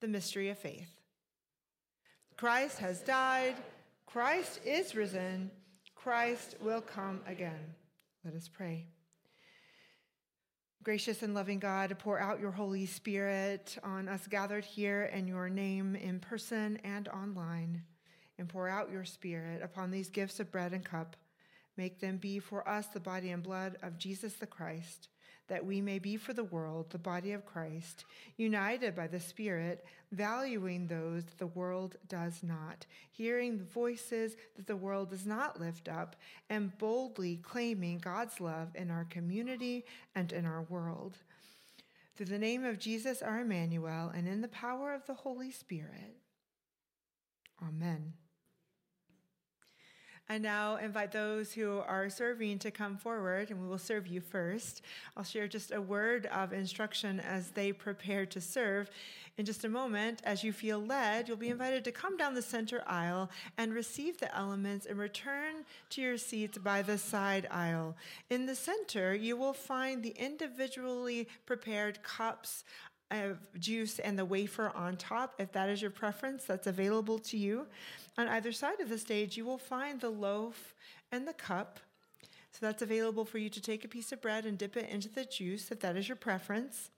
the 0.00 0.08
mystery 0.08 0.48
of 0.48 0.58
faith. 0.58 1.00
Christ 2.36 2.78
has 2.78 3.00
died, 3.00 3.56
Christ 4.06 4.60
is 4.64 4.94
risen, 4.94 5.50
Christ 5.94 6.56
will 6.60 6.80
come 6.80 7.20
again. 7.26 7.74
Let 8.24 8.34
us 8.34 8.48
pray. 8.48 8.86
Gracious 10.82 11.22
and 11.22 11.34
loving 11.34 11.58
God, 11.58 11.94
pour 11.98 12.18
out 12.18 12.40
your 12.40 12.52
Holy 12.52 12.86
Spirit 12.86 13.76
on 13.84 14.08
us 14.08 14.26
gathered 14.26 14.64
here 14.64 15.10
in 15.12 15.28
your 15.28 15.50
name 15.50 15.94
in 15.94 16.18
person 16.18 16.78
and 16.82 17.06
online, 17.08 17.82
and 18.38 18.48
pour 18.48 18.66
out 18.66 18.90
your 18.90 19.04
Spirit 19.04 19.60
upon 19.62 19.90
these 19.90 20.08
gifts 20.08 20.40
of 20.40 20.50
bread 20.50 20.72
and 20.72 20.82
cup. 20.82 21.16
Make 21.76 22.00
them 22.00 22.16
be 22.16 22.38
for 22.38 22.66
us 22.66 22.86
the 22.86 22.98
body 22.98 23.30
and 23.30 23.42
blood 23.42 23.76
of 23.82 23.98
Jesus 23.98 24.32
the 24.32 24.46
Christ 24.46 25.08
that 25.50 25.66
we 25.66 25.80
may 25.80 25.98
be 25.98 26.16
for 26.16 26.32
the 26.32 26.44
world 26.44 26.88
the 26.90 26.98
body 26.98 27.32
of 27.32 27.44
Christ, 27.44 28.04
united 28.36 28.94
by 28.94 29.08
the 29.08 29.18
Spirit, 29.18 29.84
valuing 30.12 30.86
those 30.86 31.24
that 31.24 31.38
the 31.38 31.48
world 31.48 31.96
does 32.08 32.44
not, 32.44 32.86
hearing 33.10 33.58
the 33.58 33.64
voices 33.64 34.36
that 34.56 34.68
the 34.68 34.76
world 34.76 35.10
does 35.10 35.26
not 35.26 35.60
lift 35.60 35.88
up, 35.88 36.14
and 36.48 36.78
boldly 36.78 37.36
claiming 37.42 37.98
God's 37.98 38.40
love 38.40 38.68
in 38.76 38.92
our 38.92 39.04
community 39.10 39.84
and 40.14 40.32
in 40.32 40.46
our 40.46 40.62
world. 40.62 41.18
Through 42.16 42.26
the 42.26 42.38
name 42.38 42.64
of 42.64 42.78
Jesus, 42.78 43.20
our 43.20 43.40
Emmanuel, 43.40 44.12
and 44.14 44.28
in 44.28 44.42
the 44.42 44.48
power 44.48 44.94
of 44.94 45.04
the 45.06 45.14
Holy 45.14 45.50
Spirit. 45.50 46.16
Amen. 47.60 48.12
And 50.30 50.44
now 50.44 50.76
invite 50.76 51.10
those 51.10 51.52
who 51.52 51.80
are 51.88 52.08
serving 52.08 52.60
to 52.60 52.70
come 52.70 52.96
forward, 52.96 53.50
and 53.50 53.60
we 53.60 53.66
will 53.66 53.78
serve 53.78 54.06
you 54.06 54.20
first. 54.20 54.80
I'll 55.16 55.24
share 55.24 55.48
just 55.48 55.72
a 55.72 55.80
word 55.80 56.26
of 56.26 56.52
instruction 56.52 57.18
as 57.18 57.50
they 57.50 57.72
prepare 57.72 58.24
to 58.26 58.40
serve. 58.40 58.90
In 59.38 59.44
just 59.44 59.64
a 59.64 59.68
moment, 59.68 60.22
as 60.22 60.44
you 60.44 60.52
feel 60.52 60.78
led, 60.78 61.26
you'll 61.26 61.36
be 61.36 61.48
invited 61.48 61.82
to 61.82 61.90
come 61.90 62.16
down 62.16 62.34
the 62.34 62.42
center 62.42 62.84
aisle 62.86 63.28
and 63.58 63.74
receive 63.74 64.20
the 64.20 64.32
elements 64.32 64.86
and 64.86 65.00
return 65.00 65.64
to 65.90 66.00
your 66.00 66.16
seats 66.16 66.58
by 66.58 66.80
the 66.80 66.96
side 66.96 67.48
aisle. 67.50 67.96
In 68.30 68.46
the 68.46 68.54
center, 68.54 69.12
you 69.12 69.36
will 69.36 69.52
find 69.52 70.00
the 70.00 70.14
individually 70.16 71.26
prepared 71.44 72.04
cups 72.04 72.62
of 73.10 73.38
juice 73.58 73.98
and 73.98 74.18
the 74.18 74.24
wafer 74.24 74.70
on 74.74 74.96
top. 74.96 75.34
If 75.38 75.52
that 75.52 75.68
is 75.68 75.82
your 75.82 75.90
preference, 75.90 76.44
that's 76.44 76.68
available 76.68 77.18
to 77.18 77.36
you. 77.36 77.66
On 78.18 78.28
either 78.28 78.52
side 78.52 78.80
of 78.80 78.88
the 78.88 78.98
stage, 78.98 79.36
you 79.36 79.44
will 79.44 79.58
find 79.58 80.00
the 80.00 80.10
loaf 80.10 80.74
and 81.12 81.26
the 81.26 81.32
cup. 81.32 81.80
So 82.52 82.58
that's 82.60 82.82
available 82.82 83.24
for 83.24 83.38
you 83.38 83.48
to 83.48 83.60
take 83.60 83.84
a 83.84 83.88
piece 83.88 84.12
of 84.12 84.20
bread 84.20 84.44
and 84.44 84.58
dip 84.58 84.76
it 84.76 84.90
into 84.90 85.08
the 85.08 85.24
juice 85.24 85.70
if 85.70 85.80
that 85.80 85.96
is 85.96 86.08
your 86.08 86.16
preference. 86.16 86.90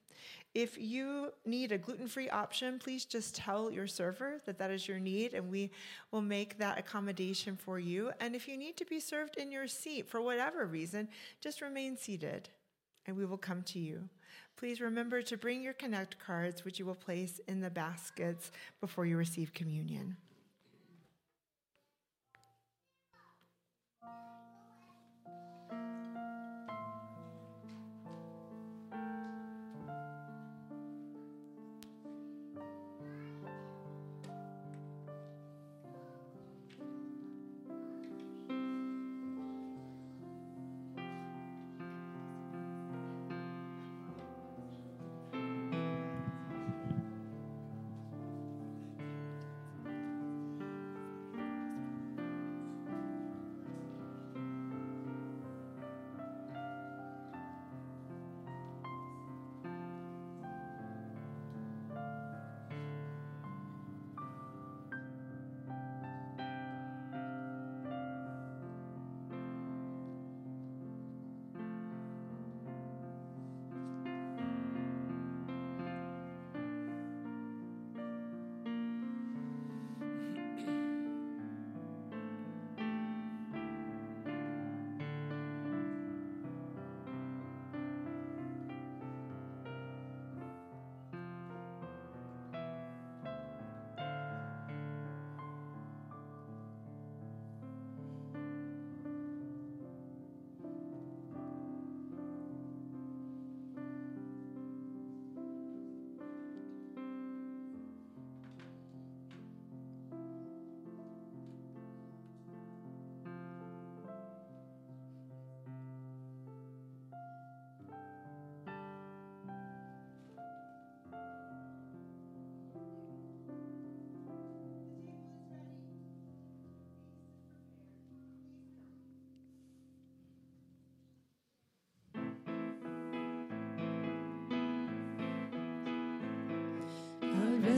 If 0.54 0.78
you 0.78 1.32
need 1.46 1.72
a 1.72 1.78
gluten 1.78 2.08
free 2.08 2.28
option, 2.28 2.78
please 2.78 3.06
just 3.06 3.34
tell 3.34 3.70
your 3.70 3.86
server 3.86 4.40
that 4.44 4.58
that 4.58 4.70
is 4.70 4.86
your 4.86 4.98
need 4.98 5.32
and 5.32 5.50
we 5.50 5.70
will 6.10 6.20
make 6.20 6.58
that 6.58 6.78
accommodation 6.78 7.56
for 7.56 7.78
you. 7.78 8.12
And 8.20 8.34
if 8.34 8.46
you 8.46 8.58
need 8.58 8.76
to 8.76 8.84
be 8.84 9.00
served 9.00 9.38
in 9.38 9.50
your 9.50 9.66
seat 9.66 10.08
for 10.08 10.20
whatever 10.20 10.66
reason, 10.66 11.08
just 11.40 11.62
remain 11.62 11.96
seated 11.96 12.50
and 13.06 13.16
we 13.16 13.24
will 13.24 13.38
come 13.38 13.62
to 13.62 13.78
you. 13.78 14.08
Please 14.56 14.80
remember 14.80 15.22
to 15.22 15.36
bring 15.36 15.62
your 15.62 15.72
Connect 15.72 16.18
cards, 16.18 16.64
which 16.64 16.78
you 16.78 16.84
will 16.84 16.94
place 16.94 17.40
in 17.48 17.60
the 17.60 17.70
baskets 17.70 18.52
before 18.80 19.06
you 19.06 19.16
receive 19.16 19.54
communion. 19.54 20.16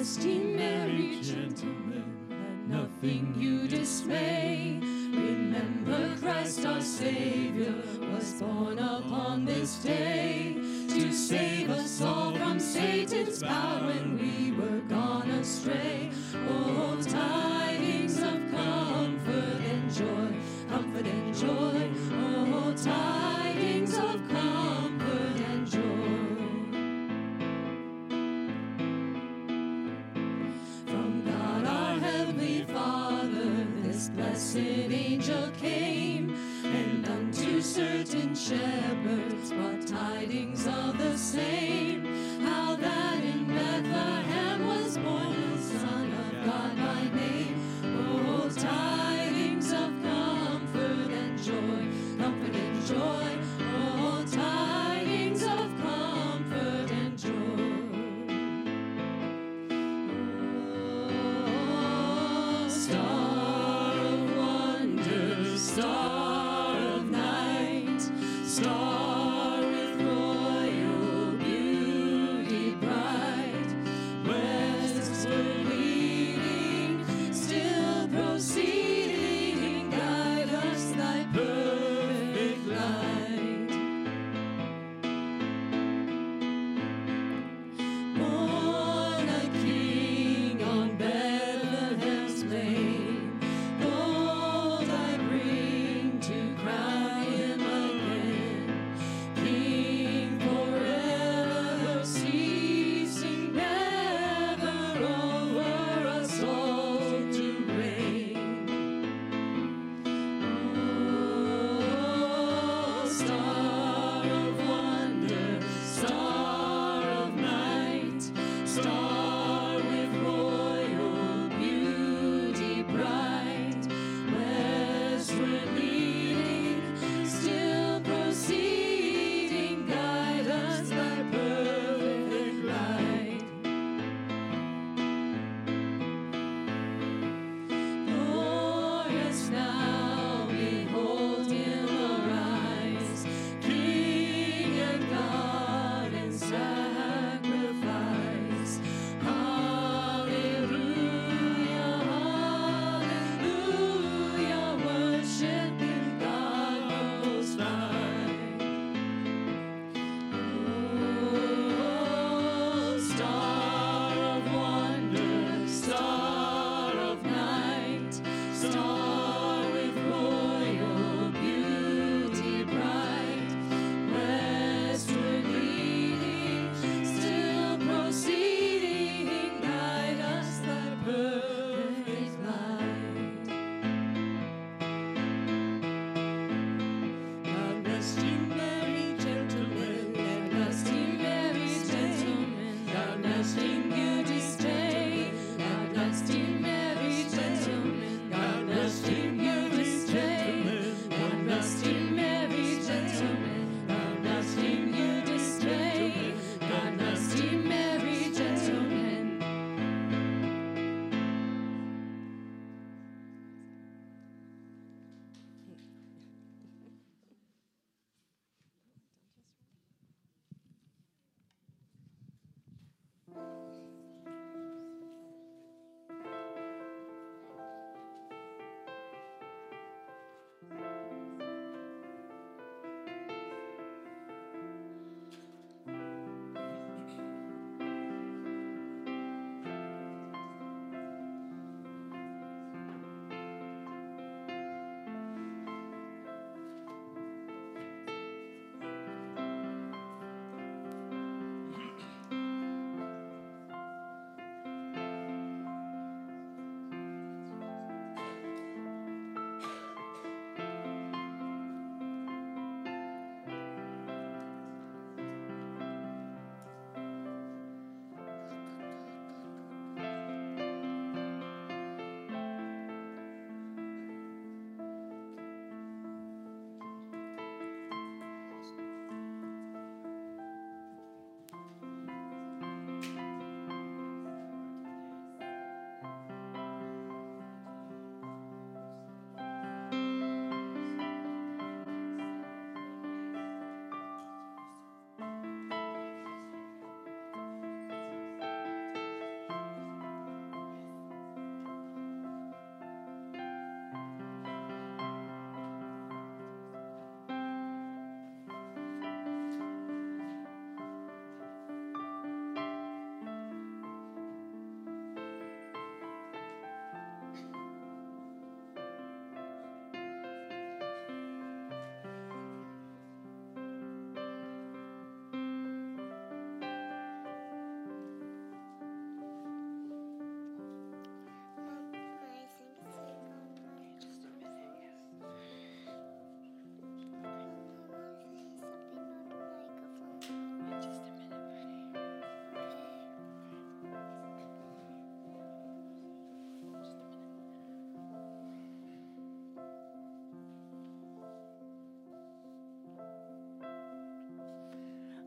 Merry 0.05 1.19
gentlemen, 1.23 2.05
let 2.29 2.79
nothing 2.79 3.35
you 3.39 3.67
dismay. 3.67 4.79
Remember 4.83 6.15
Christ 6.19 6.67
our 6.67 6.83
Savior 6.83 7.75
was 8.13 8.35
born 8.35 8.79
upon 8.79 9.47
this 9.47 9.77
day 9.77 10.57
to 10.91 11.11
save 11.11 11.71
us 11.71 12.03
all 12.03 12.37
from 12.37 12.61
Satan's 12.61 13.43
power 13.43 13.87
when 13.87 14.19
we 14.19 14.53
were 14.53 14.81
gone 14.91 15.31
astray. 15.31 16.11
Oh, 16.51 17.01
tidings 17.01 18.19
of 18.19 18.43
comfort 18.51 19.61
and 19.73 19.91
joy, 19.91 20.37
comfort 20.69 21.07
and 21.07 21.35
joy. 21.35 21.84
Blessed 34.55 34.93
angel 34.93 35.51
came, 35.61 35.84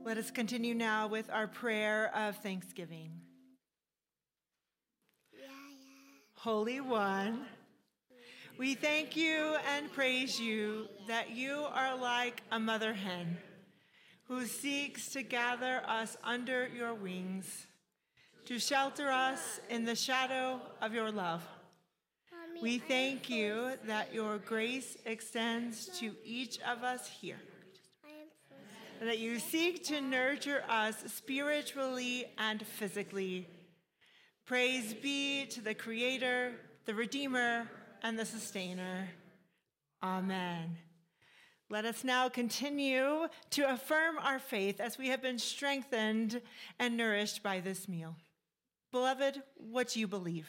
Let 0.07 0.17
us 0.17 0.31
continue 0.31 0.73
now 0.73 1.07
with 1.09 1.29
our 1.29 1.47
prayer 1.47 2.09
of 2.15 2.38
thanksgiving. 2.38 3.11
Holy 6.35 6.79
One, 6.79 7.41
we 8.57 8.73
thank 8.73 9.17
you 9.17 9.57
and 9.69 9.91
praise 9.91 10.39
you 10.39 10.88
that 11.09 11.31
you 11.31 11.65
are 11.73 11.97
like 11.97 12.41
a 12.53 12.57
mother 12.57 12.93
hen 12.93 13.35
who 14.29 14.45
seeks 14.45 15.09
to 15.09 15.23
gather 15.23 15.81
us 15.85 16.15
under 16.23 16.69
your 16.69 16.93
wings, 16.93 17.67
to 18.45 18.59
shelter 18.59 19.11
us 19.11 19.59
in 19.69 19.84
the 19.84 19.95
shadow 19.95 20.61
of 20.81 20.93
your 20.93 21.11
love. 21.11 21.45
We 22.61 22.77
thank 22.77 23.29
you 23.29 23.71
that 23.88 24.13
your 24.13 24.38
grace 24.38 24.95
extends 25.05 25.88
to 25.99 26.15
each 26.23 26.59
of 26.61 26.85
us 26.85 27.09
here, 27.09 27.41
that 29.02 29.19
you 29.19 29.40
seek 29.40 29.84
to 29.86 30.02
nurture 30.02 30.64
us 30.68 30.95
spiritually 31.07 32.26
and 32.38 32.65
physically. 32.65 33.48
Praise 34.45 34.94
be 34.94 35.45
to 35.48 35.61
the 35.61 35.74
Creator, 35.74 36.53
the 36.86 36.94
Redeemer, 36.94 37.69
and 38.03 38.18
the 38.18 38.26
Sustainer. 38.26 39.10
Amen. 40.02 40.78
Let 41.69 41.86
us 41.86 42.03
now 42.03 42.30
continue 42.30 43.28
to 43.52 43.74
affirm 43.74 44.18
our 44.19 44.40
faith 44.40 44.80
as 44.80 44.98
we 44.98 45.10
have 45.10 45.22
been 45.22 45.38
strengthened 45.38 46.41
and 46.80 46.95
nourished 46.95 47.44
by 47.44 47.60
this 47.60 47.90
meal. 47.90 48.15
Beloved, 48.91 49.41
what 49.57 49.90
do 49.90 49.99
you 49.99 50.07
believe? 50.07 50.48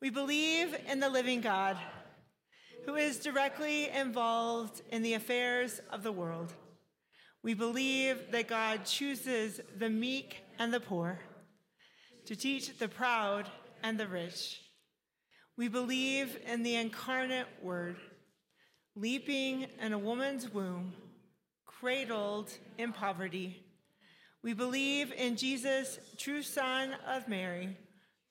We 0.00 0.10
believe 0.10 0.76
in 0.88 0.98
the 0.98 1.08
living 1.08 1.40
God 1.40 1.76
who 2.84 2.96
is 2.96 3.20
directly 3.20 3.88
involved 3.88 4.82
in 4.90 5.02
the 5.02 5.14
affairs 5.14 5.80
of 5.90 6.02
the 6.02 6.10
world. 6.10 6.52
We 7.42 7.54
believe 7.54 8.30
that 8.30 8.46
God 8.46 8.84
chooses 8.84 9.60
the 9.76 9.90
meek 9.90 10.44
and 10.58 10.72
the 10.72 10.80
poor 10.80 11.18
to 12.26 12.36
teach 12.36 12.78
the 12.78 12.88
proud 12.88 13.48
and 13.82 13.98
the 13.98 14.06
rich. 14.06 14.60
We 15.56 15.68
believe 15.68 16.38
in 16.46 16.62
the 16.62 16.76
incarnate 16.76 17.48
Word, 17.60 17.96
leaping 18.94 19.66
in 19.80 19.92
a 19.92 19.98
woman's 19.98 20.52
womb, 20.52 20.94
cradled 21.66 22.50
in 22.78 22.92
poverty. 22.92 23.64
We 24.42 24.54
believe 24.54 25.12
in 25.12 25.36
Jesus, 25.36 25.98
true 26.16 26.42
Son 26.42 26.94
of 27.06 27.28
Mary, 27.28 27.76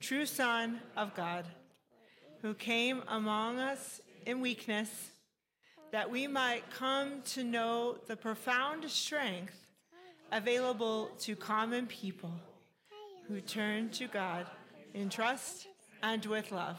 true 0.01 0.25
Son 0.25 0.79
of 0.95 1.13
God, 1.15 1.45
who 2.41 2.53
came 2.53 3.03
among 3.07 3.59
us 3.59 4.01
in 4.25 4.41
weakness, 4.41 5.10
that 5.91 6.09
we 6.09 6.27
might 6.27 6.69
come 6.71 7.21
to 7.23 7.43
know 7.43 7.97
the 8.07 8.15
profound 8.15 8.89
strength 8.89 9.67
available 10.31 11.11
to 11.19 11.35
common 11.35 11.85
people 11.87 12.33
who 13.27 13.41
turn 13.41 13.89
to 13.89 14.07
God 14.07 14.45
in 14.93 15.09
trust 15.09 15.67
and 16.01 16.25
with 16.25 16.51
love. 16.51 16.77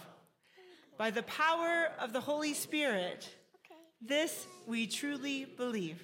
By 0.96 1.10
the 1.10 1.22
power 1.24 1.90
of 1.98 2.12
the 2.12 2.20
Holy 2.20 2.54
Spirit, 2.54 3.28
this 4.00 4.46
we 4.66 4.86
truly 4.86 5.44
believe. 5.44 6.02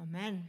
Amen. 0.00 0.48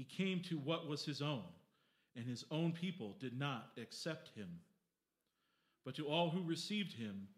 He 0.00 0.06
came 0.06 0.40
to 0.44 0.56
what 0.56 0.88
was 0.88 1.04
his 1.04 1.20
own, 1.20 1.42
and 2.16 2.24
his 2.26 2.46
own 2.50 2.72
people 2.72 3.16
did 3.20 3.38
not 3.38 3.72
accept 3.76 4.30
him. 4.34 4.48
But 5.84 5.94
to 5.96 6.08
all 6.08 6.30
who 6.30 6.42
received 6.42 6.94
him, 6.94 7.28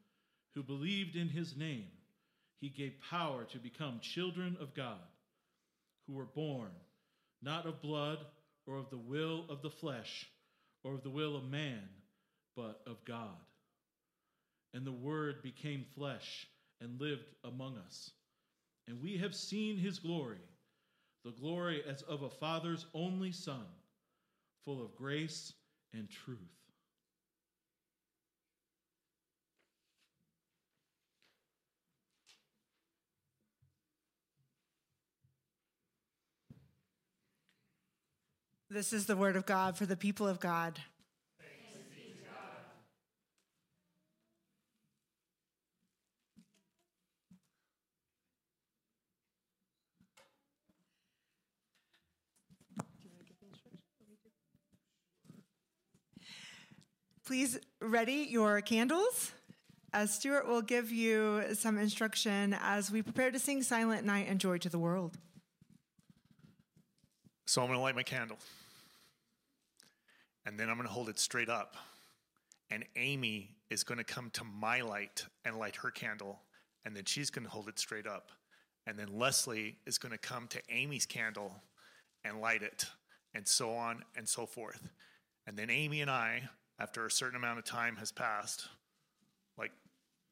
who 0.55 0.63
believed 0.63 1.17
in 1.17 1.29
his 1.29 1.57
name, 1.57 1.89
he 2.61 2.69
gave 2.69 2.93
power 3.11 3.43
to 3.47 3.59
become 3.59 3.99
children 3.99 4.57
of 4.61 4.75
God, 4.75 5.01
who 6.07 6.13
were 6.13 6.25
born 6.25 6.71
not 7.43 7.67
of 7.67 7.83
blood 7.83 8.19
or 8.69 8.77
of 8.77 8.91
the 8.91 8.97
will 8.97 9.45
of 9.49 9.61
the 9.63 9.71
flesh 9.71 10.31
or 10.85 10.95
of 10.95 11.03
the 11.03 11.11
will 11.11 11.35
of 11.35 11.43
man, 11.43 11.83
but 12.55 12.81
of 12.87 13.05
God. 13.05 13.41
And 14.73 14.87
the 14.87 14.93
Word 14.93 15.43
became 15.43 15.85
flesh 15.97 16.47
and 16.81 17.01
lived 17.01 17.27
among 17.43 17.77
us. 17.79 18.13
And 18.87 19.03
we 19.03 19.17
have 19.17 19.35
seen 19.35 19.79
his 19.79 19.99
glory 19.99 20.39
the 21.25 21.31
glory 21.31 21.83
as 21.89 22.03
of 22.03 22.23
a 22.23 22.31
father's 22.31 22.87
only 22.95 23.33
son, 23.33 23.65
full 24.65 24.83
of 24.83 24.95
grace 24.97 25.53
and 25.93 26.09
truth. 26.09 26.39
This 38.73 38.95
is 38.95 39.05
the 39.05 39.17
word 39.17 39.37
of 39.37 39.45
God 39.45 39.77
for 39.77 39.85
the 39.85 39.99
people 39.99 40.27
of 40.27 40.41
God. 40.41 40.81
Please 57.25 57.57
ready 57.81 58.27
your 58.29 58.61
candles 58.63 59.31
as 59.93 60.13
Stuart 60.13 60.49
will 60.49 60.61
give 60.61 60.91
you 60.91 61.45
some 61.55 61.79
instruction 61.79 62.57
as 62.61 62.91
we 62.91 63.01
prepare 63.01 63.31
to 63.31 63.39
sing 63.39 63.63
Silent 63.63 64.05
Night 64.05 64.27
and 64.29 64.41
Joy 64.41 64.59
to 64.59 64.69
the 64.69 64.79
World. 64.79 65.17
So 67.47 67.63
I'm 67.63 67.69
going 67.69 67.79
to 67.79 67.83
light 67.83 67.95
my 67.95 68.03
candle. 68.03 68.39
And 70.47 70.59
then 70.59 70.69
I'm 70.69 70.75
going 70.75 70.89
to 70.89 70.93
hold 70.93 71.09
it 71.09 71.21
straight 71.21 71.49
up. 71.49 71.77
And 72.71 72.85
Amy 72.97 73.51
is 73.71 73.85
going 73.85 73.99
to 73.99 74.05
come 74.05 74.31
to 74.31 74.43
my 74.43 74.81
light 74.81 75.25
and 75.45 75.57
light 75.57 75.77
her 75.77 75.93
candle, 75.93 76.41
and 76.85 76.97
then 76.97 77.05
she's 77.05 77.31
going 77.31 77.45
to 77.45 77.51
hold 77.51 77.69
it 77.69 77.79
straight 77.79 78.07
up. 78.07 78.31
And 78.87 78.99
then 78.99 79.17
Leslie 79.17 79.77
is 79.87 79.97
going 79.97 80.13
to 80.13 80.19
come 80.19 80.49
to 80.49 80.61
Amy's 80.71 81.07
candle 81.07 81.55
and 82.25 82.41
light 82.41 82.63
it, 82.63 82.87
and 83.33 83.47
so 83.47 83.71
on 83.75 84.03
and 84.17 84.29
so 84.29 84.45
forth. 84.45 84.91
And 85.47 85.57
then 85.57 85.71
Amy 85.71 86.01
and 86.01 86.11
I, 86.11 86.49
after 86.79 87.07
a 87.07 87.11
certain 87.11 87.37
amount 87.37 87.59
of 87.59 87.65
time 87.65 87.97
has 87.97 88.13
passed, 88.13 88.69
like 89.59 89.73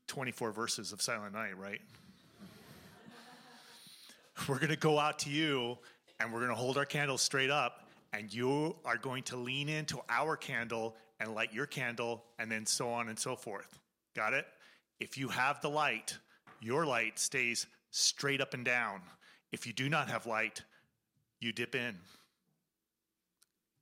24 0.09 0.53
verses 0.53 0.93
of 0.93 1.01
Silent 1.01 1.35
Night, 1.35 1.57
right? 1.57 1.81
we're 4.49 4.57
going 4.57 4.71
to 4.71 4.77
go 4.77 4.99
out 4.99 5.21
to 5.21 5.31
you 5.31 5.79
and 6.21 6.33
we're 6.33 6.41
going 6.41 6.51
to 6.51 6.57
hold 6.57 6.77
our 6.77 6.85
candles 6.85 7.23
straight 7.23 7.51
up, 7.51 7.89
and 8.13 8.33
you 8.33 8.77
are 8.85 8.99
going 8.99 9.23
to 9.23 9.37
lean 9.37 9.69
into 9.69 10.01
our 10.09 10.37
candle 10.37 10.97
and 11.19 11.35
light 11.35 11.53
your 11.53 11.67
candle, 11.67 12.25
and 12.39 12.51
then 12.51 12.67
so 12.67 12.91
on 12.91 13.09
and 13.09 13.19
so 13.19 13.37
forth. 13.37 13.79
Got 14.15 14.35
it? 14.35 14.47
If 15.01 15.17
you 15.17 15.29
have 15.29 15.61
the 15.61 15.71
light, 15.71 16.19
your 16.61 16.85
light 16.85 17.19
stays 17.19 17.67
straight 17.91 18.41
up 18.41 18.55
and 18.55 18.65
down. 18.65 19.01
If 19.53 19.67
you 19.67 19.73
do 19.73 19.89
not 19.89 20.09
have 20.11 20.27
light, 20.27 20.63
you 21.41 21.53
dip 21.53 21.75
in. 21.75 21.97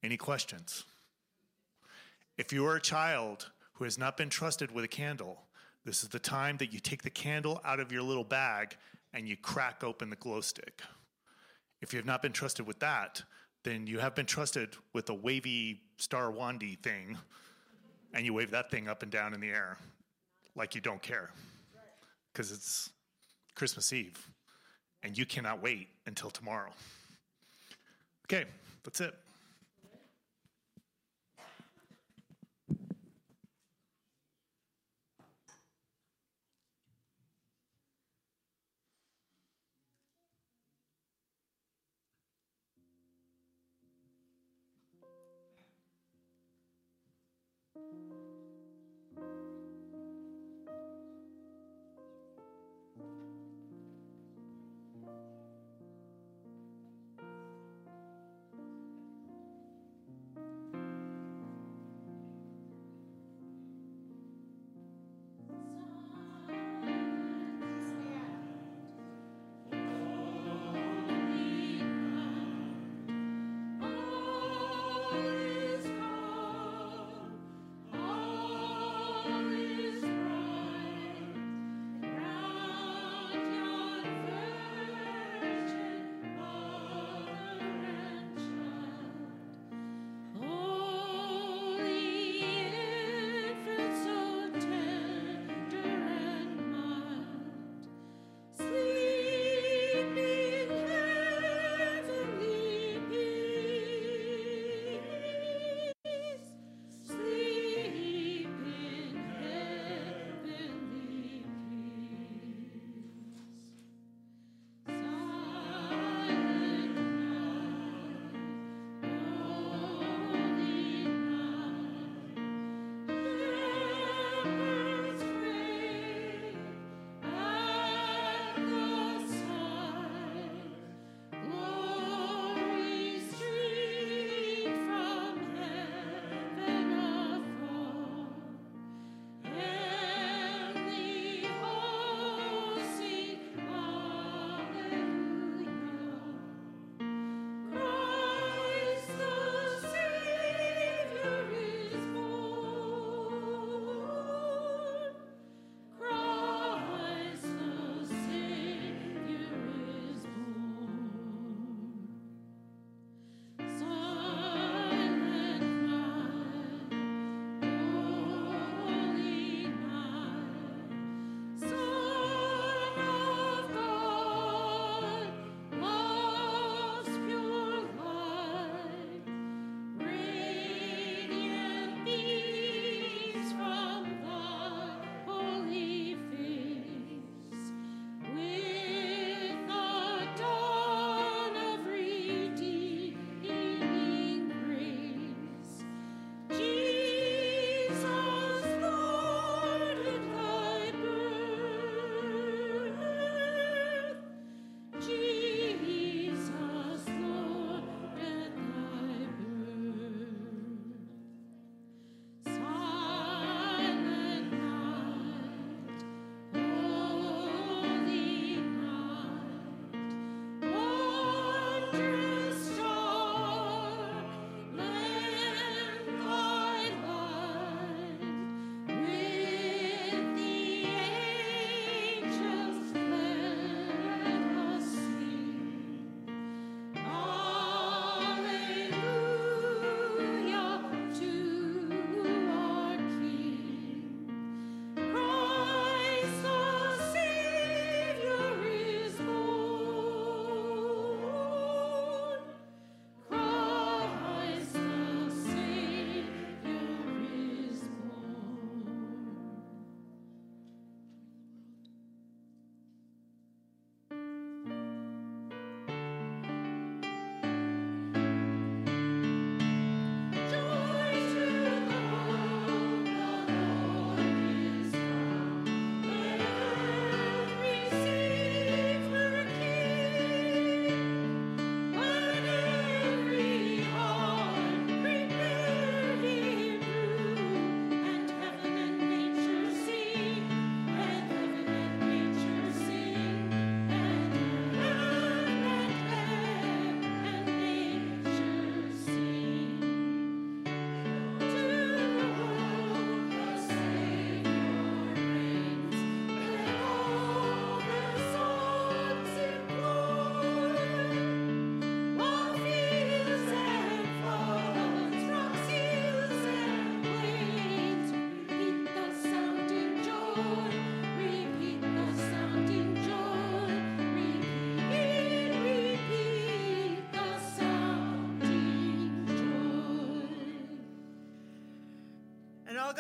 Any 0.02 0.16
questions? 0.16 0.84
If 2.38 2.52
you 2.52 2.64
are 2.66 2.76
a 2.76 2.80
child 2.80 3.50
who 3.74 3.84
has 3.84 3.98
not 3.98 4.16
been 4.16 4.30
trusted 4.30 4.70
with 4.70 4.84
a 4.84 4.88
candle, 4.88 5.42
this 5.84 6.04
is 6.04 6.08
the 6.08 6.20
time 6.20 6.56
that 6.58 6.72
you 6.72 6.78
take 6.78 7.02
the 7.02 7.10
candle 7.10 7.60
out 7.64 7.80
of 7.80 7.90
your 7.90 8.02
little 8.02 8.22
bag 8.22 8.76
and 9.12 9.26
you 9.26 9.36
crack 9.36 9.82
open 9.82 10.08
the 10.08 10.16
glow 10.16 10.40
stick. 10.40 10.80
If 11.80 11.92
you 11.92 11.96
have 11.96 12.06
not 12.06 12.22
been 12.22 12.30
trusted 12.30 12.64
with 12.64 12.78
that, 12.78 13.22
then 13.64 13.88
you 13.88 13.98
have 13.98 14.14
been 14.14 14.24
trusted 14.24 14.76
with 14.92 15.10
a 15.10 15.14
wavy 15.14 15.80
star 15.96 16.30
wandy 16.30 16.78
thing, 16.78 17.18
and 18.14 18.24
you 18.24 18.32
wave 18.32 18.52
that 18.52 18.70
thing 18.70 18.88
up 18.88 19.02
and 19.02 19.10
down 19.10 19.34
in 19.34 19.40
the 19.40 19.48
air 19.48 19.76
like 20.54 20.76
you 20.76 20.80
don't 20.80 21.02
care 21.02 21.30
because 22.32 22.52
it's 22.52 22.90
Christmas 23.56 23.92
Eve 23.92 24.28
and 25.02 25.18
you 25.18 25.26
cannot 25.26 25.60
wait 25.60 25.88
until 26.06 26.30
tomorrow. 26.30 26.70
Okay, 28.26 28.44
that's 28.84 29.00
it. 29.00 29.14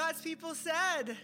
God's 0.08 0.22
people 0.22 0.54
said, 0.54 1.18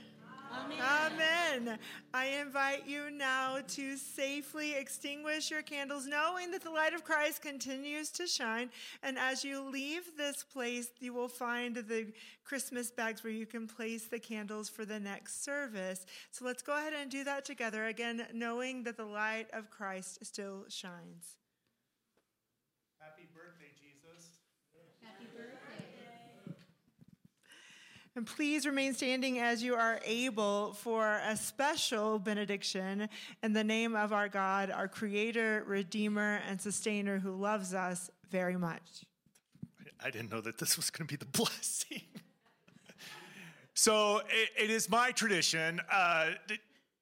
Amen. 0.78 1.78
I 2.12 2.26
invite 2.26 2.86
you 2.86 3.10
now 3.10 3.60
to 3.68 3.96
safely 3.96 4.74
extinguish 4.74 5.50
your 5.50 5.62
candles, 5.62 6.06
knowing 6.06 6.50
that 6.50 6.62
the 6.62 6.70
light 6.70 6.92
of 6.92 7.02
Christ 7.02 7.40
continues 7.40 8.10
to 8.10 8.26
shine. 8.26 8.68
And 9.02 9.18
as 9.18 9.42
you 9.42 9.66
leave 9.70 10.18
this 10.18 10.42
place, 10.44 10.88
you 11.00 11.14
will 11.14 11.28
find 11.28 11.76
the 11.76 12.12
Christmas 12.44 12.90
bags 12.90 13.24
where 13.24 13.32
you 13.32 13.46
can 13.46 13.66
place 13.66 14.04
the 14.04 14.18
candles 14.18 14.68
for 14.68 14.84
the 14.84 15.00
next 15.00 15.42
service. 15.42 16.04
So 16.30 16.44
let's 16.44 16.62
go 16.62 16.76
ahead 16.76 16.92
and 16.92 17.10
do 17.10 17.24
that 17.24 17.46
together, 17.46 17.86
again, 17.86 18.26
knowing 18.34 18.82
that 18.82 18.98
the 18.98 19.06
light 19.06 19.46
of 19.54 19.70
Christ 19.70 20.26
still 20.26 20.66
shines. 20.68 21.38
Happy 23.00 23.26
birthday, 23.34 23.72
Jesus. 23.80 23.94
And 28.16 28.24
please 28.24 28.64
remain 28.64 28.94
standing 28.94 29.40
as 29.40 29.60
you 29.60 29.74
are 29.74 29.98
able 30.04 30.74
for 30.74 31.20
a 31.26 31.36
special 31.36 32.20
benediction 32.20 33.08
in 33.42 33.52
the 33.52 33.64
name 33.64 33.96
of 33.96 34.12
our 34.12 34.28
God, 34.28 34.70
our 34.70 34.86
Creator, 34.86 35.64
Redeemer, 35.66 36.40
and 36.48 36.60
Sustainer 36.60 37.18
who 37.18 37.32
loves 37.32 37.74
us 37.74 38.10
very 38.30 38.56
much. 38.56 39.04
I 40.00 40.10
didn't 40.10 40.30
know 40.30 40.40
that 40.42 40.58
this 40.58 40.76
was 40.76 40.90
going 40.90 41.08
to 41.08 41.12
be 41.12 41.16
the 41.16 41.24
blessing. 41.38 42.02
so 43.74 44.18
it, 44.28 44.50
it 44.56 44.70
is 44.70 44.88
my 44.88 45.10
tradition, 45.10 45.80
uh, 45.90 46.30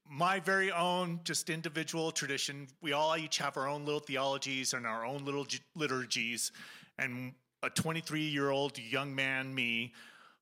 my 0.09 0.41
very 0.41 0.73
own, 0.73 1.21
just 1.25 1.51
individual 1.51 2.11
tradition. 2.11 2.69
We 2.81 2.93
all 2.93 3.19
each 3.19 3.37
have 3.37 3.59
our 3.59 3.69
own 3.69 3.85
little 3.85 4.01
theologies 4.01 4.73
and 4.73 4.87
our 4.87 5.05
own 5.05 5.27
little 5.27 5.47
liturgies. 5.75 6.53
And 6.99 7.35
a 7.63 7.69
23 7.69 8.23
year 8.23 8.49
old 8.49 8.79
young 8.79 9.15
man, 9.15 9.55
me, 9.55 9.93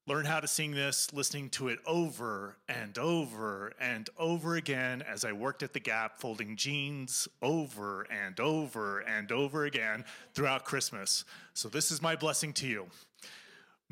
learned 0.07 0.27
how 0.27 0.41
to 0.41 0.49
sing 0.49 0.73
this 0.73 1.13
listening 1.13 1.49
to 1.51 1.69
it 1.69 1.79
over 1.87 2.57
and 2.69 2.99
over 2.99 3.73
and 3.81 4.09
over 4.19 4.57
again 4.57 5.03
as 5.03 5.25
I 5.25 5.33
worked 5.33 5.63
at 5.63 5.73
the 5.73 5.81
Gap 5.81 6.19
folding 6.19 6.57
jeans 6.57 7.29
over 7.43 8.07
and 8.11 8.39
over 8.41 9.01
and 9.01 9.31
over 9.31 9.67
again 9.67 10.05
throughout 10.35 10.65
Christmas. 10.65 11.25
So 11.55 11.69
this 11.69 11.91
is 11.91 12.03
my 12.03 12.17
blessing 12.17 12.53
to 12.55 12.67
you. 12.67 12.87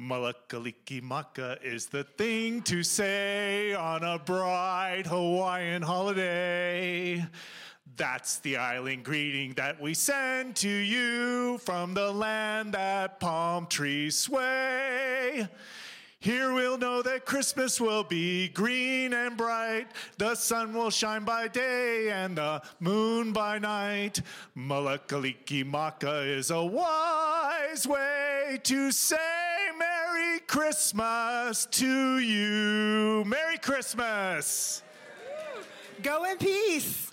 Malakaliki 0.00 1.02
is 1.62 1.86
the 1.86 2.04
thing 2.04 2.62
to 2.62 2.82
say 2.82 3.74
on 3.74 4.04
a 4.04 4.18
bright 4.18 5.04
Hawaiian 5.06 5.82
holiday. 5.82 7.26
That's 7.96 8.38
the 8.38 8.58
island 8.58 9.04
greeting 9.04 9.54
that 9.54 9.80
we 9.80 9.94
send 9.94 10.54
to 10.56 10.68
you 10.68 11.58
from 11.58 11.94
the 11.94 12.12
land 12.12 12.74
that 12.74 13.18
palm 13.18 13.66
trees 13.66 14.16
sway. 14.16 15.48
Here 16.20 16.52
we'll 16.52 16.78
know 16.78 17.00
that 17.02 17.26
Christmas 17.26 17.80
will 17.80 18.02
be 18.02 18.48
green 18.48 19.12
and 19.12 19.36
bright. 19.36 19.86
The 20.16 20.34
sun 20.34 20.74
will 20.74 20.90
shine 20.90 21.24
by 21.24 21.46
day 21.46 22.10
and 22.10 22.36
the 22.36 22.60
moon 22.80 23.32
by 23.32 23.60
night. 23.60 24.20
Mele 24.56 24.98
Kalikimaka 24.98 26.26
is 26.36 26.50
a 26.50 26.64
wise 26.64 27.86
way 27.86 28.58
to 28.64 28.90
say 28.90 29.16
Merry 29.78 30.40
Christmas 30.40 31.66
to 31.66 32.18
you. 32.18 33.24
Merry 33.24 33.58
Christmas. 33.58 34.82
Go 36.02 36.24
in 36.24 36.36
peace. 36.38 37.07